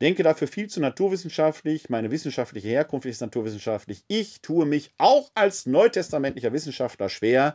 denke 0.00 0.22
dafür 0.22 0.48
viel 0.48 0.68
zu 0.68 0.80
naturwissenschaftlich. 0.80 1.90
Meine 1.90 2.10
wissenschaftliche 2.10 2.68
Herkunft 2.68 3.06
ist 3.06 3.20
naturwissenschaftlich. 3.20 4.04
Ich 4.08 4.40
tue 4.40 4.64
mich 4.64 4.92
auch 4.96 5.30
als 5.34 5.66
neutestamentlicher 5.66 6.52
Wissenschaftler 6.52 7.08
schwer, 7.08 7.54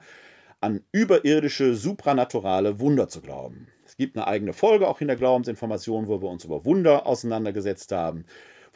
an 0.62 0.84
überirdische, 0.92 1.76
supranaturale 1.76 2.80
Wunder 2.80 3.10
zu 3.10 3.22
glauben. 3.22 3.68
Es 3.86 3.96
gibt 3.96 4.16
eine 4.16 4.28
eigene 4.28 4.54
Folge 4.54 4.88
auch 4.88 5.02
in 5.02 5.08
der 5.08 5.18
Glaubensinformation, 5.18 6.08
wo 6.08 6.22
wir 6.22 6.30
uns 6.30 6.46
über 6.46 6.66
Wunder 6.66 7.06
auseinandergesetzt 7.06 7.92
haben 7.92 8.26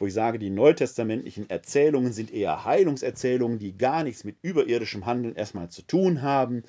wo 0.02 0.06
ich 0.06 0.14
sage, 0.14 0.40
die 0.40 0.50
neutestamentlichen 0.50 1.48
Erzählungen 1.48 2.12
sind 2.12 2.34
eher 2.34 2.64
Heilungserzählungen, 2.64 3.60
die 3.60 3.78
gar 3.78 4.02
nichts 4.02 4.24
mit 4.24 4.34
überirdischem 4.42 5.06
Handeln 5.06 5.36
erstmal 5.36 5.68
zu 5.68 5.82
tun 5.82 6.22
haben. 6.22 6.64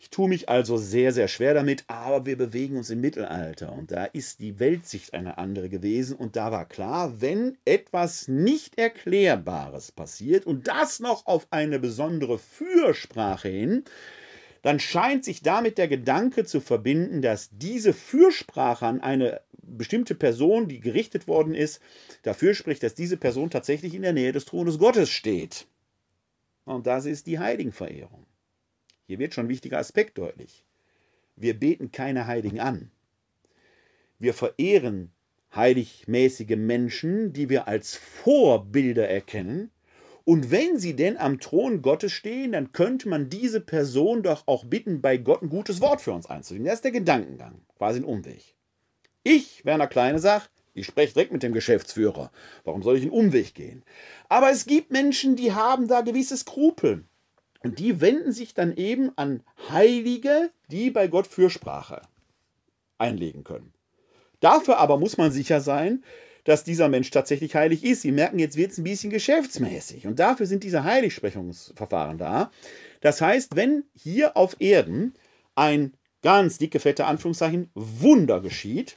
Ich 0.00 0.10
tue 0.10 0.28
mich 0.28 0.48
also 0.48 0.76
sehr, 0.76 1.12
sehr 1.12 1.28
schwer 1.28 1.54
damit, 1.54 1.84
aber 1.86 2.26
wir 2.26 2.36
bewegen 2.36 2.76
uns 2.76 2.90
im 2.90 3.00
Mittelalter 3.00 3.72
und 3.72 3.92
da 3.92 4.06
ist 4.06 4.40
die 4.40 4.58
Weltsicht 4.58 5.14
eine 5.14 5.38
andere 5.38 5.68
gewesen 5.68 6.16
und 6.16 6.34
da 6.34 6.50
war 6.50 6.66
klar, 6.66 7.20
wenn 7.20 7.56
etwas 7.64 8.26
nicht 8.26 8.76
Erklärbares 8.76 9.92
passiert 9.92 10.44
und 10.44 10.66
das 10.66 10.98
noch 10.98 11.24
auf 11.26 11.46
eine 11.50 11.78
besondere 11.78 12.36
Fürsprache 12.36 13.48
hin, 13.48 13.84
dann 14.66 14.80
scheint 14.80 15.24
sich 15.24 15.42
damit 15.42 15.78
der 15.78 15.86
Gedanke 15.86 16.44
zu 16.44 16.60
verbinden, 16.60 17.22
dass 17.22 17.50
diese 17.52 17.92
Fürsprache 17.92 18.84
an 18.84 19.00
eine 19.00 19.40
bestimmte 19.62 20.16
Person, 20.16 20.66
die 20.66 20.80
gerichtet 20.80 21.28
worden 21.28 21.54
ist, 21.54 21.80
dafür 22.24 22.52
spricht, 22.52 22.82
dass 22.82 22.96
diese 22.96 23.16
Person 23.16 23.48
tatsächlich 23.48 23.94
in 23.94 24.02
der 24.02 24.12
Nähe 24.12 24.32
des 24.32 24.44
Thrones 24.44 24.80
Gottes 24.80 25.08
steht. 25.08 25.68
Und 26.64 26.88
das 26.88 27.06
ist 27.06 27.28
die 27.28 27.38
Heiligenverehrung. 27.38 28.26
Hier 29.06 29.20
wird 29.20 29.34
schon 29.34 29.46
ein 29.46 29.50
wichtiger 29.50 29.78
Aspekt 29.78 30.18
deutlich. 30.18 30.64
Wir 31.36 31.54
beten 31.54 31.92
keine 31.92 32.26
Heiligen 32.26 32.58
an. 32.58 32.90
Wir 34.18 34.34
verehren 34.34 35.12
heiligmäßige 35.54 36.56
Menschen, 36.56 37.32
die 37.32 37.48
wir 37.48 37.68
als 37.68 37.94
Vorbilder 37.94 39.08
erkennen 39.08 39.70
und 40.26 40.50
wenn 40.50 40.76
sie 40.76 40.96
denn 40.96 41.16
am 41.18 41.38
Thron 41.38 41.82
Gottes 41.82 42.10
stehen, 42.10 42.50
dann 42.50 42.72
könnte 42.72 43.08
man 43.08 43.30
diese 43.30 43.60
Person 43.60 44.24
doch 44.24 44.42
auch 44.46 44.64
bitten, 44.64 45.00
bei 45.00 45.18
Gott 45.18 45.40
ein 45.40 45.48
gutes 45.48 45.80
Wort 45.80 46.00
für 46.00 46.10
uns 46.10 46.26
einzulegen. 46.26 46.66
Das 46.66 46.74
ist 46.74 46.84
der 46.84 46.90
Gedankengang, 46.90 47.60
quasi 47.78 48.00
ein 48.00 48.04
Umweg. 48.04 48.56
Ich, 49.22 49.64
Werner 49.64 49.86
Kleine, 49.86 50.18
sage, 50.18 50.46
ich 50.74 50.84
spreche 50.84 51.14
direkt 51.14 51.30
mit 51.30 51.44
dem 51.44 51.52
Geschäftsführer. 51.52 52.32
Warum 52.64 52.82
soll 52.82 52.96
ich 52.96 53.02
einen 53.02 53.12
Umweg 53.12 53.54
gehen? 53.54 53.84
Aber 54.28 54.50
es 54.50 54.66
gibt 54.66 54.90
Menschen, 54.90 55.36
die 55.36 55.52
haben 55.52 55.86
da 55.86 56.00
gewisse 56.00 56.36
Skrupel. 56.36 57.04
Und 57.62 57.78
die 57.78 58.00
wenden 58.00 58.32
sich 58.32 58.52
dann 58.52 58.76
eben 58.76 59.12
an 59.14 59.44
Heilige, 59.70 60.50
die 60.72 60.90
bei 60.90 61.06
Gott 61.06 61.28
Fürsprache 61.28 62.02
einlegen 62.98 63.44
können. 63.44 63.72
Dafür 64.40 64.78
aber 64.78 64.98
muss 64.98 65.18
man 65.18 65.30
sicher 65.30 65.60
sein, 65.60 66.02
dass 66.46 66.62
dieser 66.62 66.88
Mensch 66.88 67.10
tatsächlich 67.10 67.54
heilig 67.56 67.84
ist. 67.84 68.02
Sie 68.02 68.12
merken, 68.12 68.38
jetzt 68.38 68.56
wird 68.56 68.70
es 68.70 68.78
ein 68.78 68.84
bisschen 68.84 69.10
geschäftsmäßig. 69.10 70.06
Und 70.06 70.20
dafür 70.20 70.46
sind 70.46 70.62
diese 70.62 70.84
Heiligsprechungsverfahren 70.84 72.18
da. 72.18 72.50
Das 73.00 73.20
heißt, 73.20 73.56
wenn 73.56 73.84
hier 73.94 74.36
auf 74.36 74.56
Erden 74.60 75.14
ein 75.56 75.92
ganz 76.22 76.58
dicke, 76.58 76.78
fette 76.78 77.04
Anführungszeichen 77.04 77.70
Wunder 77.74 78.40
geschieht, 78.40 78.96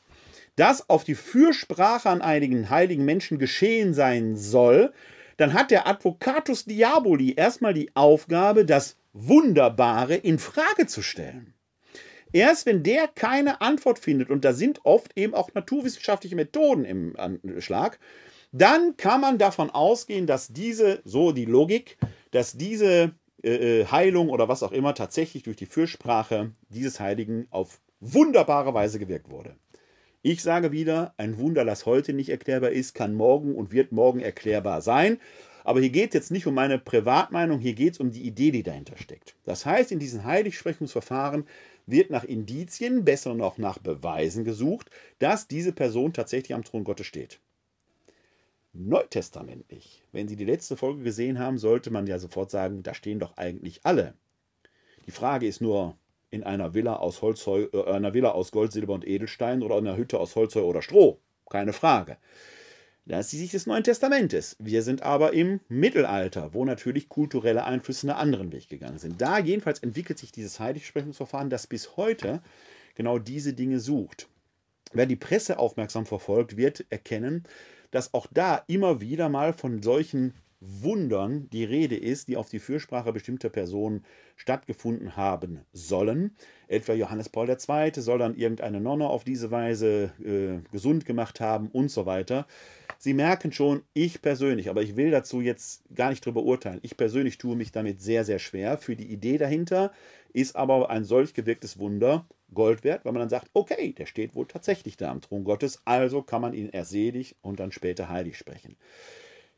das 0.56 0.90
auf 0.90 1.04
die 1.04 1.16
Fürsprache 1.16 2.10
an 2.10 2.22
einigen 2.22 2.70
heiligen 2.70 3.04
Menschen 3.04 3.40
geschehen 3.40 3.96
sein 3.96 4.36
soll, 4.36 4.94
dann 5.38 5.54
hat 5.54 5.72
der 5.72 5.88
Advocatus 5.88 6.66
Diaboli 6.66 7.34
erstmal 7.34 7.74
die 7.74 7.96
Aufgabe, 7.96 8.64
das 8.64 8.96
Wunderbare 9.14 10.16
in 10.16 10.38
Frage 10.38 10.86
zu 10.86 11.02
stellen. 11.02 11.56
Erst 12.32 12.66
wenn 12.66 12.84
der 12.84 13.08
keine 13.08 13.62
Antwort 13.62 14.00
findet, 14.00 14.30
und 14.30 14.46
da 14.46 14.54
sind 14.54 14.82
oft 14.84 15.18
eben 15.18 15.34
auch 15.34 15.54
naturwissenschaftliche 15.54 16.36
Methoden 16.36 16.86
im 16.86 17.16
Anschlag, 17.18 18.00
dann 18.52 18.98
kann 18.98 19.22
man 19.22 19.38
davon 19.38 19.70
ausgehen, 19.70 20.28
dass 20.28 20.50
diese, 20.50 21.02
so 21.06 21.32
die 21.32 21.46
Logik, 21.46 21.98
dass 22.32 22.58
diese 22.58 23.14
äh, 23.44 23.82
äh, 23.82 23.86
Heilung 23.86 24.30
oder 24.30 24.48
was 24.48 24.64
auch 24.64 24.72
immer 24.72 24.96
tatsächlich 24.96 25.44
durch 25.44 25.58
die 25.58 25.66
Fürsprache 25.66 26.52
dieses 26.70 27.00
Heiligen 27.00 27.48
auf 27.52 27.80
wunderbare 28.00 28.74
Weise 28.74 29.00
gewirkt 29.00 29.30
wurde. 29.30 29.56
Ich 30.22 30.44
sage 30.44 30.72
wieder, 30.72 31.14
ein 31.18 31.38
Wunder, 31.38 31.64
das 31.64 31.86
heute 31.86 32.12
nicht 32.12 32.30
erklärbar 32.30 32.72
ist, 32.72 32.94
kann 32.94 33.14
morgen 33.14 33.56
und 33.56 33.72
wird 33.72 33.92
morgen 33.92 34.20
erklärbar 34.20 34.82
sein. 34.82 35.20
Aber 35.64 35.80
hier 35.80 35.92
geht 35.92 36.10
es 36.10 36.14
jetzt 36.16 36.32
nicht 36.32 36.48
um 36.48 36.56
meine 36.56 36.80
Privatmeinung, 36.80 37.60
hier 37.60 37.74
geht 37.74 37.94
es 37.94 38.00
um 38.00 38.12
die 38.12 38.24
Idee, 38.24 38.52
die 38.52 38.64
dahinter 38.64 38.98
steckt. 38.98 39.36
Das 39.46 39.66
heißt, 39.66 39.92
in 39.92 40.00
diesen 40.00 40.26
Heiligsprechungsverfahren 40.26 41.46
wird 41.92 42.10
nach 42.10 42.24
Indizien, 42.24 43.06
besser 43.06 43.34
noch 43.34 43.58
nach 43.58 43.78
Beweisen 43.78 44.44
gesucht, 44.44 44.90
dass 45.20 45.48
diese 45.48 45.72
Person 45.72 46.14
tatsächlich 46.14 46.54
am 46.54 46.64
Thron 46.64 46.84
Gottes 46.84 47.08
steht. 47.08 47.40
Neutestamentlich, 48.74 50.04
wenn 50.12 50.28
Sie 50.28 50.36
die 50.36 50.46
letzte 50.46 50.78
Folge 50.78 51.04
gesehen 51.04 51.40
haben, 51.40 51.58
sollte 51.58 51.92
man 51.92 52.06
ja 52.08 52.20
sofort 52.20 52.52
sagen, 52.52 52.84
da 52.84 52.94
stehen 52.94 53.20
doch 53.20 53.36
eigentlich 53.38 53.82
alle. 53.84 54.14
Die 55.08 55.12
Frage 55.12 55.48
ist 55.48 55.60
nur, 55.60 55.98
in 56.30 56.44
einer 56.44 56.74
Villa 56.74 56.96
aus 56.96 57.22
Holzheu, 57.22 57.68
äh, 57.74 57.86
einer 57.86 58.14
Villa 58.14 58.32
aus 58.32 58.52
Gold, 58.52 58.72
Silber 58.72 58.94
und 58.94 59.08
Edelstein 59.08 59.64
oder 59.64 59.78
in 59.80 59.88
einer 59.88 59.98
Hütte 59.98 60.20
aus 60.20 60.36
Holzheu 60.36 60.62
oder 60.62 60.82
Stroh? 60.82 61.20
Keine 61.50 61.74
Frage. 61.74 62.18
Das 63.06 63.26
ist 63.26 63.34
die 63.34 63.38
Sicht 63.38 63.54
des 63.54 63.66
Neuen 63.66 63.84
Testamentes. 63.84 64.56
Wir 64.60 64.84
sind 64.84 65.02
aber 65.02 65.34
im 65.34 65.62
Mittelalter, 65.68 66.54
wo 66.54 66.64
natürlich 66.64 67.10
kulturelle 67.10 67.64
Einflüsse 67.64 68.08
einen 68.08 68.20
anderen 68.20 68.52
Weg 68.52 68.70
gegangen 68.70 69.00
sind. 69.00 69.20
Da 69.20 69.40
jedenfalls 69.40 69.80
entwickelt 69.80 70.20
sich 70.20 70.32
dieses 70.32 70.60
Heiligsprechungsverfahren, 70.60 71.50
das 71.50 71.66
bis 71.66 71.98
heute 71.98 72.42
genau 72.96 73.18
diese 73.18 73.54
Dinge 73.54 73.80
sucht. 73.80 74.28
Wer 74.94 75.06
die 75.06 75.16
Presse 75.16 75.60
aufmerksam 75.60 76.06
verfolgt, 76.06 76.58
wird 76.58 76.86
erkennen, 76.90 77.44
dass 77.92 78.14
auch 78.14 78.28
da 78.32 78.64
immer 78.68 79.02
wieder 79.02 79.30
mal 79.30 79.54
von 79.54 79.82
solchen 79.82 80.34
Wundern 80.62 81.50
die 81.52 81.64
Rede 81.64 81.96
ist, 81.96 82.28
die 82.28 82.36
auf 82.36 82.50
die 82.50 82.60
Fürsprache 82.60 83.14
bestimmter 83.14 83.50
Personen 83.50 84.04
stattgefunden 84.36 85.16
haben 85.16 85.62
sollen. 85.72 86.36
Etwa 86.68 86.94
Johannes 86.94 87.30
Paul 87.30 87.50
II. 87.50 87.92
soll 87.96 88.20
dann 88.20 88.36
irgendeine 88.36 88.82
Nonne 88.82 89.08
auf 89.08 89.24
diese 89.24 89.52
Weise 89.52 90.12
äh, 90.22 90.70
gesund 90.72 91.06
gemacht 91.06 91.40
haben 91.40 91.70
und 91.70 91.90
so 91.90 92.06
weiter. 92.06 92.46
Sie 93.02 93.14
merken 93.14 93.54
schon, 93.54 93.84
ich 93.94 94.22
persönlich, 94.22 94.70
aber 94.70 94.82
ich 94.82 94.98
will 94.98 95.10
dazu 95.10 95.40
jetzt 95.40 95.84
gar 95.96 96.10
nicht 96.10 96.26
drüber 96.26 96.44
urteilen, 96.44 96.82
ich 96.82 96.98
persönlich 96.98 97.38
tue 97.38 97.56
mich 97.56 97.72
damit 97.72 98.02
sehr, 98.02 98.26
sehr 98.26 98.40
schwer. 98.40 98.78
Für 98.78 98.98
die 98.98 99.10
Idee 99.10 99.38
dahinter 99.38 99.94
ist 100.34 100.58
aber 100.58 100.90
ein 100.90 101.06
solch 101.06 101.34
gewirktes 101.34 101.80
Wunder 101.80 102.28
Gold 102.54 102.84
wert, 102.84 103.06
weil 103.06 103.14
man 103.14 103.22
dann 103.22 103.30
sagt, 103.30 103.50
okay, 103.54 103.94
der 103.94 104.06
steht 104.06 104.36
wohl 104.36 104.48
tatsächlich 104.48 104.98
da 104.98 105.12
am 105.12 105.22
Thron 105.22 105.46
Gottes, 105.46 105.82
also 105.86 106.22
kann 106.22 106.42
man 106.42 106.54
ihn 106.54 106.68
erst 106.68 106.92
selig 106.92 107.38
und 107.42 107.62
dann 107.62 107.72
später 107.72 108.10
heilig 108.10 108.38
sprechen. 108.38 108.76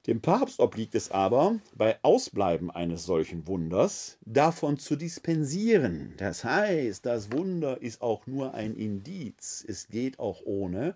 Dem 0.06 0.22
Papst 0.22 0.60
obliegt 0.60 0.94
es 0.94 1.10
aber, 1.10 1.60
bei 1.76 1.98
Ausbleiben 2.04 2.70
eines 2.70 3.06
solchen 3.06 3.48
Wunders 3.48 4.20
davon 4.24 4.78
zu 4.78 4.96
dispensieren. 4.96 6.14
Das 6.18 6.44
heißt, 6.44 7.06
das 7.08 7.32
Wunder 7.32 7.82
ist 7.82 8.04
auch 8.04 8.28
nur 8.28 8.54
ein 8.54 8.76
Indiz. 8.76 9.66
Es 9.68 9.90
geht 9.90 10.20
auch 10.20 10.42
ohne. 10.46 10.96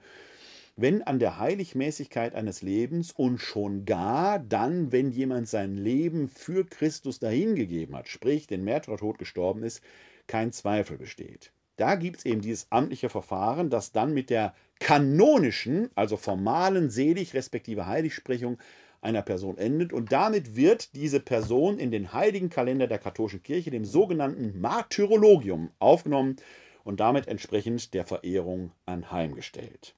Wenn 0.78 1.04
an 1.04 1.20
der 1.20 1.40
Heiligmäßigkeit 1.40 2.36
eines 2.36 2.62
Lebens 2.62 3.14
und 3.14 3.38
schon 3.38 3.86
gar 3.86 4.40
dann, 4.40 4.92
wenn 4.92 5.10
jemand 5.10 5.48
sein 5.48 5.78
Leben 5.78 6.28
für 6.28 6.66
Christus 6.66 7.20
dahingegeben 7.20 7.96
hat, 7.96 8.10
sprich 8.10 8.46
den 8.46 8.66
Märtyrertod 8.66 9.18
gestorben 9.18 9.64
ist, 9.64 9.82
kein 10.28 10.52
Zweifel 10.52 10.98
besteht. 10.98 11.54
Da 11.78 11.96
gibt 11.96 12.18
es 12.18 12.26
eben 12.26 12.42
dieses 12.42 12.68
amtliche 12.72 13.08
Verfahren, 13.08 13.70
das 13.70 13.94
dann 13.94 14.14
mit 14.14 14.30
der 14.30 14.54
kanonischen, 14.80 15.90
also 15.96 16.18
formalen 16.18 16.90
Selig 16.90 17.34
respektive 17.34 17.86
Heiligsprechung 17.86 18.58
einer 19.00 19.22
Person 19.22 19.58
endet. 19.58 19.94
Und 19.94 20.12
damit 20.12 20.58
wird 20.58 20.94
diese 20.94 21.22
Person 21.22 21.80
in 21.80 21.92
den 21.92 22.12
heiligen 22.12 22.50
Kalender 22.50 22.88
der 22.88 23.00
katholischen 23.00 23.44
Kirche, 23.44 23.72
dem 23.72 23.86
sogenannten 23.86 24.60
Martyrologium, 24.60 25.70
aufgenommen 25.80 26.36
und 26.84 27.00
damit 27.00 27.30
entsprechend 27.30 27.94
der 27.94 28.04
Verehrung 28.04 28.74
anheimgestellt. 28.86 29.96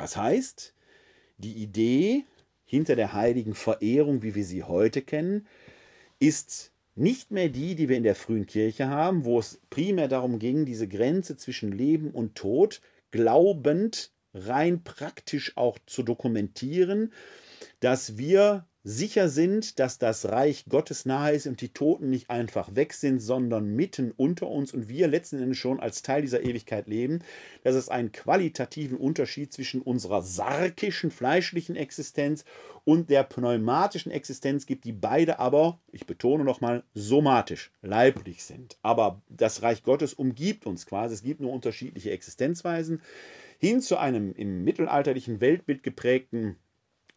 Das 0.00 0.16
heißt, 0.16 0.74
die 1.38 1.54
Idee 1.54 2.24
hinter 2.64 2.96
der 2.96 3.12
heiligen 3.12 3.54
Verehrung, 3.54 4.22
wie 4.22 4.34
wir 4.34 4.44
sie 4.44 4.64
heute 4.64 5.02
kennen, 5.02 5.46
ist 6.18 6.72
nicht 6.94 7.30
mehr 7.30 7.48
die, 7.48 7.74
die 7.74 7.88
wir 7.88 7.96
in 7.96 8.02
der 8.02 8.14
frühen 8.14 8.46
Kirche 8.46 8.88
haben, 8.88 9.24
wo 9.24 9.38
es 9.38 9.60
primär 9.70 10.08
darum 10.08 10.38
ging, 10.38 10.64
diese 10.64 10.88
Grenze 10.88 11.36
zwischen 11.36 11.72
Leben 11.72 12.10
und 12.10 12.34
Tod 12.34 12.80
glaubend 13.10 14.12
rein 14.34 14.84
praktisch 14.84 15.56
auch 15.56 15.78
zu 15.86 16.02
dokumentieren 16.02 17.12
dass 17.80 18.18
wir 18.18 18.66
sicher 18.82 19.28
sind, 19.28 19.78
dass 19.78 19.98
das 19.98 20.26
Reich 20.26 20.64
Gottes 20.68 21.04
nahe 21.04 21.34
ist 21.34 21.46
und 21.46 21.60
die 21.60 21.68
Toten 21.68 22.08
nicht 22.08 22.30
einfach 22.30 22.74
weg 22.74 22.94
sind, 22.94 23.20
sondern 23.20 23.74
mitten 23.74 24.12
unter 24.16 24.48
uns 24.48 24.72
und 24.72 24.88
wir 24.88 25.06
letzten 25.06 25.42
Endes 25.42 25.58
schon 25.58 25.80
als 25.80 26.02
Teil 26.02 26.22
dieser 26.22 26.42
Ewigkeit 26.42 26.88
leben, 26.88 27.18
dass 27.62 27.74
es 27.74 27.90
einen 27.90 28.10
qualitativen 28.10 28.96
Unterschied 28.96 29.52
zwischen 29.52 29.82
unserer 29.82 30.22
sarkischen, 30.22 31.10
fleischlichen 31.10 31.76
Existenz 31.76 32.44
und 32.84 33.10
der 33.10 33.24
pneumatischen 33.24 34.10
Existenz 34.10 34.64
gibt, 34.64 34.84
die 34.84 34.92
beide 34.92 35.38
aber, 35.38 35.78
ich 35.92 36.06
betone 36.06 36.44
nochmal, 36.44 36.82
somatisch, 36.94 37.70
leiblich 37.82 38.42
sind. 38.44 38.78
Aber 38.80 39.20
das 39.28 39.60
Reich 39.60 39.82
Gottes 39.82 40.14
umgibt 40.14 40.64
uns 40.64 40.86
quasi, 40.86 41.14
es 41.14 41.22
gibt 41.22 41.40
nur 41.40 41.52
unterschiedliche 41.52 42.12
Existenzweisen, 42.12 43.02
hin 43.58 43.82
zu 43.82 43.98
einem 43.98 44.32
im 44.32 44.64
mittelalterlichen 44.64 45.42
Weltbild 45.42 45.82
geprägten 45.82 46.56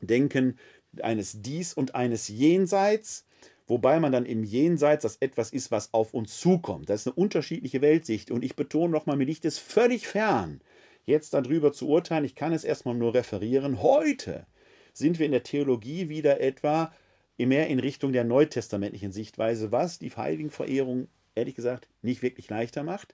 Denken 0.01 0.57
eines 1.01 1.41
Dies 1.41 1.73
und 1.73 1.95
eines 1.95 2.27
Jenseits, 2.27 3.25
wobei 3.67 3.99
man 3.99 4.11
dann 4.11 4.25
im 4.25 4.43
Jenseits 4.43 5.03
das 5.03 5.17
etwas 5.17 5.51
ist, 5.51 5.71
was 5.71 5.93
auf 5.93 6.13
uns 6.13 6.39
zukommt. 6.39 6.89
Das 6.89 7.01
ist 7.01 7.07
eine 7.07 7.15
unterschiedliche 7.15 7.81
Weltsicht 7.81 8.31
und 8.31 8.43
ich 8.43 8.55
betone 8.55 8.91
nochmal, 8.91 9.17
mir 9.17 9.25
liegt 9.25 9.45
es 9.45 9.57
völlig 9.57 10.07
fern, 10.07 10.61
jetzt 11.05 11.33
darüber 11.33 11.73
zu 11.73 11.87
urteilen. 11.87 12.25
Ich 12.25 12.35
kann 12.35 12.53
es 12.53 12.63
erstmal 12.63 12.95
nur 12.95 13.13
referieren. 13.13 13.81
Heute 13.81 14.45
sind 14.93 15.19
wir 15.19 15.25
in 15.25 15.31
der 15.31 15.43
Theologie 15.43 16.09
wieder 16.09 16.39
etwa 16.39 16.93
mehr 17.37 17.67
in 17.67 17.79
Richtung 17.79 18.13
der 18.13 18.23
neutestamentlichen 18.23 19.11
Sichtweise, 19.11 19.71
was 19.71 19.99
die 19.99 20.11
Heiligenverehrung 20.11 21.07
ehrlich 21.35 21.55
gesagt 21.55 21.89
nicht 22.01 22.21
wirklich 22.21 22.49
leichter 22.49 22.83
macht. 22.83 23.13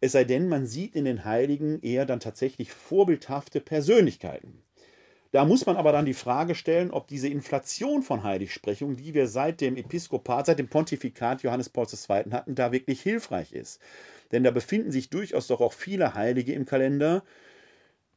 Es 0.00 0.12
sei 0.12 0.24
denn, 0.24 0.48
man 0.48 0.66
sieht 0.66 0.96
in 0.96 1.04
den 1.04 1.24
Heiligen 1.24 1.80
eher 1.82 2.06
dann 2.06 2.20
tatsächlich 2.20 2.72
vorbildhafte 2.72 3.60
Persönlichkeiten. 3.60 4.62
Da 5.32 5.44
muss 5.44 5.64
man 5.64 5.76
aber 5.76 5.92
dann 5.92 6.06
die 6.06 6.14
Frage 6.14 6.56
stellen, 6.56 6.90
ob 6.90 7.06
diese 7.06 7.28
Inflation 7.28 8.02
von 8.02 8.24
Heiligsprechung, 8.24 8.96
die 8.96 9.14
wir 9.14 9.28
seit 9.28 9.60
dem 9.60 9.76
Episkopat, 9.76 10.46
seit 10.46 10.58
dem 10.58 10.68
Pontifikat 10.68 11.42
Johannes 11.42 11.68
Pauls 11.68 11.92
II. 12.08 12.32
hatten, 12.32 12.56
da 12.56 12.72
wirklich 12.72 13.00
hilfreich 13.00 13.52
ist. 13.52 13.80
Denn 14.32 14.42
da 14.42 14.50
befinden 14.50 14.90
sich 14.90 15.08
durchaus 15.08 15.46
doch 15.46 15.60
auch 15.60 15.72
viele 15.72 16.14
Heilige 16.14 16.52
im 16.52 16.66
Kalender, 16.66 17.22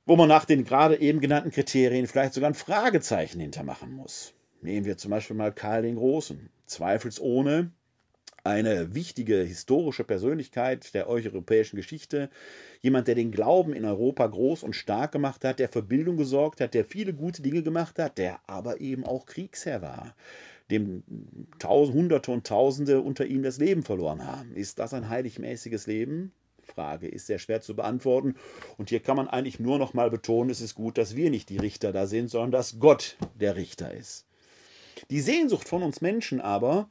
wo 0.06 0.16
man 0.16 0.28
nach 0.28 0.46
den 0.46 0.64
gerade 0.64 1.00
eben 1.00 1.22
genannten 1.22 1.52
Kriterien 1.52 2.08
vielleicht 2.08 2.34
sogar 2.34 2.50
ein 2.50 2.56
Fragezeichen 2.56 3.40
hintermachen 3.40 3.94
muss. 3.94 4.34
Nehmen 4.62 4.86
wir 4.86 4.98
zum 4.98 5.12
Beispiel 5.12 5.36
mal 5.36 5.52
Karl 5.52 5.84
den 5.84 5.96
Großen. 5.96 6.50
Zweifelsohne 6.66 7.72
eine 8.44 8.94
wichtige 8.94 9.38
historische 9.38 10.04
Persönlichkeit 10.04 10.94
der 10.94 11.08
europäischen 11.08 11.78
Geschichte, 11.78 12.30
jemand, 12.82 13.08
der 13.08 13.16
den 13.16 13.32
Glauben 13.32 13.74
in 13.74 13.86
Europa 13.86 14.28
groß 14.28 14.64
und 14.64 14.76
stark 14.76 15.14
gemacht 15.14 15.46
hat, 15.46 15.60
der 15.60 15.70
für 15.70 15.82
Bildung 15.82 16.18
gesorgt 16.18 16.60
hat, 16.60 16.74
der 16.74 16.84
viele 16.84 17.14
gute 17.14 17.42
Dinge 17.42 17.64
gemacht 17.64 18.00
hat, 18.00 18.18
der 18.18 18.40
aber 18.48 18.82
eben 18.82 19.06
auch 19.06 19.26
Kriegsherr 19.26 19.82
war, 19.82 20.16
dem 20.70 21.04
Tausend, 21.60 21.96
Hunderte 21.96 22.32
und 22.32 22.46
Tausende 22.46 23.02
unter 23.02 23.26
ihm 23.26 23.44
das 23.44 23.60
Leben 23.60 23.84
verloren 23.84 24.26
haben. 24.26 24.56
Ist 24.56 24.80
das 24.80 24.94
ein 24.94 25.08
heiligmäßiges 25.08 25.88
Leben? 25.88 26.34
Frage 26.64 27.08
ist 27.08 27.28
sehr 27.28 27.40
schwer 27.40 27.62
zu 27.62 27.76
beantworten. 27.76 28.36
Und 28.78 28.90
hier 28.90 29.02
kann 29.02 29.18
man 29.18 29.28
eigentlich 29.28 29.60
nur 29.60 29.78
noch 29.78 29.94
mal 29.94 30.10
betonen, 30.10 30.50
es 30.50 30.62
ist 30.62 30.76
gut, 30.76 30.98
dass 30.98 31.16
wir 31.16 31.30
nicht 31.30 31.50
die 31.50 31.58
Richter 31.58 31.92
da 31.92 32.08
sind, 32.08 32.30
sondern 32.30 32.52
dass 32.52 32.80
Gott 32.80 33.18
der 33.36 33.56
Richter 33.56 33.94
ist. 33.94 34.26
Die 35.10 35.22
Sehnsucht 35.22 35.68
von 35.68 35.84
uns 35.84 36.02
Menschen 36.02 36.40
aber, 36.40 36.90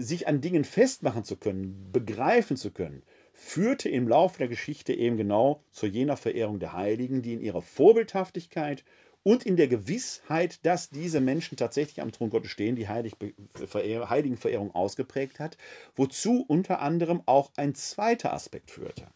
sich 0.00 0.28
an 0.28 0.40
Dingen 0.40 0.64
festmachen 0.64 1.24
zu 1.24 1.36
können, 1.36 1.90
begreifen 1.92 2.56
zu 2.56 2.70
können, 2.70 3.02
führte 3.32 3.88
im 3.88 4.08
Laufe 4.08 4.38
der 4.38 4.48
Geschichte 4.48 4.92
eben 4.92 5.16
genau 5.16 5.62
zu 5.70 5.86
jener 5.86 6.16
Verehrung 6.16 6.58
der 6.58 6.72
Heiligen, 6.72 7.22
die 7.22 7.34
in 7.34 7.40
ihrer 7.40 7.62
Vorbildhaftigkeit 7.62 8.84
und 9.22 9.44
in 9.44 9.56
der 9.56 9.68
Gewissheit, 9.68 10.64
dass 10.64 10.88
diese 10.88 11.20
Menschen 11.20 11.56
tatsächlich 11.56 12.00
am 12.00 12.12
Thron 12.12 12.30
Gottes 12.30 12.50
stehen, 12.50 12.76
die 12.76 12.88
Heiligenverehrung 12.88 14.72
ausgeprägt 14.74 15.40
hat, 15.40 15.58
wozu 15.96 16.44
unter 16.46 16.80
anderem 16.80 17.22
auch 17.26 17.50
ein 17.56 17.74
zweiter 17.74 18.32
Aspekt 18.32 18.70
führte. 18.70 19.08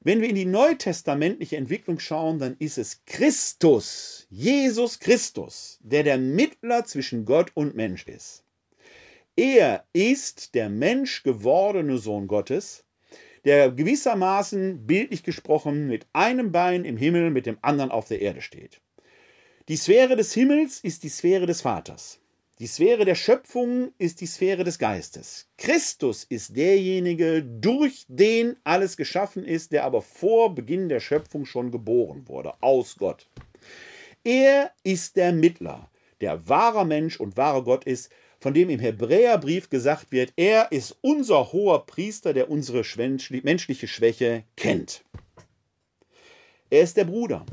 Wenn 0.00 0.20
wir 0.20 0.28
in 0.28 0.34
die 0.34 0.44
neutestamentliche 0.44 1.56
Entwicklung 1.56 2.00
schauen, 2.00 2.40
dann 2.40 2.56
ist 2.58 2.76
es 2.76 3.04
Christus, 3.06 4.26
Jesus 4.28 4.98
Christus, 4.98 5.78
der 5.82 6.02
der 6.02 6.18
Mittler 6.18 6.84
zwischen 6.84 7.24
Gott 7.24 7.52
und 7.54 7.76
Mensch 7.76 8.08
ist. 8.08 8.42
Er 9.36 9.86
ist 9.94 10.54
der 10.54 10.68
Mensch 10.68 11.22
gewordene 11.22 11.96
Sohn 11.96 12.26
Gottes, 12.26 12.84
der 13.46 13.70
gewissermaßen 13.70 14.86
bildlich 14.86 15.22
gesprochen 15.22 15.86
mit 15.88 16.06
einem 16.12 16.52
Bein 16.52 16.84
im 16.84 16.98
Himmel, 16.98 17.30
mit 17.30 17.46
dem 17.46 17.56
anderen 17.62 17.90
auf 17.90 18.08
der 18.08 18.20
Erde 18.20 18.42
steht. 18.42 18.82
Die 19.68 19.76
Sphäre 19.76 20.16
des 20.16 20.34
Himmels 20.34 20.80
ist 20.80 21.02
die 21.02 21.08
Sphäre 21.08 21.46
des 21.46 21.62
Vaters. 21.62 22.20
Die 22.58 22.66
Sphäre 22.66 23.06
der 23.06 23.14
Schöpfung 23.14 23.92
ist 23.96 24.20
die 24.20 24.26
Sphäre 24.26 24.64
des 24.64 24.78
Geistes. 24.78 25.48
Christus 25.56 26.24
ist 26.24 26.54
derjenige, 26.54 27.42
durch 27.42 28.04
den 28.08 28.56
alles 28.64 28.98
geschaffen 28.98 29.44
ist, 29.44 29.72
der 29.72 29.84
aber 29.84 30.02
vor 30.02 30.54
Beginn 30.54 30.90
der 30.90 31.00
Schöpfung 31.00 31.46
schon 31.46 31.70
geboren 31.70 32.28
wurde, 32.28 32.52
aus 32.60 32.96
Gott. 32.98 33.28
Er 34.24 34.72
ist 34.84 35.16
der 35.16 35.32
Mittler, 35.32 35.90
der 36.20 36.48
wahrer 36.48 36.84
Mensch 36.84 37.18
und 37.18 37.36
wahrer 37.36 37.64
Gott 37.64 37.84
ist, 37.84 38.10
von 38.42 38.54
dem 38.54 38.70
im 38.70 38.80
Hebräerbrief 38.80 39.70
gesagt 39.70 40.10
wird, 40.10 40.32
er 40.34 40.72
ist 40.72 40.96
unser 41.00 41.52
hoher 41.52 41.86
Priester, 41.86 42.34
der 42.34 42.50
unsere 42.50 42.82
menschliche 43.44 43.86
Schwäche 43.86 44.42
kennt. 44.56 45.04
Er 46.68 46.82
ist 46.82 46.96
der 46.96 47.04
Bruder, 47.04 47.46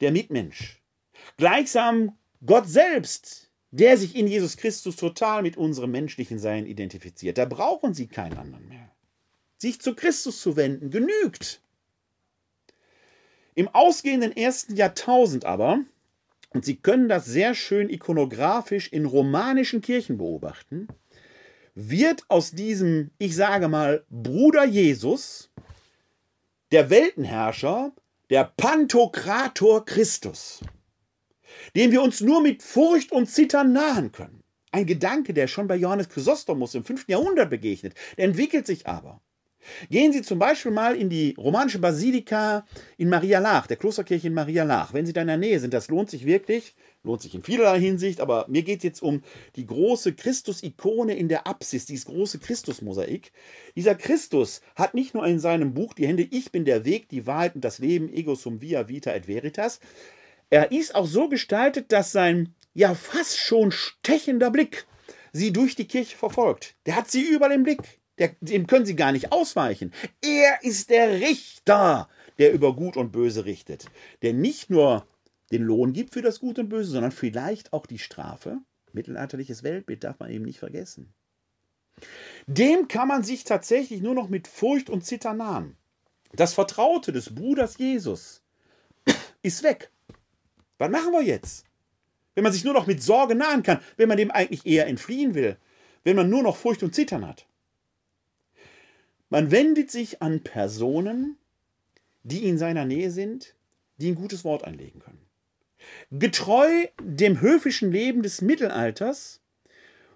der 0.00 0.10
Mitmensch, 0.10 0.80
gleichsam 1.36 2.16
Gott 2.46 2.66
selbst, 2.66 3.50
der 3.70 3.98
sich 3.98 4.16
in 4.16 4.26
Jesus 4.26 4.56
Christus 4.56 4.96
total 4.96 5.42
mit 5.42 5.58
unserem 5.58 5.90
menschlichen 5.90 6.38
Sein 6.38 6.64
identifiziert. 6.64 7.36
Da 7.36 7.44
brauchen 7.44 7.92
sie 7.92 8.06
keinen 8.06 8.38
anderen 8.38 8.66
mehr. 8.66 8.90
Sich 9.58 9.78
zu 9.78 9.94
Christus 9.94 10.40
zu 10.40 10.56
wenden, 10.56 10.90
genügt. 10.90 11.60
Im 13.54 13.68
ausgehenden 13.68 14.34
ersten 14.34 14.74
Jahrtausend 14.74 15.44
aber 15.44 15.80
und 16.50 16.64
Sie 16.64 16.76
können 16.76 17.08
das 17.08 17.26
sehr 17.26 17.54
schön 17.54 17.90
ikonografisch 17.90 18.88
in 18.88 19.04
romanischen 19.04 19.80
Kirchen 19.80 20.18
beobachten. 20.18 20.88
Wird 21.74 22.24
aus 22.28 22.52
diesem, 22.52 23.10
ich 23.18 23.36
sage 23.36 23.68
mal, 23.68 24.04
Bruder 24.10 24.64
Jesus 24.64 25.50
der 26.70 26.90
Weltenherrscher, 26.90 27.92
der 28.30 28.52
Pantokrator 28.56 29.84
Christus, 29.84 30.60
dem 31.74 31.92
wir 31.92 32.02
uns 32.02 32.20
nur 32.20 32.42
mit 32.42 32.62
Furcht 32.62 33.12
und 33.12 33.26
Zittern 33.26 33.72
nahen 33.72 34.12
können. 34.12 34.42
Ein 34.70 34.84
Gedanke, 34.84 35.32
der 35.32 35.46
schon 35.46 35.66
bei 35.66 35.76
Johannes 35.76 36.10
Chrysostomus 36.10 36.74
im 36.74 36.84
5. 36.84 37.08
Jahrhundert 37.08 37.48
begegnet, 37.48 37.94
der 38.18 38.26
entwickelt 38.26 38.66
sich 38.66 38.86
aber. 38.86 39.22
Gehen 39.90 40.12
Sie 40.12 40.22
zum 40.22 40.38
Beispiel 40.38 40.72
mal 40.72 40.96
in 40.96 41.08
die 41.08 41.34
romanische 41.36 41.78
Basilika 41.78 42.66
in 42.96 43.08
Maria 43.08 43.38
Lach, 43.38 43.66
der 43.66 43.76
Klosterkirche 43.76 44.28
in 44.28 44.34
Maria 44.34 44.64
Lach. 44.64 44.92
Wenn 44.92 45.06
Sie 45.06 45.12
da 45.12 45.22
in 45.22 45.28
der 45.28 45.36
Nähe 45.36 45.60
sind, 45.60 45.74
das 45.74 45.88
lohnt 45.88 46.10
sich 46.10 46.24
wirklich, 46.24 46.74
lohnt 47.02 47.22
sich 47.22 47.34
in 47.34 47.42
vielerlei 47.42 47.80
Hinsicht, 47.80 48.20
aber 48.20 48.46
mir 48.48 48.62
geht 48.62 48.78
es 48.78 48.84
jetzt 48.84 49.02
um 49.02 49.22
die 49.56 49.66
große 49.66 50.14
Christus-Ikone 50.14 51.14
in 51.14 51.28
der 51.28 51.46
Apsis, 51.46 51.86
dieses 51.86 52.06
große 52.06 52.38
Christus-Mosaik. 52.38 53.32
Dieser 53.76 53.94
Christus 53.94 54.62
hat 54.74 54.94
nicht 54.94 55.14
nur 55.14 55.26
in 55.26 55.38
seinem 55.38 55.74
Buch 55.74 55.94
die 55.94 56.06
Hände 56.06 56.26
Ich 56.30 56.52
bin 56.52 56.64
der 56.64 56.84
Weg, 56.84 57.08
die 57.08 57.26
Wahrheit 57.26 57.54
und 57.54 57.64
das 57.64 57.78
Leben, 57.78 58.12
ego 58.12 58.34
sum 58.34 58.60
via 58.60 58.88
vita 58.88 59.12
et 59.12 59.28
veritas, 59.28 59.80
er 60.50 60.72
ist 60.72 60.94
auch 60.94 61.06
so 61.06 61.28
gestaltet, 61.28 61.92
dass 61.92 62.12
sein 62.12 62.54
ja 62.72 62.94
fast 62.94 63.38
schon 63.38 63.70
stechender 63.70 64.50
Blick 64.50 64.86
sie 65.32 65.52
durch 65.52 65.76
die 65.76 65.86
Kirche 65.86 66.16
verfolgt. 66.16 66.74
Der 66.86 66.96
hat 66.96 67.10
sie 67.10 67.22
über 67.22 67.48
den 67.48 67.62
Blick. 67.62 67.82
Der, 68.18 68.34
dem 68.40 68.66
können 68.66 68.86
sie 68.86 68.96
gar 68.96 69.12
nicht 69.12 69.32
ausweichen. 69.32 69.92
Er 70.22 70.62
ist 70.62 70.90
der 70.90 71.20
Richter, 71.20 72.08
der 72.38 72.52
über 72.52 72.74
Gut 72.74 72.96
und 72.96 73.12
Böse 73.12 73.44
richtet. 73.44 73.86
Der 74.22 74.32
nicht 74.32 74.70
nur 74.70 75.06
den 75.50 75.62
Lohn 75.62 75.92
gibt 75.92 76.14
für 76.14 76.22
das 76.22 76.40
Gut 76.40 76.58
und 76.58 76.68
Böse, 76.68 76.90
sondern 76.90 77.12
vielleicht 77.12 77.72
auch 77.72 77.86
die 77.86 77.98
Strafe. 77.98 78.58
Mittelalterliches 78.92 79.62
Weltbild 79.62 80.04
darf 80.04 80.18
man 80.18 80.30
eben 80.30 80.44
nicht 80.44 80.58
vergessen. 80.58 81.12
Dem 82.46 82.88
kann 82.88 83.08
man 83.08 83.22
sich 83.22 83.44
tatsächlich 83.44 84.00
nur 84.00 84.14
noch 84.14 84.28
mit 84.28 84.48
Furcht 84.48 84.88
und 84.88 85.04
Zittern 85.04 85.38
nahen. 85.38 85.76
Das 86.32 86.54
Vertraute 86.54 87.12
des 87.12 87.34
Bruders 87.34 87.78
Jesus 87.78 88.42
ist 89.42 89.62
weg. 89.62 89.90
Was 90.78 90.90
machen 90.90 91.12
wir 91.12 91.22
jetzt? 91.22 91.64
Wenn 92.34 92.44
man 92.44 92.52
sich 92.52 92.64
nur 92.64 92.74
noch 92.74 92.86
mit 92.86 93.02
Sorge 93.02 93.34
nahen 93.34 93.62
kann, 93.62 93.80
wenn 93.96 94.08
man 94.08 94.16
dem 94.16 94.30
eigentlich 94.30 94.64
eher 94.64 94.86
entfliehen 94.86 95.34
will, 95.34 95.56
wenn 96.04 96.16
man 96.16 96.30
nur 96.30 96.42
noch 96.42 96.56
Furcht 96.56 96.82
und 96.82 96.94
Zittern 96.94 97.26
hat. 97.26 97.46
Man 99.30 99.50
wendet 99.50 99.90
sich 99.90 100.22
an 100.22 100.42
Personen, 100.42 101.36
die 102.22 102.44
in 102.44 102.58
seiner 102.58 102.84
Nähe 102.84 103.10
sind, 103.10 103.54
die 103.98 104.10
ein 104.10 104.14
gutes 104.14 104.44
Wort 104.44 104.64
einlegen 104.64 105.00
können. 105.00 105.26
Getreu 106.10 106.86
dem 107.00 107.40
höfischen 107.40 107.92
Leben 107.92 108.22
des 108.22 108.40
Mittelalters, 108.40 109.40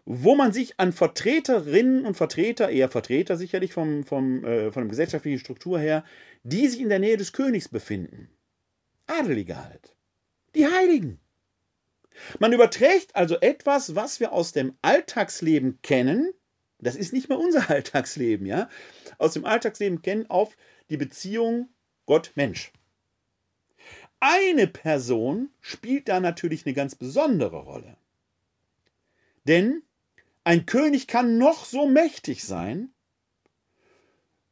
wo 0.05 0.35
man 0.35 0.53
sich 0.53 0.79
an 0.81 0.93
Vertreterinnen 0.93 2.05
und 2.05 2.17
Vertreter, 2.17 2.71
eher 2.71 2.89
Vertreter 2.89 3.37
sicherlich 3.37 3.73
vom, 3.73 4.05
vom, 4.05 4.45
äh, 4.45 4.73
von 4.73 4.83
der 4.83 4.91
gesellschaftlichen 4.91 5.39
Struktur 5.39 5.79
her, 5.79 6.05
die 6.43 6.67
sich 6.69 6.81
in 6.81 6.89
der 6.89 6.99
Nähe 6.99 7.17
des 7.17 7.33
Königs 7.33 7.69
befinden. 7.69 8.29
Adelige 9.07 9.63
halt. 9.63 9.95
Die 10.55 10.67
Heiligen. 10.67 11.21
Man 12.39 12.53
überträgt 12.53 13.15
also 13.15 13.39
etwas, 13.41 13.95
was 13.95 14.21
wir 14.21 14.33
aus 14.33 14.53
dem 14.53 14.75
Alltagsleben 14.83 15.79
kennen, 15.83 16.33
das 16.83 16.97
ist 16.97 17.13
nicht 17.13 17.29
mehr 17.29 17.39
unser 17.39 17.71
Alltagsleben, 17.71 18.47
ja, 18.47 18.69
aus 19.19 19.33
dem 19.33 19.45
Alltagsleben 19.45 20.03
kennen 20.03 20.29
auf 20.29 20.57
die 20.91 20.97
Beziehung 20.97 21.69
Gott-Mensch. 22.07 22.73
Eine 24.21 24.67
Person 24.67 25.51
spielt 25.61 26.09
da 26.09 26.21
natürlich 26.21 26.67
eine 26.67 26.75
ganz 26.75 26.95
besondere 26.95 27.63
Rolle. 27.63 27.97
Denn 29.49 29.83
ein 30.45 30.67
König 30.67 31.09
kann 31.09 31.39
noch 31.39 31.65
so 31.65 31.87
mächtig 31.87 32.45
sein, 32.45 32.93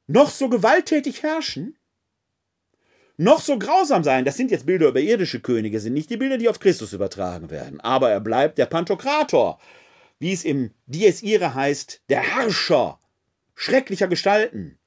noch 0.07 0.31
so 0.31 0.49
gewalttätig 0.49 1.23
herrschen, 1.23 1.77
noch 3.17 3.41
so 3.41 3.59
grausam 3.59 4.03
sein. 4.03 4.25
Das 4.25 4.37
sind 4.37 4.51
jetzt 4.51 4.67
Bilder 4.67 4.89
über 4.89 5.01
irdische 5.01 5.41
Könige, 5.41 5.79
sind 5.79 5.93
nicht 5.93 6.11
die 6.11 6.17
Bilder, 6.17 6.39
die 6.39 6.49
auf 6.49 6.59
Christus 6.59 6.93
übertragen 6.93 7.51
werden. 7.51 7.81
Aber 7.81 8.11
er 8.11 8.21
bleibt 8.21 8.59
der 8.59 8.67
Pantokrator, 8.67 9.61
wie 10.21 10.33
es 10.33 10.45
im 10.45 10.71
Dies 10.87 11.23
Irae 11.23 11.55
heißt, 11.55 12.03
der 12.09 12.21
Herrscher 12.21 13.01
schrecklicher 13.55 14.07
Gestalten, 14.07 14.79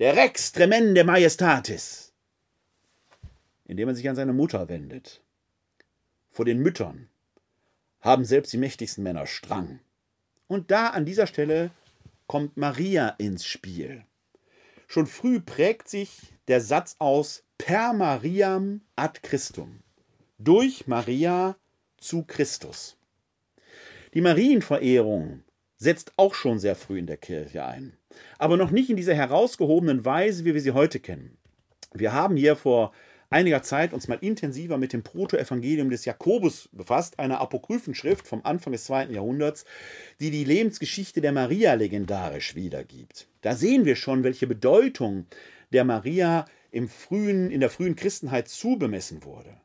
der 0.00 0.16
Rex 0.16 0.52
tremende 0.52 1.04
Majestatis, 1.04 2.12
indem 3.66 3.88
er 3.88 3.94
sich 3.94 4.08
an 4.08 4.16
seine 4.16 4.32
Mutter 4.32 4.68
wendet. 4.68 5.22
Vor 6.30 6.44
den 6.44 6.58
Müttern 6.58 7.08
haben 8.00 8.24
selbst 8.24 8.52
die 8.52 8.58
mächtigsten 8.58 9.04
Männer 9.04 9.26
Strang. 9.26 9.80
Und 10.48 10.70
da 10.70 10.88
an 10.88 11.04
dieser 11.04 11.26
Stelle 11.26 11.70
kommt 12.26 12.56
Maria 12.56 13.10
ins 13.18 13.44
Spiel. 13.44 14.04
Schon 14.86 15.06
früh 15.06 15.40
prägt 15.40 15.88
sich 15.88 16.32
der 16.48 16.60
Satz 16.60 16.96
aus 16.98 17.44
per 17.58 17.92
Mariam 17.92 18.80
ad 18.96 19.20
Christum. 19.22 19.80
Durch 20.38 20.86
Maria 20.86 21.56
zu 21.98 22.24
Christus. 22.24 22.96
Die 24.12 24.20
Marienverehrung 24.20 25.44
setzt 25.76 26.12
auch 26.16 26.34
schon 26.34 26.58
sehr 26.58 26.74
früh 26.74 26.98
in 26.98 27.06
der 27.06 27.16
Kirche 27.16 27.64
ein, 27.64 27.96
aber 28.38 28.56
noch 28.56 28.72
nicht 28.72 28.90
in 28.90 28.96
dieser 28.96 29.14
herausgehobenen 29.14 30.04
Weise, 30.04 30.44
wie 30.44 30.52
wir 30.52 30.60
sie 30.60 30.72
heute 30.72 30.98
kennen. 30.98 31.38
Wir 31.94 32.12
haben 32.12 32.36
hier 32.36 32.56
vor 32.56 32.92
einiger 33.30 33.62
Zeit 33.62 33.92
uns 33.92 34.08
mal 34.08 34.18
intensiver 34.20 34.78
mit 34.78 34.92
dem 34.92 35.04
Protoevangelium 35.04 35.90
des 35.90 36.04
Jakobus 36.06 36.68
befasst, 36.72 37.20
einer 37.20 37.40
Apokryphenschrift 37.40 38.26
vom 38.26 38.40
Anfang 38.44 38.72
des 38.72 38.84
zweiten 38.84 39.14
Jahrhunderts, 39.14 39.64
die 40.18 40.32
die 40.32 40.44
Lebensgeschichte 40.44 41.20
der 41.20 41.30
Maria 41.30 41.74
legendarisch 41.74 42.56
wiedergibt. 42.56 43.28
Da 43.42 43.54
sehen 43.54 43.84
wir 43.84 43.94
schon, 43.94 44.24
welche 44.24 44.48
Bedeutung 44.48 45.26
der 45.72 45.84
Maria 45.84 46.46
im 46.72 46.88
frühen, 46.88 47.52
in 47.52 47.60
der 47.60 47.70
frühen 47.70 47.94
Christenheit 47.94 48.48
zubemessen 48.48 49.22
wurde. 49.22 49.60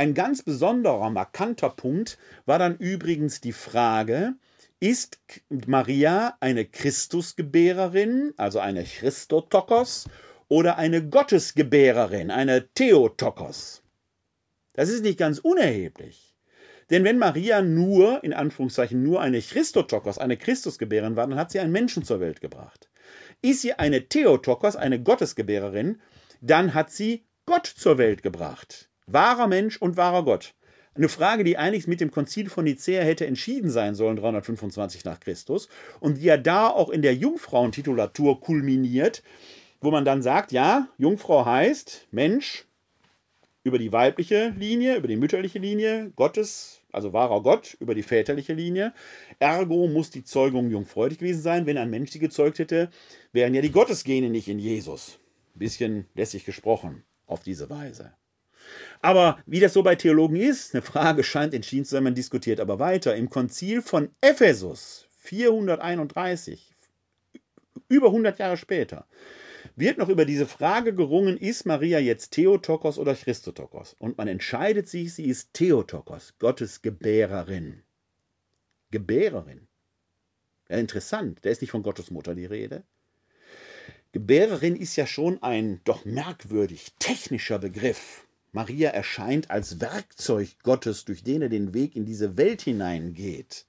Ein 0.00 0.14
ganz 0.14 0.40
besonderer, 0.42 1.10
markanter 1.10 1.68
Punkt 1.68 2.16
war 2.46 2.58
dann 2.58 2.78
übrigens 2.78 3.42
die 3.42 3.52
Frage, 3.52 4.32
ist 4.80 5.20
Maria 5.50 6.38
eine 6.40 6.64
Christusgebärerin, 6.64 8.32
also 8.38 8.60
eine 8.60 8.84
Christotokos, 8.84 10.08
oder 10.48 10.78
eine 10.78 11.06
Gottesgebärerin, 11.06 12.30
eine 12.30 12.72
Theotokos. 12.72 13.82
Das 14.72 14.88
ist 14.88 15.02
nicht 15.02 15.18
ganz 15.18 15.38
unerheblich. 15.38 16.34
Denn 16.88 17.04
wenn 17.04 17.18
Maria 17.18 17.60
nur, 17.60 18.24
in 18.24 18.32
Anführungszeichen, 18.32 19.02
nur 19.02 19.20
eine 19.20 19.42
Christotokos, 19.42 20.16
eine 20.16 20.38
Christusgebärerin 20.38 21.16
war, 21.16 21.26
dann 21.26 21.38
hat 21.38 21.50
sie 21.50 21.60
einen 21.60 21.72
Menschen 21.72 22.04
zur 22.04 22.20
Welt 22.20 22.40
gebracht. 22.40 22.88
Ist 23.42 23.60
sie 23.60 23.74
eine 23.74 24.08
Theotokos, 24.08 24.76
eine 24.76 25.02
Gottesgebärerin, 25.02 26.00
dann 26.40 26.72
hat 26.72 26.90
sie 26.90 27.26
Gott 27.44 27.66
zur 27.66 27.98
Welt 27.98 28.22
gebracht. 28.22 28.89
Wahrer 29.12 29.48
Mensch 29.48 29.76
und 29.76 29.96
wahrer 29.96 30.24
Gott. 30.24 30.54
Eine 30.94 31.08
Frage, 31.08 31.44
die 31.44 31.56
eigentlich 31.56 31.86
mit 31.86 32.00
dem 32.00 32.10
Konzil 32.10 32.48
von 32.48 32.64
Nicäa 32.64 33.02
hätte 33.02 33.26
entschieden 33.26 33.70
sein 33.70 33.94
sollen, 33.94 34.16
325 34.16 35.04
nach 35.04 35.20
Christus, 35.20 35.68
und 36.00 36.18
die 36.18 36.24
ja 36.24 36.36
da 36.36 36.68
auch 36.68 36.90
in 36.90 37.02
der 37.02 37.14
Jungfrauentitulatur 37.14 38.40
kulminiert, 38.40 39.22
wo 39.80 39.90
man 39.90 40.04
dann 40.04 40.22
sagt, 40.22 40.52
ja, 40.52 40.88
Jungfrau 40.98 41.44
heißt 41.44 42.08
Mensch 42.10 42.66
über 43.62 43.78
die 43.78 43.92
weibliche 43.92 44.48
Linie, 44.58 44.96
über 44.96 45.08
die 45.08 45.16
mütterliche 45.16 45.58
Linie, 45.58 46.12
Gottes, 46.16 46.82
also 46.92 47.12
wahrer 47.12 47.42
Gott, 47.42 47.76
über 47.80 47.94
die 47.94 48.02
väterliche 48.02 48.52
Linie. 48.52 48.92
Ergo 49.38 49.86
muss 49.86 50.10
die 50.10 50.24
Zeugung 50.24 50.70
jungfräulich 50.70 51.18
gewesen 51.18 51.42
sein. 51.42 51.66
Wenn 51.66 51.78
ein 51.78 51.90
Mensch 51.90 52.10
sie 52.10 52.18
gezeugt 52.18 52.58
hätte, 52.58 52.90
wären 53.32 53.54
ja 53.54 53.62
die 53.62 53.72
Gottesgene 53.72 54.30
nicht 54.30 54.48
in 54.48 54.58
Jesus. 54.58 55.18
Bisschen 55.54 56.06
lässig 56.14 56.44
gesprochen 56.44 57.04
auf 57.26 57.42
diese 57.42 57.70
Weise. 57.70 58.12
Aber 59.02 59.38
wie 59.46 59.60
das 59.60 59.72
so 59.72 59.82
bei 59.82 59.94
Theologen 59.94 60.36
ist, 60.36 60.74
eine 60.74 60.82
Frage 60.82 61.24
scheint 61.24 61.54
entschieden 61.54 61.84
zu 61.84 61.92
sein, 61.92 62.04
man 62.04 62.14
diskutiert 62.14 62.60
aber 62.60 62.78
weiter. 62.78 63.16
Im 63.16 63.30
Konzil 63.30 63.82
von 63.82 64.10
Ephesus 64.20 65.06
431, 65.18 66.74
über 67.88 68.06
100 68.08 68.38
Jahre 68.38 68.56
später, 68.56 69.06
wird 69.76 69.98
noch 69.98 70.08
über 70.08 70.24
diese 70.24 70.46
Frage 70.46 70.94
gerungen, 70.94 71.36
ist 71.36 71.64
Maria 71.64 71.98
jetzt 71.98 72.32
Theotokos 72.32 72.98
oder 72.98 73.14
Christotokos? 73.14 73.94
Und 73.98 74.18
man 74.18 74.28
entscheidet 74.28 74.88
sich, 74.88 75.14
sie 75.14 75.24
ist 75.24 75.54
Theotokos, 75.54 76.34
Gottes 76.38 76.82
Gebärerin. 76.82 77.82
Gebärerin. 78.90 79.68
Ja, 80.68 80.76
interessant, 80.76 81.38
da 81.42 81.50
ist 81.50 81.62
nicht 81.62 81.70
von 81.70 81.82
Gottes 81.82 82.10
Mutter 82.10 82.34
die 82.34 82.46
Rede. 82.46 82.84
Gebärerin 84.12 84.76
ist 84.76 84.96
ja 84.96 85.06
schon 85.06 85.42
ein 85.42 85.80
doch 85.84 86.04
merkwürdig 86.04 86.92
technischer 86.98 87.58
Begriff. 87.58 88.26
Maria 88.52 88.90
erscheint 88.90 89.50
als 89.50 89.80
Werkzeug 89.80 90.56
Gottes, 90.62 91.04
durch 91.04 91.22
den 91.22 91.42
er 91.42 91.48
den 91.48 91.72
Weg 91.72 91.94
in 91.94 92.04
diese 92.04 92.36
Welt 92.36 92.62
hineingeht. 92.62 93.66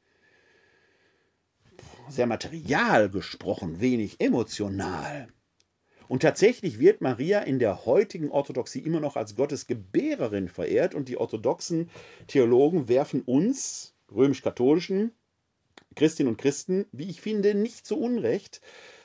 Sehr 2.10 2.28
material 2.28 3.10
gesprochen, 3.10 3.80
wenig 3.80 4.20
emotional. 4.20 5.28
Und 6.08 6.24
tatsächlich 6.24 6.80
wird 6.80 7.00
Maria 7.00 7.40
in 7.40 7.60
der 7.60 7.86
heutigen 7.86 8.32
Orthodoxie 8.32 8.80
immer 8.80 9.00
noch 9.00 9.16
als 9.16 9.36
Gottes 9.36 9.66
Gebärerin 9.68 10.50
verehrt 10.50 10.94
und 10.94 11.08
die 11.08 11.16
orthodoxen 11.16 11.90
Theologen 12.28 12.90
werfen 12.90 13.22
uns, 13.22 13.94
römisch-katholischen 14.14 15.12
Christinnen 15.96 16.34
und 16.34 16.38
Christen, 16.38 16.86
wie 16.92 17.10
ich 17.10 17.22
finde, 17.22 17.56
nicht 17.56 17.86
zu 17.86 17.98
Unrecht, 17.98 18.62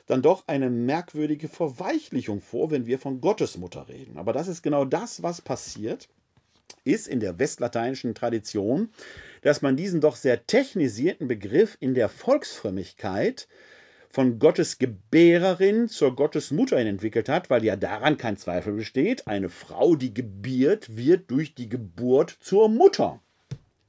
dann 0.07 0.21
doch 0.21 0.45
eine 0.47 0.69
merkwürdige 0.69 1.47
Verweichlichung 1.47 2.41
vor, 2.41 2.71
wenn 2.71 2.85
wir 2.85 2.97
von 2.97 3.21
Gottesmutter 3.21 3.87
reden. 3.87 4.17
Aber 4.17 4.33
das 4.33 4.47
ist 4.47 4.63
genau 4.63 4.85
das, 4.85 5.21
was 5.21 5.41
passiert 5.41 6.09
ist 6.83 7.07
in 7.07 7.19
der 7.19 7.37
westlateinischen 7.37 8.15
Tradition, 8.15 8.89
dass 9.41 9.61
man 9.61 9.77
diesen 9.77 10.01
doch 10.01 10.15
sehr 10.15 10.47
technisierten 10.47 11.27
Begriff 11.27 11.77
in 11.79 11.93
der 11.93 12.09
Volksfrömmigkeit 12.09 13.47
von 14.09 14.39
Gottes 14.39 14.77
Gebärerin 14.77 15.89
zur 15.89 16.15
Gottesmutterin 16.15 16.87
entwickelt 16.87 17.29
hat, 17.29 17.49
weil 17.49 17.63
ja 17.63 17.75
daran 17.75 18.17
kein 18.17 18.37
Zweifel 18.37 18.73
besteht, 18.73 19.27
eine 19.27 19.49
Frau, 19.49 19.95
die 19.95 20.13
gebiert, 20.13 20.95
wird 20.95 21.29
durch 21.29 21.55
die 21.55 21.69
Geburt 21.69 22.37
zur 22.41 22.69
Mutter. 22.69 23.21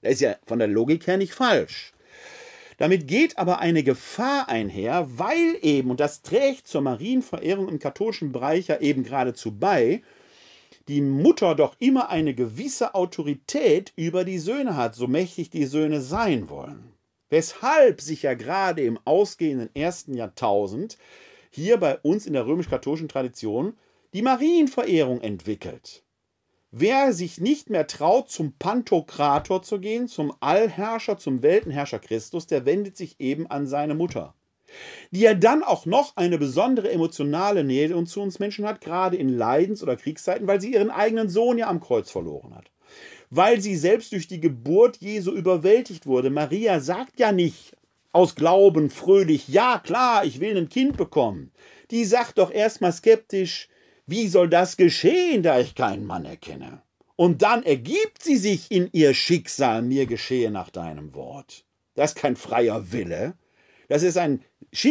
Das 0.03 0.14
ist 0.14 0.21
ja 0.21 0.37
von 0.45 0.59
der 0.59 0.69
Logik 0.69 1.07
her 1.07 1.16
nicht 1.16 1.35
falsch. 1.35 1.93
Damit 2.79 3.09
geht 3.09 3.39
aber 3.39 3.59
eine 3.59 3.83
Gefahr 3.83 4.49
einher, 4.49 5.09
weil 5.18 5.59
eben, 5.62 5.91
und 5.91 5.99
das 5.99 6.22
trägt 6.22 6.68
zur 6.68 6.81
Marienverehrung 6.81 7.68
im 7.68 7.81
katholischen 7.81 8.31
Bereich 8.31 8.68
ja 8.68 8.81
eben 8.81 9.03
geradezu 9.03 9.51
bei, 9.51 10.03
die 10.87 11.01
Mutter 11.01 11.57
doch 11.57 11.74
immer 11.81 12.09
eine 12.09 12.35
gewisse 12.35 12.95
Autorität 12.95 13.93
über 13.97 14.24
die 14.24 14.39
Söhne 14.39 14.76
hat, 14.76 14.95
so 14.95 15.09
mächtig 15.09 15.51
die 15.51 15.66
Söhne 15.66 16.01
sein 16.01 16.49
wollen. 16.49 16.95
Weshalb 17.31 18.01
sich 18.01 18.22
ja 18.22 18.35
gerade 18.35 18.83
im 18.83 18.99
ausgehenden 19.05 19.68
ersten 19.74 20.14
Jahrtausend 20.14 20.99
hier 21.51 21.79
bei 21.79 21.99
uns 21.99 22.26
in 22.26 22.33
der 22.33 22.47
römisch-katholischen 22.47 23.09
Tradition 23.09 23.76
die 24.14 24.22
Marienverehrung 24.22 25.20
entwickelt. 25.20 26.05
Wer 26.71 27.12
sich 27.12 27.41
nicht 27.41 27.71
mehr 27.71 27.87
traut, 27.87 28.31
zum 28.31 28.53
Pantokrator 28.59 29.62
zu 29.62 29.81
gehen, 29.81 30.07
zum 30.07 30.35
Allherrscher, 30.41 31.16
zum 31.16 31.43
Weltenherrscher 31.43 31.99
Christus, 31.99 32.47
der 32.47 32.66
wendet 32.66 32.97
sich 32.97 33.19
eben 33.21 33.47
an 33.47 33.66
seine 33.66 33.95
Mutter 33.95 34.35
die 35.11 35.21
ja 35.21 35.35
dann 35.35 35.62
auch 35.62 35.87
noch 35.87 36.16
eine 36.16 36.39
besondere 36.39 36.91
emotionale 36.91 37.64
Nähe 37.64 38.05
zu 38.05 38.21
uns 38.21 38.39
Menschen 38.39 38.66
hat, 38.66 38.81
gerade 38.81 39.16
in 39.16 39.29
Leidens- 39.29 39.83
oder 39.83 39.97
Kriegszeiten, 39.97 40.47
weil 40.47 40.61
sie 40.61 40.73
ihren 40.73 40.91
eigenen 40.91 41.29
Sohn 41.29 41.59
ja 41.59 41.69
am 41.69 41.81
Kreuz 41.81 42.11
verloren 42.11 42.55
hat. 42.55 42.71
Weil 43.31 43.61
sie 43.61 43.77
selbst 43.77 44.12
durch 44.12 44.29
die 44.29 44.41
Geburt 44.41 44.99
Jesu 44.99 45.33
überwältigt 45.33 46.07
wurde. 46.07 46.31
Maria 46.31 46.81
sagt 46.81 47.19
ja 47.19 47.33
nicht 47.33 47.77
aus 48.12 48.35
Glauben 48.35 48.91
fröhlich, 48.91 49.49
ja 49.49 49.79
klar, 49.79 50.25
ich 50.25 50.41
will 50.41 50.57
ein 50.57 50.71
Kind 50.71 50.97
bekommen. 50.97 51.53
Die 51.91 52.05
sagt 52.05 52.39
doch 52.39 52.51
erstmal 52.51 52.93
skeptisch, 52.93 53.69
wie 54.09 54.27
soll 54.27 54.49
das 54.49 54.77
geschehen, 54.77 55.43
da 55.43 55.61
ich 55.61 55.75
keinen 55.75 56.07
Mann 56.07 56.25
erkenne? 56.25 56.83
Und 57.15 57.43
dann 57.43 57.63
ergibt 57.63 58.23
sie 58.23 58.37
sich 58.37 58.71
in 58.71 58.89
ihr 58.93 59.15
Schicksal, 59.15 59.83
mir 59.83 60.07
geschehe 60.07 60.51
nach 60.51 60.71
deinem 60.71 61.15
Wort. 61.15 61.65
Das 61.95 62.13
ist 62.13 62.17
kein 62.17 62.37
freier 62.37 62.91
Wille, 62.91 63.35
das 63.89 64.03
ist 64.03 64.19
ein, 64.19 64.45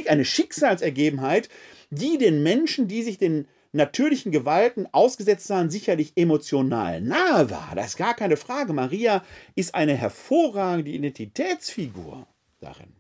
eine 0.08 0.26
Schicksalsergebenheit, 0.26 1.50
die 1.90 2.18
den 2.18 2.44
Menschen, 2.44 2.88
die 2.88 3.04
sich 3.04 3.18
den 3.18 3.48
natürlichen 3.72 4.32
Gewalten 4.32 4.88
ausgesetzt 4.92 5.50
waren, 5.50 5.70
sicherlich 5.70 6.14
emotional 6.16 7.02
nahe 7.02 7.50
war. 7.50 7.74
Das 7.76 7.88
ist 7.88 7.98
gar 7.98 8.16
keine 8.16 8.38
Frage. 8.38 8.74
Maria 8.74 9.24
ist 9.56 9.76
eine 9.76 9.96
hervorragende 9.96 10.92
Identitätsfigur 10.92 12.28
darin. 12.60 12.96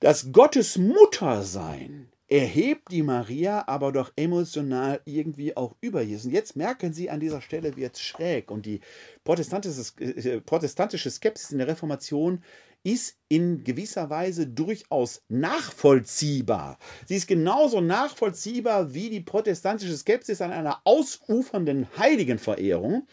Das 0.00 0.30
Gottes 0.32 0.76
Muttersein 0.76 2.12
erhebt 2.28 2.90
die 2.90 3.02
Maria 3.02 3.64
aber 3.68 3.92
doch 3.92 4.12
emotional 4.16 5.00
irgendwie 5.04 5.56
auch 5.56 5.76
über 5.80 6.02
Jesus. 6.02 6.26
Und 6.26 6.32
jetzt 6.32 6.56
merken 6.56 6.92
Sie, 6.92 7.08
an 7.08 7.20
dieser 7.20 7.40
Stelle 7.40 7.76
wird 7.76 7.94
es 7.94 8.02
schräg. 8.02 8.50
Und 8.50 8.66
die 8.66 8.80
protestantische, 9.24 9.82
äh, 10.00 10.40
protestantische 10.40 11.10
Skepsis 11.10 11.52
in 11.52 11.58
der 11.58 11.68
Reformation 11.68 12.42
ist 12.82 13.18
in 13.28 13.64
gewisser 13.64 14.10
Weise 14.10 14.46
durchaus 14.46 15.22
nachvollziehbar. 15.28 16.78
Sie 17.06 17.16
ist 17.16 17.26
genauso 17.26 17.80
nachvollziehbar 17.80 18.94
wie 18.94 19.10
die 19.10 19.20
protestantische 19.20 19.96
Skepsis 19.96 20.40
an 20.40 20.52
einer 20.52 20.82
ausufernden 20.84 21.88
Heiligenverehrung, 21.98 23.08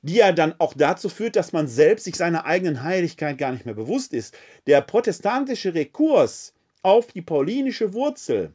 die 0.00 0.16
ja 0.16 0.32
dann 0.32 0.54
auch 0.58 0.72
dazu 0.74 1.10
führt, 1.10 1.36
dass 1.36 1.52
man 1.52 1.68
selbst 1.68 2.04
sich 2.04 2.16
seiner 2.16 2.46
eigenen 2.46 2.82
Heiligkeit 2.82 3.36
gar 3.36 3.52
nicht 3.52 3.66
mehr 3.66 3.74
bewusst 3.74 4.14
ist. 4.14 4.34
Der 4.66 4.80
protestantische 4.80 5.74
Rekurs 5.74 6.54
auf 6.84 7.12
die 7.12 7.22
paulinische 7.22 7.94
Wurzel, 7.94 8.54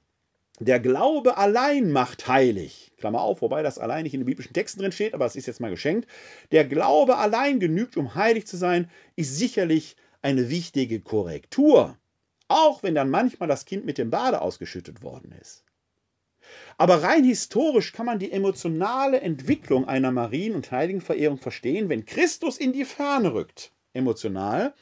der 0.59 0.79
Glaube 0.79 1.37
allein 1.37 1.91
macht 1.91 2.27
heilig. 2.27 2.91
Klammer 2.97 3.21
auf, 3.21 3.41
wobei 3.41 3.63
das 3.63 3.79
allein 3.79 4.03
nicht 4.03 4.13
in 4.13 4.19
den 4.19 4.25
biblischen 4.25 4.53
Texten 4.53 4.81
drin 4.81 4.91
steht, 4.91 5.13
aber 5.13 5.25
es 5.25 5.37
ist 5.37 5.45
jetzt 5.45 5.61
mal 5.61 5.69
geschenkt. 5.71 6.07
Der 6.51 6.65
Glaube 6.65 7.17
allein 7.17 7.59
genügt, 7.59 7.95
um 7.95 8.15
heilig 8.15 8.45
zu 8.45 8.57
sein, 8.57 8.89
ist 9.15 9.37
sicherlich 9.37 9.95
eine 10.21 10.49
wichtige 10.49 10.99
Korrektur, 10.99 11.97
auch 12.49 12.83
wenn 12.83 12.93
dann 12.93 13.09
manchmal 13.09 13.47
das 13.47 13.65
Kind 13.65 13.85
mit 13.85 13.97
dem 13.97 14.09
Bade 14.09 14.41
ausgeschüttet 14.41 15.01
worden 15.01 15.31
ist. 15.39 15.63
Aber 16.77 17.03
rein 17.03 17.23
historisch 17.23 17.93
kann 17.93 18.05
man 18.05 18.19
die 18.19 18.31
emotionale 18.31 19.21
Entwicklung 19.21 19.87
einer 19.87 20.11
Marien- 20.11 20.55
und 20.55 20.71
Heiligenverehrung 20.71 21.39
verstehen, 21.39 21.89
wenn 21.89 22.05
Christus 22.05 22.57
in 22.57 22.73
die 22.73 22.85
Ferne 22.85 23.33
rückt, 23.33 23.71
emotional, 23.93 24.73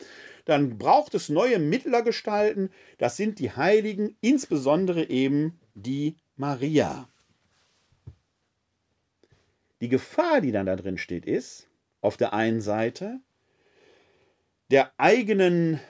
dann 0.47 0.77
braucht 0.77 1.13
es 1.13 1.27
neue 1.27 1.59
Mittlergestalten, 1.59 2.71
das 2.97 3.17
sind 3.17 3.39
die 3.39 3.51
Heiligen, 3.51 4.15
insbesondere 4.21 5.09
eben 5.09 5.59
die 5.75 6.15
Maria. 6.37 7.09
Die 9.81 9.89
Gefahr, 9.89 10.39
die 10.39 10.53
dann 10.53 10.65
da 10.65 10.77
drin 10.77 10.97
steht, 10.97 11.25
ist, 11.25 11.67
auf 11.99 12.15
der 12.15 12.33
einen 12.33 12.61
Seite, 12.61 13.19
der 14.71 14.93
eigenen, 14.97 15.81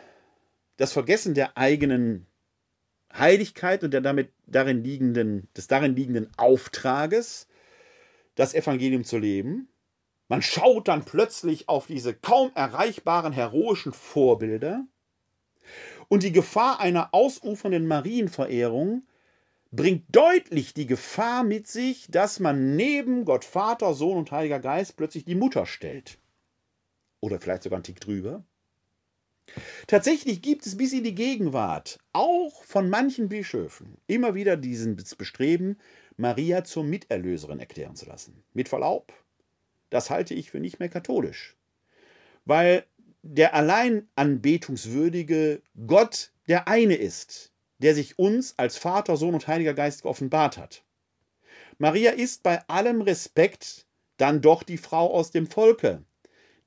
das 0.78 0.92
Vergessen 0.92 1.36
der 1.36 1.56
eigenen 1.56 2.26
Heiligkeit 3.14 3.84
und 3.84 3.92
der 3.92 4.02
damit 4.02 4.32
darin 4.48 4.84
liegenden, 4.84 5.48
des 5.56 5.68
darin 5.68 5.96
liegenden 5.96 6.32
Auftrages, 6.36 7.48
das 8.34 8.56
Evangelium 8.56 9.04
zu 9.04 9.20
leben. 9.20 9.70
Man 10.28 10.42
schaut 10.42 10.88
dann 10.88 11.06
plötzlich 11.06 11.70
auf 11.70 11.88
diese 11.88 12.14
kaum 12.14 12.52
erreichbaren 12.54 13.34
heroischen 13.34 13.94
Vorbilder 13.94 14.86
und 16.10 16.24
die 16.24 16.32
Gefahr 16.32 16.80
einer 16.80 17.14
ausufernden 17.14 17.88
Marienverehrung 17.88 19.04
bringt 19.72 20.04
deutlich 20.16 20.74
die 20.74 20.86
Gefahr 20.86 21.44
mit 21.44 21.68
sich, 21.68 22.08
dass 22.10 22.40
man 22.40 22.76
neben 22.76 23.26
Gott 23.26 23.44
Vater, 23.44 23.94
Sohn 23.94 24.18
und 24.18 24.32
Heiliger 24.32 24.60
Geist 24.60 24.96
plötzlich 24.96 25.26
die 25.26 25.36
Mutter 25.36 25.66
stellt. 25.66 26.20
Oder 27.20 27.40
vielleicht 27.40 27.64
sogar 27.64 27.78
einen 27.78 27.84
Tick 27.84 28.00
drüber. 28.00 28.46
Tatsächlich 29.88 30.42
gibt 30.42 30.66
es 30.66 30.78
bis 30.78 30.94
in 30.94 31.04
die 31.04 31.16
Gegenwart, 31.16 32.00
auch 32.12 32.64
von 32.64 32.90
manchen 32.90 33.30
Bischöfen, 33.30 33.98
immer 34.08 34.36
wieder 34.36 34.58
diesen 34.58 34.96
Bestreben, 34.96 35.78
Maria 36.18 36.64
zur 36.64 36.84
Miterlöserin 36.84 37.60
erklären 37.60 37.96
zu 37.96 38.06
lassen. 38.08 38.44
Mit 38.54 38.68
Verlaub, 38.68 39.14
das 39.90 40.10
halte 40.10 40.34
ich 40.34 40.52
für 40.52 40.60
nicht 40.60 40.80
mehr 40.80 40.90
katholisch. 40.90 41.56
Weil 42.46 42.86
der 43.22 43.54
allein 43.54 44.08
anbetungswürdige 44.16 45.62
Gott 45.86 46.32
der 46.48 46.68
eine 46.68 46.96
ist, 46.96 47.52
der 47.80 47.94
sich 47.94 48.18
uns 48.18 48.58
als 48.58 48.78
Vater, 48.78 49.18
Sohn 49.18 49.34
und 49.34 49.48
Heiliger 49.48 49.74
Geist 49.74 50.04
geoffenbart 50.04 50.58
hat. 50.58 50.84
Maria 51.78 52.12
ist 52.12 52.44
bei 52.44 52.66
allem 52.68 53.02
Respekt 53.02 53.86
dann 54.18 54.42
doch 54.42 54.64
die 54.64 54.78
Frau 54.78 55.14
aus 55.14 55.32
dem 55.32 55.48
Volke, 55.48 56.04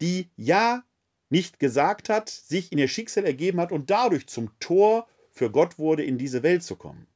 die 0.01 0.31
ja 0.37 0.85
nicht 1.31 1.59
gesagt 1.59 2.09
hat, 2.09 2.29
sich 2.29 2.73
in 2.73 2.79
ihr 2.79 2.89
Schicksal 2.89 3.25
ergeben 3.25 3.61
hat 3.61 3.73
und 3.73 3.91
dadurch 3.91 4.27
zum 4.27 4.51
Tor 4.61 5.09
für 5.31 5.51
Gott 5.51 5.79
wurde, 5.79 6.05
in 6.05 6.19
diese 6.19 6.43
Welt 6.43 6.63
zu 6.63 6.77
kommen. 6.77 7.07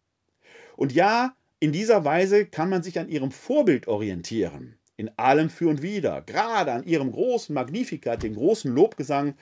Und 0.77 0.93
ja, 0.93 1.37
in 1.61 1.73
dieser 1.73 2.05
Weise 2.05 2.47
kann 2.47 2.69
man 2.69 2.83
sich 2.83 2.99
an 2.99 3.09
ihrem 3.09 3.31
Vorbild 3.31 3.87
orientieren, 3.89 4.79
in 4.97 5.11
allem 5.17 5.51
für 5.51 5.69
und 5.69 5.83
wider, 5.83 6.23
gerade 6.23 6.73
an 6.73 6.85
ihrem 6.85 7.13
großen 7.13 7.55
Magnificat, 7.55 8.23
dem 8.23 8.35
großen 8.35 8.73
Lobgesang, 8.73 9.35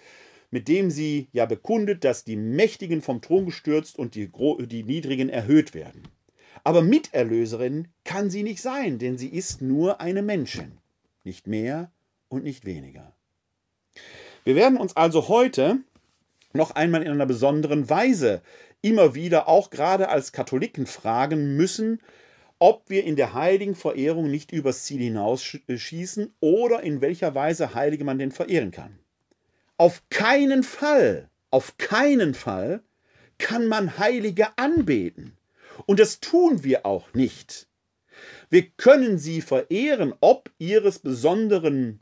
mit 0.51 0.69
dem 0.69 0.91
sie 0.91 1.29
ja 1.33 1.47
bekundet, 1.47 2.05
dass 2.05 2.25
die 2.25 2.37
Mächtigen 2.37 3.03
vom 3.03 3.21
Thron 3.21 3.47
gestürzt 3.47 3.99
und 3.99 4.15
die, 4.15 4.31
die 4.67 4.85
Niedrigen 4.85 5.29
erhöht 5.29 5.75
werden. 5.75 6.03
Aber 6.65 6.83
Miterlöserin 6.83 7.89
kann 8.05 8.31
sie 8.31 8.43
nicht 8.43 8.63
sein, 8.63 8.99
denn 8.99 9.19
sie 9.19 9.29
ist 9.29 9.63
nur 9.63 10.01
eine 10.01 10.23
Menschin, 10.23 10.79
nicht 11.25 11.47
mehr 11.47 11.91
und 12.29 12.45
nicht 12.45 12.65
weniger. 12.65 13.13
Wir 14.45 14.55
werden 14.55 14.79
uns 14.79 14.97
also 14.97 15.29
heute 15.29 15.79
noch 16.53 16.73
einmal 16.73 17.03
in 17.03 17.11
einer 17.11 17.27
besonderen 17.27 17.89
Weise 17.89 18.43
immer 18.83 19.15
wieder 19.15 19.49
auch 19.49 19.71
gerade 19.71 20.09
als 20.09 20.33
Katholiken 20.33 20.87
fragen 20.87 21.57
müssen, 21.57 22.01
ob 22.63 22.89
wir 22.89 23.03
in 23.03 23.17
der 23.17 23.35
heiligen 23.35 23.75
Verehrung 23.75 24.31
nicht 24.31 24.53
übers 24.53 24.85
Ziel 24.85 25.01
hinausschießen 25.01 26.33
oder 26.39 26.85
in 26.85 27.01
welcher 27.01 27.35
Weise 27.35 27.75
Heilige 27.75 28.05
man 28.05 28.21
denn 28.21 28.31
verehren 28.31 28.71
kann. 28.71 29.01
Auf 29.79 30.05
keinen 30.11 30.63
Fall, 30.63 31.29
auf 31.51 31.77
keinen 31.77 32.35
Fall 32.35 32.85
kann 33.39 33.67
man 33.67 33.99
Heilige 33.99 34.57
anbeten. 34.59 35.37
Und 35.87 35.99
das 35.99 36.21
tun 36.21 36.63
wir 36.63 36.87
auch 36.87 37.13
nicht. 37.15 37.67
Wir 38.49 38.71
können 38.77 39.19
sie 39.19 39.41
verehren, 39.41 40.15
ob 40.21 40.49
ihres 40.59 41.01
besonderen 41.01 42.01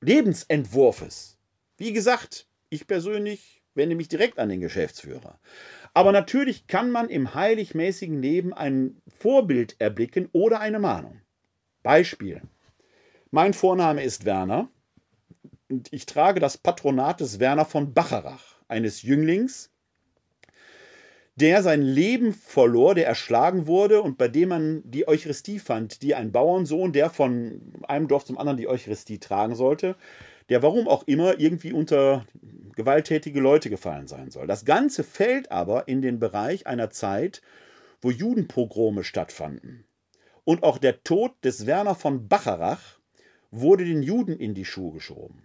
Lebensentwurfs. 0.00 1.36
Wie 1.76 1.92
gesagt, 1.92 2.46
ich 2.70 2.86
persönlich 2.86 3.60
wende 3.74 3.94
mich 3.94 4.08
direkt 4.08 4.38
an 4.38 4.48
den 4.48 4.62
Geschäftsführer. 4.62 5.38
Aber 5.94 6.12
natürlich 6.12 6.66
kann 6.66 6.90
man 6.90 7.08
im 7.08 7.34
heiligmäßigen 7.34 8.20
Leben 8.20 8.52
ein 8.52 9.00
Vorbild 9.08 9.76
erblicken 9.80 10.28
oder 10.32 10.60
eine 10.60 10.78
Mahnung. 10.78 11.20
Beispiel. 11.82 12.42
Mein 13.30 13.54
Vorname 13.54 14.02
ist 14.02 14.24
Werner 14.24 14.68
und 15.68 15.92
ich 15.92 16.06
trage 16.06 16.40
das 16.40 16.58
Patronat 16.58 17.20
des 17.20 17.40
Werner 17.40 17.64
von 17.64 17.94
Bacharach, 17.94 18.60
eines 18.68 19.02
Jünglings, 19.02 19.70
der 21.36 21.62
sein 21.62 21.80
Leben 21.80 22.34
verlor, 22.34 22.94
der 22.94 23.06
erschlagen 23.06 23.66
wurde 23.66 24.02
und 24.02 24.18
bei 24.18 24.28
dem 24.28 24.50
man 24.50 24.82
die 24.84 25.08
Eucharistie 25.08 25.58
fand, 25.58 26.02
die 26.02 26.14
ein 26.14 26.32
Bauernsohn, 26.32 26.92
der 26.92 27.08
von 27.08 27.72
einem 27.88 28.08
Dorf 28.08 28.24
zum 28.24 28.36
anderen 28.36 28.58
die 28.58 28.68
Eucharistie 28.68 29.18
tragen 29.18 29.54
sollte, 29.54 29.96
der 30.48 30.62
warum 30.62 30.88
auch 30.88 31.04
immer 31.06 31.38
irgendwie 31.38 31.72
unter 31.72 32.26
gewalttätige 32.76 33.40
Leute 33.40 33.70
gefallen 33.70 34.06
sein 34.06 34.30
soll. 34.30 34.46
Das 34.46 34.64
Ganze 34.64 35.04
fällt 35.04 35.50
aber 35.50 35.88
in 35.88 36.02
den 36.02 36.18
Bereich 36.18 36.66
einer 36.66 36.90
Zeit, 36.90 37.42
wo 38.00 38.10
Judenpogrome 38.10 39.04
stattfanden. 39.04 39.84
und 40.44 40.62
auch 40.62 40.78
der 40.78 41.04
Tod 41.04 41.32
des 41.44 41.66
Werner 41.66 41.94
von 41.94 42.28
Bacharach 42.28 42.98
wurde 43.50 43.84
den 43.84 44.02
Juden 44.02 44.36
in 44.36 44.54
die 44.54 44.64
Schuhe 44.64 44.92
geschoben. 44.92 45.42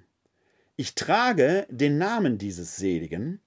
Ich 0.78 0.96
trage 0.96 1.68
den 1.70 1.98
Namen 1.98 2.38
dieses 2.38 2.76
Seligen 2.78 3.40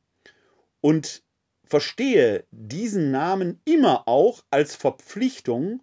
und 0.81 1.23
verstehe 1.65 2.45
diesen 2.51 3.11
Namen 3.11 3.61
immer 3.65 4.09
auch 4.09 4.45
als 4.51 4.77
Verpflichtung, 4.77 5.83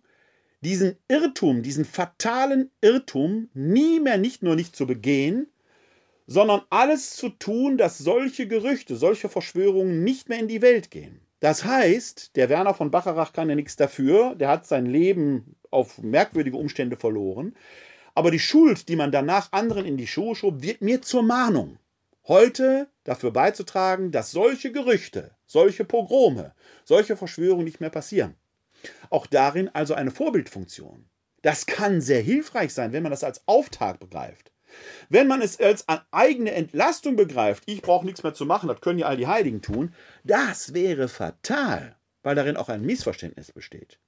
diesen 0.61 0.97
Irrtum, 1.07 1.61
diesen 1.61 1.85
fatalen 1.85 2.71
Irrtum 2.81 3.49
nie 3.53 3.99
mehr 3.99 4.17
nicht 4.17 4.41
nur 4.41 4.55
nicht 4.55 4.75
zu 4.75 4.87
begehen, 4.87 5.47
sondern 6.27 6.61
alles 6.69 7.15
zu 7.15 7.29
tun, 7.29 7.77
dass 7.77 7.97
solche 7.97 8.47
Gerüchte, 8.47 8.95
solche 8.95 9.29
Verschwörungen 9.29 10.03
nicht 10.03 10.29
mehr 10.29 10.39
in 10.39 10.47
die 10.47 10.61
Welt 10.61 10.91
gehen. 10.91 11.21
Das 11.39 11.63
heißt, 11.63 12.35
der 12.35 12.49
Werner 12.49 12.73
von 12.73 12.91
Bacharach 12.91 13.33
kann 13.33 13.49
ja 13.49 13.55
nichts 13.55 13.75
dafür, 13.75 14.35
der 14.35 14.49
hat 14.49 14.65
sein 14.65 14.85
Leben 14.85 15.55
auf 15.69 15.99
merkwürdige 15.99 16.57
Umstände 16.57 16.97
verloren. 16.97 17.55
Aber 18.15 18.31
die 18.31 18.39
Schuld, 18.39 18.87
die 18.87 18.95
man 18.95 19.11
danach 19.11 19.51
anderen 19.51 19.85
in 19.85 19.97
die 19.97 20.07
Schuhe 20.07 20.35
schob, 20.35 20.63
wird 20.63 20.81
mir 20.81 21.01
zur 21.01 21.21
Mahnung. 21.21 21.77
Heute 22.27 22.87
dafür 23.03 23.31
beizutragen, 23.31 24.11
dass 24.11 24.31
solche 24.31 24.71
Gerüchte, 24.71 25.35
solche 25.45 25.85
Pogrome, 25.85 26.55
solche 26.85 27.17
Verschwörungen 27.17 27.65
nicht 27.65 27.81
mehr 27.81 27.89
passieren. 27.89 28.35
Auch 29.09 29.27
darin 29.27 29.69
also 29.69 29.93
eine 29.93 30.11
Vorbildfunktion. 30.11 31.05
Das 31.41 31.67
kann 31.67 32.01
sehr 32.01 32.21
hilfreich 32.21 32.73
sein, 32.73 32.93
wenn 32.93 33.03
man 33.03 33.11
das 33.11 33.23
als 33.23 33.47
Auftakt 33.47 33.99
begreift. 33.99 34.51
Wenn 35.09 35.27
man 35.27 35.41
es 35.41 35.59
als 35.59 35.85
eigene 36.11 36.51
Entlastung 36.51 37.15
begreift, 37.15 37.63
ich 37.65 37.81
brauche 37.81 38.05
nichts 38.05 38.23
mehr 38.23 38.33
zu 38.33 38.45
machen, 38.45 38.67
das 38.67 38.81
können 38.81 38.99
ja 38.99 39.07
all 39.07 39.17
die 39.17 39.27
Heiligen 39.27 39.61
tun, 39.61 39.93
das 40.23 40.73
wäre 40.73 41.07
fatal, 41.07 41.95
weil 42.23 42.35
darin 42.35 42.57
auch 42.57 42.69
ein 42.69 42.85
Missverständnis 42.85 43.51
besteht. 43.51 43.99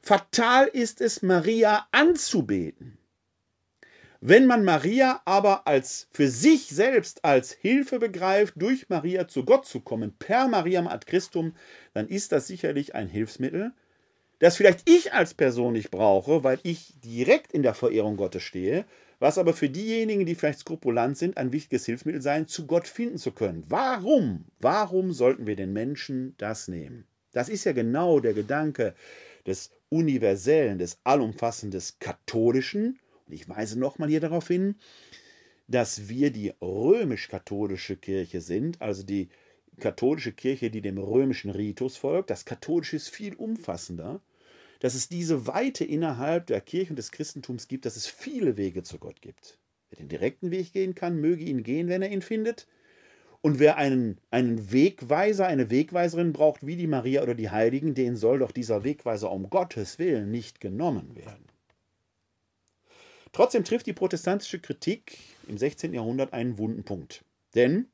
Fatal 0.00 0.66
ist 0.66 1.00
es, 1.00 1.22
Maria 1.22 1.86
anzubeten. 1.92 2.98
Wenn 4.24 4.46
man 4.46 4.64
Maria 4.64 5.20
aber 5.24 5.66
als 5.66 6.06
für 6.12 6.28
sich 6.28 6.68
selbst 6.68 7.24
als 7.24 7.50
Hilfe 7.50 7.98
begreift, 7.98 8.54
durch 8.56 8.88
Maria 8.88 9.26
zu 9.26 9.44
Gott 9.44 9.66
zu 9.66 9.80
kommen, 9.80 10.14
per 10.16 10.46
Mariam 10.46 10.86
ad 10.86 11.06
Christum, 11.06 11.56
dann 11.92 12.06
ist 12.06 12.30
das 12.30 12.46
sicherlich 12.46 12.94
ein 12.94 13.08
Hilfsmittel, 13.08 13.72
das 14.38 14.56
vielleicht 14.56 14.88
ich 14.88 15.12
als 15.12 15.34
Person 15.34 15.72
nicht 15.72 15.90
brauche, 15.90 16.44
weil 16.44 16.60
ich 16.62 16.94
direkt 17.04 17.52
in 17.52 17.64
der 17.64 17.74
Verehrung 17.74 18.16
Gottes 18.16 18.44
stehe, 18.44 18.84
was 19.22 19.38
aber 19.38 19.52
für 19.52 19.70
diejenigen, 19.70 20.26
die 20.26 20.34
vielleicht 20.34 20.58
skrupulant 20.58 21.16
sind, 21.16 21.36
ein 21.36 21.52
wichtiges 21.52 21.86
Hilfsmittel 21.86 22.20
sein, 22.20 22.48
zu 22.48 22.66
Gott 22.66 22.88
finden 22.88 23.18
zu 23.18 23.30
können. 23.30 23.62
Warum? 23.68 24.46
Warum 24.58 25.12
sollten 25.12 25.46
wir 25.46 25.54
den 25.54 25.72
Menschen 25.72 26.34
das 26.38 26.66
nehmen? 26.66 27.06
Das 27.30 27.48
ist 27.48 27.62
ja 27.62 27.70
genau 27.70 28.18
der 28.18 28.34
Gedanke 28.34 28.96
des 29.46 29.70
universellen, 29.90 30.78
des 30.78 30.98
allumfassenden, 31.04 31.80
katholischen 32.00 32.98
und 33.28 33.32
ich 33.32 33.48
weise 33.48 33.78
nochmal 33.78 34.08
hier 34.08 34.18
darauf 34.18 34.48
hin, 34.48 34.74
dass 35.68 36.08
wir 36.08 36.32
die 36.32 36.52
römisch-katholische 36.60 37.96
Kirche 37.98 38.40
sind, 38.40 38.82
also 38.82 39.04
die 39.04 39.28
katholische 39.78 40.32
Kirche, 40.32 40.68
die 40.68 40.82
dem 40.82 40.98
römischen 40.98 41.50
Ritus 41.52 41.96
folgt. 41.96 42.30
Das 42.30 42.44
katholische 42.44 42.96
ist 42.96 43.08
viel 43.08 43.36
umfassender, 43.36 44.20
dass 44.82 44.96
es 44.96 45.08
diese 45.08 45.46
Weite 45.46 45.84
innerhalb 45.84 46.46
der 46.46 46.60
Kirche 46.60 46.90
und 46.90 46.96
des 46.96 47.12
Christentums 47.12 47.68
gibt, 47.68 47.86
dass 47.86 47.94
es 47.94 48.08
viele 48.08 48.56
Wege 48.56 48.82
zu 48.82 48.98
Gott 48.98 49.22
gibt. 49.22 49.56
Wer 49.88 49.98
den 49.98 50.08
direkten 50.08 50.50
Weg 50.50 50.72
gehen 50.72 50.96
kann, 50.96 51.20
möge 51.20 51.44
ihn 51.44 51.62
gehen, 51.62 51.86
wenn 51.86 52.02
er 52.02 52.10
ihn 52.10 52.20
findet. 52.20 52.66
Und 53.42 53.60
wer 53.60 53.76
einen, 53.76 54.18
einen 54.32 54.72
Wegweiser, 54.72 55.46
eine 55.46 55.70
Wegweiserin 55.70 56.32
braucht, 56.32 56.66
wie 56.66 56.74
die 56.74 56.88
Maria 56.88 57.22
oder 57.22 57.36
die 57.36 57.50
Heiligen, 57.50 57.94
den 57.94 58.16
soll 58.16 58.40
doch 58.40 58.50
dieser 58.50 58.82
Wegweiser 58.82 59.30
um 59.30 59.50
Gottes 59.50 60.00
Willen 60.00 60.32
nicht 60.32 60.58
genommen 60.58 61.14
werden. 61.14 61.46
Trotzdem 63.30 63.62
trifft 63.62 63.86
die 63.86 63.92
protestantische 63.92 64.58
Kritik 64.58 65.16
im 65.46 65.58
16. 65.58 65.94
Jahrhundert 65.94 66.32
einen 66.32 66.58
wunden 66.58 66.82
Punkt. 66.82 67.24
Denn 67.54 67.86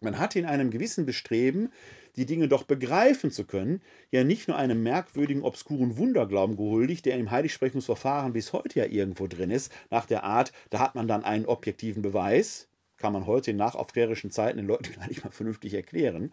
man 0.00 0.18
hat 0.18 0.34
in 0.34 0.46
einem 0.46 0.72
gewissen 0.72 1.06
Bestreben, 1.06 1.70
die 2.16 2.26
Dinge 2.26 2.48
doch 2.48 2.64
begreifen 2.64 3.30
zu 3.30 3.44
können, 3.44 3.80
ja 4.10 4.24
nicht 4.24 4.48
nur 4.48 4.56
einem 4.56 4.82
merkwürdigen, 4.82 5.42
obskuren 5.42 5.96
Wunderglauben 5.96 6.56
gehuldigt, 6.56 7.06
der 7.06 7.16
im 7.18 7.30
Heiligsprechungsverfahren 7.30 8.32
bis 8.32 8.52
heute 8.52 8.80
ja 8.80 8.86
irgendwo 8.86 9.26
drin 9.26 9.50
ist, 9.50 9.72
nach 9.90 10.06
der 10.06 10.24
Art, 10.24 10.52
da 10.70 10.78
hat 10.80 10.94
man 10.94 11.08
dann 11.08 11.24
einen 11.24 11.46
objektiven 11.46 12.02
Beweis, 12.02 12.68
kann 12.96 13.12
man 13.12 13.26
heute 13.26 13.50
in 13.50 13.56
nachaufklärischen 13.56 14.30
Zeiten 14.30 14.58
den 14.58 14.66
Leuten 14.66 14.92
gar 14.98 15.08
nicht 15.08 15.24
mal 15.24 15.30
vernünftig 15.30 15.74
erklären, 15.74 16.32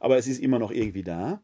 aber 0.00 0.16
es 0.18 0.26
ist 0.26 0.40
immer 0.40 0.58
noch 0.58 0.70
irgendwie 0.70 1.04
da. 1.04 1.42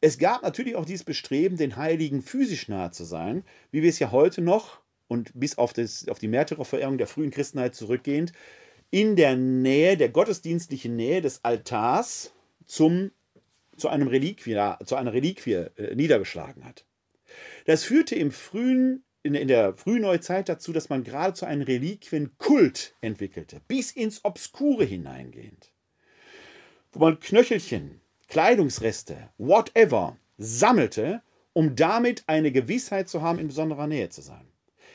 Es 0.00 0.18
gab 0.18 0.42
natürlich 0.42 0.74
auch 0.74 0.84
dieses 0.84 1.04
Bestreben, 1.04 1.56
den 1.56 1.76
Heiligen 1.76 2.22
physisch 2.22 2.68
nahe 2.68 2.90
zu 2.90 3.04
sein, 3.04 3.44
wie 3.70 3.82
wir 3.82 3.90
es 3.90 4.00
ja 4.00 4.10
heute 4.10 4.40
noch 4.42 4.80
und 5.06 5.30
bis 5.34 5.58
auf, 5.58 5.72
das, 5.72 6.08
auf 6.08 6.18
die 6.18 6.26
Märtyrerverehrung 6.26 6.98
der 6.98 7.06
frühen 7.06 7.30
Christenheit 7.30 7.76
zurückgehend, 7.76 8.32
in 8.90 9.14
der 9.14 9.36
Nähe, 9.36 9.96
der 9.96 10.08
gottesdienstlichen 10.08 10.96
Nähe 10.96 11.22
des 11.22 11.44
Altars 11.44 12.32
zum, 12.66 13.10
zu, 13.76 13.88
einem 13.88 14.08
Reliquie, 14.08 14.58
zu 14.84 14.96
einer 14.96 15.12
Reliquie 15.12 15.66
äh, 15.76 15.94
niedergeschlagen 15.94 16.64
hat. 16.64 16.84
Das 17.66 17.84
führte 17.84 18.14
im 18.14 18.30
frühen, 18.30 19.04
in, 19.22 19.34
in 19.34 19.48
der 19.48 19.74
Frühneuzeit 19.74 20.48
dazu, 20.48 20.72
dass 20.72 20.88
man 20.88 21.04
geradezu 21.04 21.46
einen 21.46 21.62
Reliquienkult 21.62 22.94
entwickelte, 23.00 23.60
bis 23.68 23.92
ins 23.92 24.24
Obskure 24.24 24.84
hineingehend. 24.84 25.72
Wo 26.92 27.00
man 27.00 27.20
Knöchelchen, 27.20 28.00
Kleidungsreste, 28.28 29.30
whatever, 29.38 30.16
sammelte, 30.38 31.22
um 31.52 31.76
damit 31.76 32.24
eine 32.26 32.52
Gewissheit 32.52 33.08
zu 33.08 33.22
haben, 33.22 33.38
in 33.38 33.48
besonderer 33.48 33.86
Nähe 33.86 34.08
zu 34.08 34.22
sein. 34.22 34.51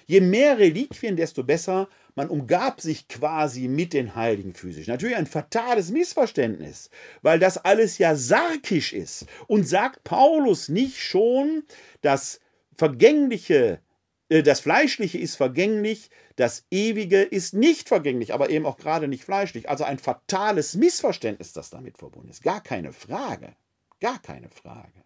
Je 0.07 0.21
mehr 0.21 0.57
Reliquien, 0.57 1.17
desto 1.17 1.43
besser. 1.43 1.89
Man 2.15 2.29
umgab 2.29 2.79
sich 2.81 3.07
quasi 3.09 3.67
mit 3.67 3.93
den 3.93 4.15
Heiligen 4.15 4.53
physisch. 4.53 4.87
Natürlich 4.87 5.17
ein 5.17 5.27
fatales 5.27 5.91
Missverständnis, 5.91 6.89
weil 7.21 7.39
das 7.39 7.57
alles 7.57 7.97
ja 7.97 8.15
sarkisch 8.15 8.93
ist. 8.93 9.27
Und 9.47 9.67
sagt 9.67 10.05
Paulus 10.05 10.69
nicht 10.69 10.97
schon, 10.97 11.63
das 12.01 12.39
Vergängliche, 12.77 13.81
äh, 14.29 14.43
das 14.43 14.61
Fleischliche 14.61 15.17
ist 15.17 15.35
vergänglich, 15.35 16.09
das 16.37 16.65
Ewige 16.71 17.21
ist 17.21 17.53
nicht 17.53 17.89
vergänglich, 17.89 18.33
aber 18.33 18.49
eben 18.49 18.65
auch 18.65 18.77
gerade 18.77 19.09
nicht 19.09 19.25
fleischlich. 19.25 19.69
Also 19.69 19.83
ein 19.83 19.99
fatales 19.99 20.75
Missverständnis, 20.75 21.51
das 21.51 21.69
damit 21.69 21.97
verbunden 21.97 22.29
ist. 22.29 22.43
Gar 22.43 22.61
keine 22.61 22.93
Frage. 22.93 23.55
Gar 23.99 24.19
keine 24.19 24.49
Frage. 24.49 25.03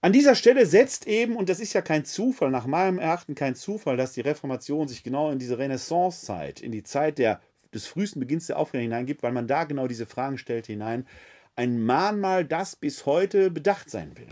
An 0.00 0.12
dieser 0.12 0.36
Stelle 0.36 0.64
setzt 0.64 1.08
eben, 1.08 1.34
und 1.34 1.48
das 1.48 1.58
ist 1.58 1.72
ja 1.72 1.82
kein 1.82 2.04
Zufall, 2.04 2.50
nach 2.50 2.66
meinem 2.66 3.00
Erachten 3.00 3.34
kein 3.34 3.56
Zufall, 3.56 3.96
dass 3.96 4.12
die 4.12 4.20
Reformation 4.20 4.86
sich 4.86 5.02
genau 5.02 5.30
in 5.32 5.40
diese 5.40 5.58
Renaissancezeit, 5.58 6.60
in 6.60 6.70
die 6.70 6.84
Zeit 6.84 7.18
der, 7.18 7.40
des 7.74 7.88
frühesten 7.88 8.20
Beginns 8.20 8.46
der 8.46 8.58
Aufklärung 8.58 8.84
hineingibt, 8.84 9.24
weil 9.24 9.32
man 9.32 9.48
da 9.48 9.64
genau 9.64 9.88
diese 9.88 10.06
Fragen 10.06 10.38
stellt 10.38 10.66
hinein. 10.66 11.04
Ein 11.56 11.82
Mahnmal, 11.82 12.44
das 12.44 12.76
bis 12.76 13.06
heute 13.06 13.50
bedacht 13.50 13.90
sein 13.90 14.16
will. 14.16 14.28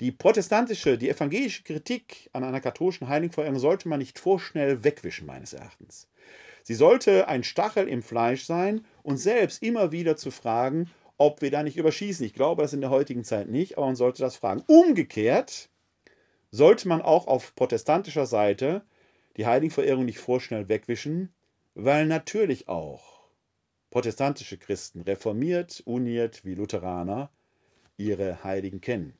Die 0.00 0.12
protestantische, 0.12 0.98
die 0.98 1.08
evangelische 1.08 1.62
Kritik 1.62 2.28
an 2.34 2.44
einer 2.44 2.60
katholischen 2.60 3.08
Heiligenverehrung 3.08 3.58
sollte 3.58 3.88
man 3.88 4.00
nicht 4.00 4.18
vorschnell 4.18 4.84
wegwischen, 4.84 5.26
meines 5.26 5.54
Erachtens. 5.54 6.08
Sie 6.62 6.74
sollte 6.74 7.26
ein 7.28 7.42
Stachel 7.42 7.88
im 7.88 8.02
Fleisch 8.02 8.44
sein 8.44 8.84
und 9.02 9.16
selbst 9.16 9.62
immer 9.62 9.92
wieder 9.92 10.16
zu 10.16 10.30
fragen, 10.30 10.90
ob 11.24 11.40
wir 11.40 11.50
da 11.50 11.62
nicht 11.62 11.78
überschießen. 11.78 12.24
Ich 12.26 12.34
glaube 12.34 12.62
das 12.62 12.74
in 12.74 12.82
der 12.82 12.90
heutigen 12.90 13.24
Zeit 13.24 13.48
nicht, 13.48 13.78
aber 13.78 13.86
man 13.86 13.96
sollte 13.96 14.20
das 14.22 14.36
fragen. 14.36 14.62
Umgekehrt 14.66 15.70
sollte 16.50 16.86
man 16.86 17.00
auch 17.00 17.26
auf 17.26 17.54
protestantischer 17.54 18.26
Seite 18.26 18.82
die 19.38 19.46
Heiligenverehrung 19.46 20.04
nicht 20.04 20.18
vorschnell 20.18 20.68
wegwischen, 20.68 21.32
weil 21.74 22.04
natürlich 22.06 22.68
auch 22.68 23.24
protestantische 23.90 24.58
Christen, 24.58 25.00
reformiert, 25.00 25.82
uniert 25.86 26.44
wie 26.44 26.54
Lutheraner, 26.54 27.30
ihre 27.96 28.44
Heiligen 28.44 28.82
kennen. 28.82 29.14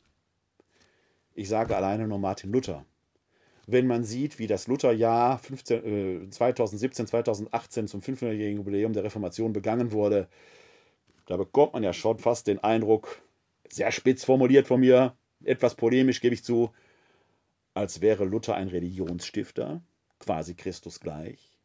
Ich 1.32 1.48
sage 1.48 1.74
alleine 1.74 2.06
nur 2.06 2.18
Martin 2.18 2.52
Luther. 2.52 2.84
Wenn 3.66 3.86
man 3.86 4.04
sieht, 4.04 4.38
wie 4.38 4.46
das 4.46 4.66
Lutherjahr 4.66 5.38
15, 5.38 6.26
äh, 6.26 6.30
2017, 6.30 7.06
2018 7.06 7.88
zum 7.88 8.00
500-jährigen 8.00 8.58
Jubiläum 8.58 8.92
der 8.92 9.04
Reformation 9.04 9.54
begangen 9.54 9.92
wurde, 9.92 10.28
da 11.26 11.36
bekommt 11.36 11.72
man 11.72 11.82
ja 11.82 11.92
schon 11.92 12.18
fast 12.18 12.46
den 12.46 12.58
Eindruck, 12.58 13.22
sehr 13.68 13.92
spitz 13.92 14.24
formuliert 14.24 14.66
von 14.66 14.80
mir, 14.80 15.16
etwas 15.44 15.74
polemisch 15.74 16.20
gebe 16.20 16.34
ich 16.34 16.44
zu, 16.44 16.70
als 17.74 18.00
wäre 18.00 18.24
Luther 18.24 18.54
ein 18.54 18.68
Religionsstifter, 18.68 19.82
quasi 20.18 20.54
Christus 20.54 21.00
gleich. 21.00 21.58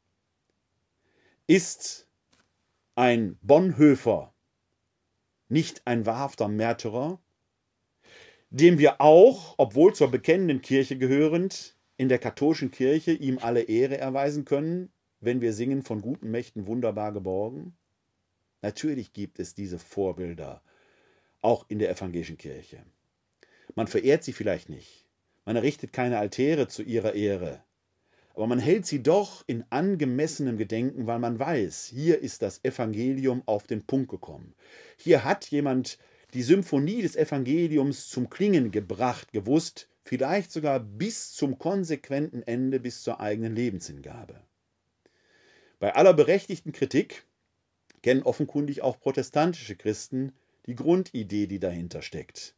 Ist 1.47 2.07
ein 2.95 3.37
Bonhoeffer 3.41 4.33
nicht 5.49 5.81
ein 5.85 6.05
wahrhafter 6.05 6.47
Märtyrer, 6.47 7.19
dem 8.51 8.79
wir 8.79 9.01
auch, 9.01 9.55
obwohl 9.57 9.93
zur 9.93 10.09
bekennenden 10.09 10.61
Kirche 10.61 10.97
gehörend, 10.97 11.75
in 11.97 12.07
der 12.07 12.19
katholischen 12.19 12.71
Kirche 12.71 13.11
ihm 13.11 13.39
alle 13.39 13.63
Ehre 13.63 13.97
erweisen 13.97 14.45
können, 14.45 14.91
wenn 15.19 15.41
wir 15.41 15.53
singen 15.53 15.83
von 15.83 16.01
guten 16.01 16.31
Mächten 16.31 16.65
wunderbar 16.65 17.11
geborgen? 17.11 17.75
Natürlich 18.61 19.13
gibt 19.13 19.39
es 19.39 19.55
diese 19.55 19.79
Vorbilder, 19.79 20.61
auch 21.41 21.65
in 21.69 21.79
der 21.79 21.89
evangelischen 21.89 22.37
Kirche. 22.37 22.83
Man 23.75 23.87
verehrt 23.87 24.23
sie 24.23 24.33
vielleicht 24.33 24.69
nicht. 24.69 25.05
Man 25.45 25.55
errichtet 25.55 25.93
keine 25.93 26.19
Altäre 26.19 26.67
zu 26.67 26.83
ihrer 26.83 27.13
Ehre. 27.13 27.63
Aber 28.35 28.47
man 28.47 28.59
hält 28.59 28.85
sie 28.85 29.01
doch 29.01 29.43
in 29.47 29.65
angemessenem 29.69 30.57
Gedenken, 30.57 31.07
weil 31.07 31.19
man 31.19 31.39
weiß, 31.39 31.91
hier 31.93 32.19
ist 32.19 32.41
das 32.41 32.63
Evangelium 32.63 33.43
auf 33.45 33.67
den 33.67 33.85
Punkt 33.85 34.09
gekommen. 34.09 34.53
Hier 34.97 35.23
hat 35.23 35.47
jemand 35.47 35.97
die 36.33 36.43
Symphonie 36.43 37.01
des 37.01 37.15
Evangeliums 37.15 38.07
zum 38.09 38.29
Klingen 38.29 38.71
gebracht, 38.71 39.31
gewusst, 39.31 39.89
vielleicht 40.03 40.51
sogar 40.51 40.79
bis 40.79 41.33
zum 41.33 41.57
konsequenten 41.57 42.43
Ende, 42.43 42.79
bis 42.79 43.01
zur 43.03 43.19
eigenen 43.19 43.55
Lebenshingabe. 43.55 44.41
Bei 45.79 45.95
aller 45.95 46.13
berechtigten 46.13 46.71
Kritik 46.71 47.23
kennen 48.01 48.23
offenkundig 48.23 48.81
auch 48.81 48.99
protestantische 48.99 49.75
Christen 49.75 50.33
die 50.65 50.75
Grundidee, 50.75 51.47
die 51.47 51.59
dahinter 51.59 52.01
steckt. 52.01 52.55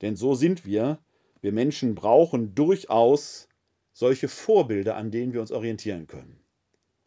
Denn 0.00 0.16
so 0.16 0.34
sind 0.34 0.64
wir, 0.64 0.98
wir 1.40 1.52
Menschen 1.52 1.94
brauchen 1.94 2.54
durchaus 2.54 3.48
solche 3.92 4.28
Vorbilder, 4.28 4.96
an 4.96 5.10
denen 5.10 5.32
wir 5.32 5.40
uns 5.40 5.50
orientieren 5.52 6.06
können. 6.06 6.38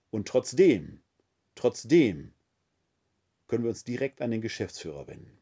Und 0.09 0.27
trotzdem, 0.27 1.01
trotzdem 1.55 2.33
können 3.47 3.63
wir 3.63 3.69
uns 3.69 3.83
direkt 3.83 4.21
an 4.21 4.31
den 4.31 4.41
Geschäftsführer 4.41 5.07
wenden. 5.07 5.37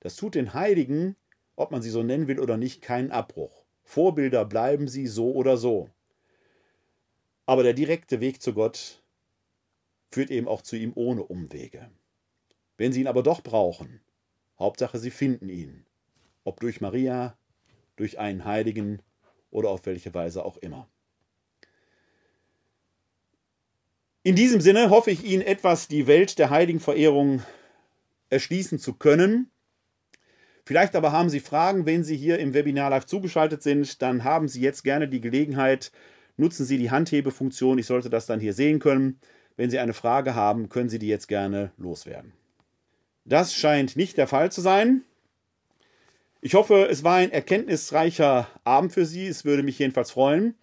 Das 0.00 0.16
tut 0.16 0.34
den 0.34 0.52
Heiligen, 0.54 1.16
ob 1.56 1.70
man 1.70 1.82
sie 1.82 1.90
so 1.90 2.02
nennen 2.02 2.28
will 2.28 2.40
oder 2.40 2.56
nicht, 2.56 2.82
keinen 2.82 3.10
Abbruch. 3.10 3.64
Vorbilder 3.84 4.44
bleiben 4.44 4.88
sie 4.88 5.06
so 5.06 5.32
oder 5.32 5.56
so. 5.56 5.88
Aber 7.46 7.62
der 7.62 7.74
direkte 7.74 8.20
Weg 8.20 8.40
zu 8.40 8.54
Gott 8.54 9.01
führt 10.12 10.30
eben 10.30 10.46
auch 10.46 10.62
zu 10.62 10.76
ihm 10.76 10.92
ohne 10.94 11.22
Umwege. 11.24 11.90
Wenn 12.76 12.92
Sie 12.92 13.00
ihn 13.00 13.06
aber 13.06 13.22
doch 13.22 13.42
brauchen, 13.42 14.00
Hauptsache 14.58 14.98
Sie 14.98 15.10
finden 15.10 15.48
ihn, 15.48 15.86
ob 16.44 16.60
durch 16.60 16.80
Maria, 16.80 17.36
durch 17.96 18.18
einen 18.18 18.44
Heiligen 18.44 19.00
oder 19.50 19.70
auf 19.70 19.86
welche 19.86 20.14
Weise 20.14 20.44
auch 20.44 20.56
immer. 20.58 20.88
In 24.22 24.36
diesem 24.36 24.60
Sinne 24.60 24.90
hoffe 24.90 25.10
ich 25.10 25.24
Ihnen 25.24 25.42
etwas 25.42 25.88
die 25.88 26.06
Welt 26.06 26.38
der 26.38 26.50
Heiligenverehrung 26.50 27.42
erschließen 28.30 28.78
zu 28.78 28.94
können. 28.94 29.50
Vielleicht 30.64 30.94
aber 30.94 31.10
haben 31.10 31.28
Sie 31.28 31.40
Fragen, 31.40 31.86
wenn 31.86 32.04
Sie 32.04 32.16
hier 32.16 32.38
im 32.38 32.54
Webinar 32.54 32.90
live 32.90 33.04
zugeschaltet 33.04 33.62
sind, 33.64 34.00
dann 34.00 34.22
haben 34.22 34.46
Sie 34.46 34.60
jetzt 34.60 34.84
gerne 34.84 35.08
die 35.08 35.20
Gelegenheit, 35.20 35.90
nutzen 36.36 36.64
Sie 36.64 36.78
die 36.78 36.92
Handhebefunktion, 36.92 37.78
ich 37.78 37.86
sollte 37.86 38.10
das 38.10 38.26
dann 38.26 38.38
hier 38.38 38.54
sehen 38.54 38.78
können. 38.78 39.18
Wenn 39.56 39.70
Sie 39.70 39.78
eine 39.78 39.94
Frage 39.94 40.34
haben, 40.34 40.68
können 40.68 40.88
Sie 40.88 40.98
die 40.98 41.08
jetzt 41.08 41.28
gerne 41.28 41.70
loswerden. 41.76 42.32
Das 43.24 43.54
scheint 43.54 43.96
nicht 43.96 44.16
der 44.16 44.26
Fall 44.26 44.50
zu 44.50 44.60
sein. 44.60 45.04
Ich 46.40 46.54
hoffe, 46.54 46.88
es 46.90 47.04
war 47.04 47.14
ein 47.16 47.30
erkenntnisreicher 47.30 48.48
Abend 48.64 48.92
für 48.92 49.06
Sie. 49.06 49.28
Es 49.28 49.44
würde 49.44 49.62
mich 49.62 49.78
jedenfalls 49.78 50.10
freuen. 50.10 50.56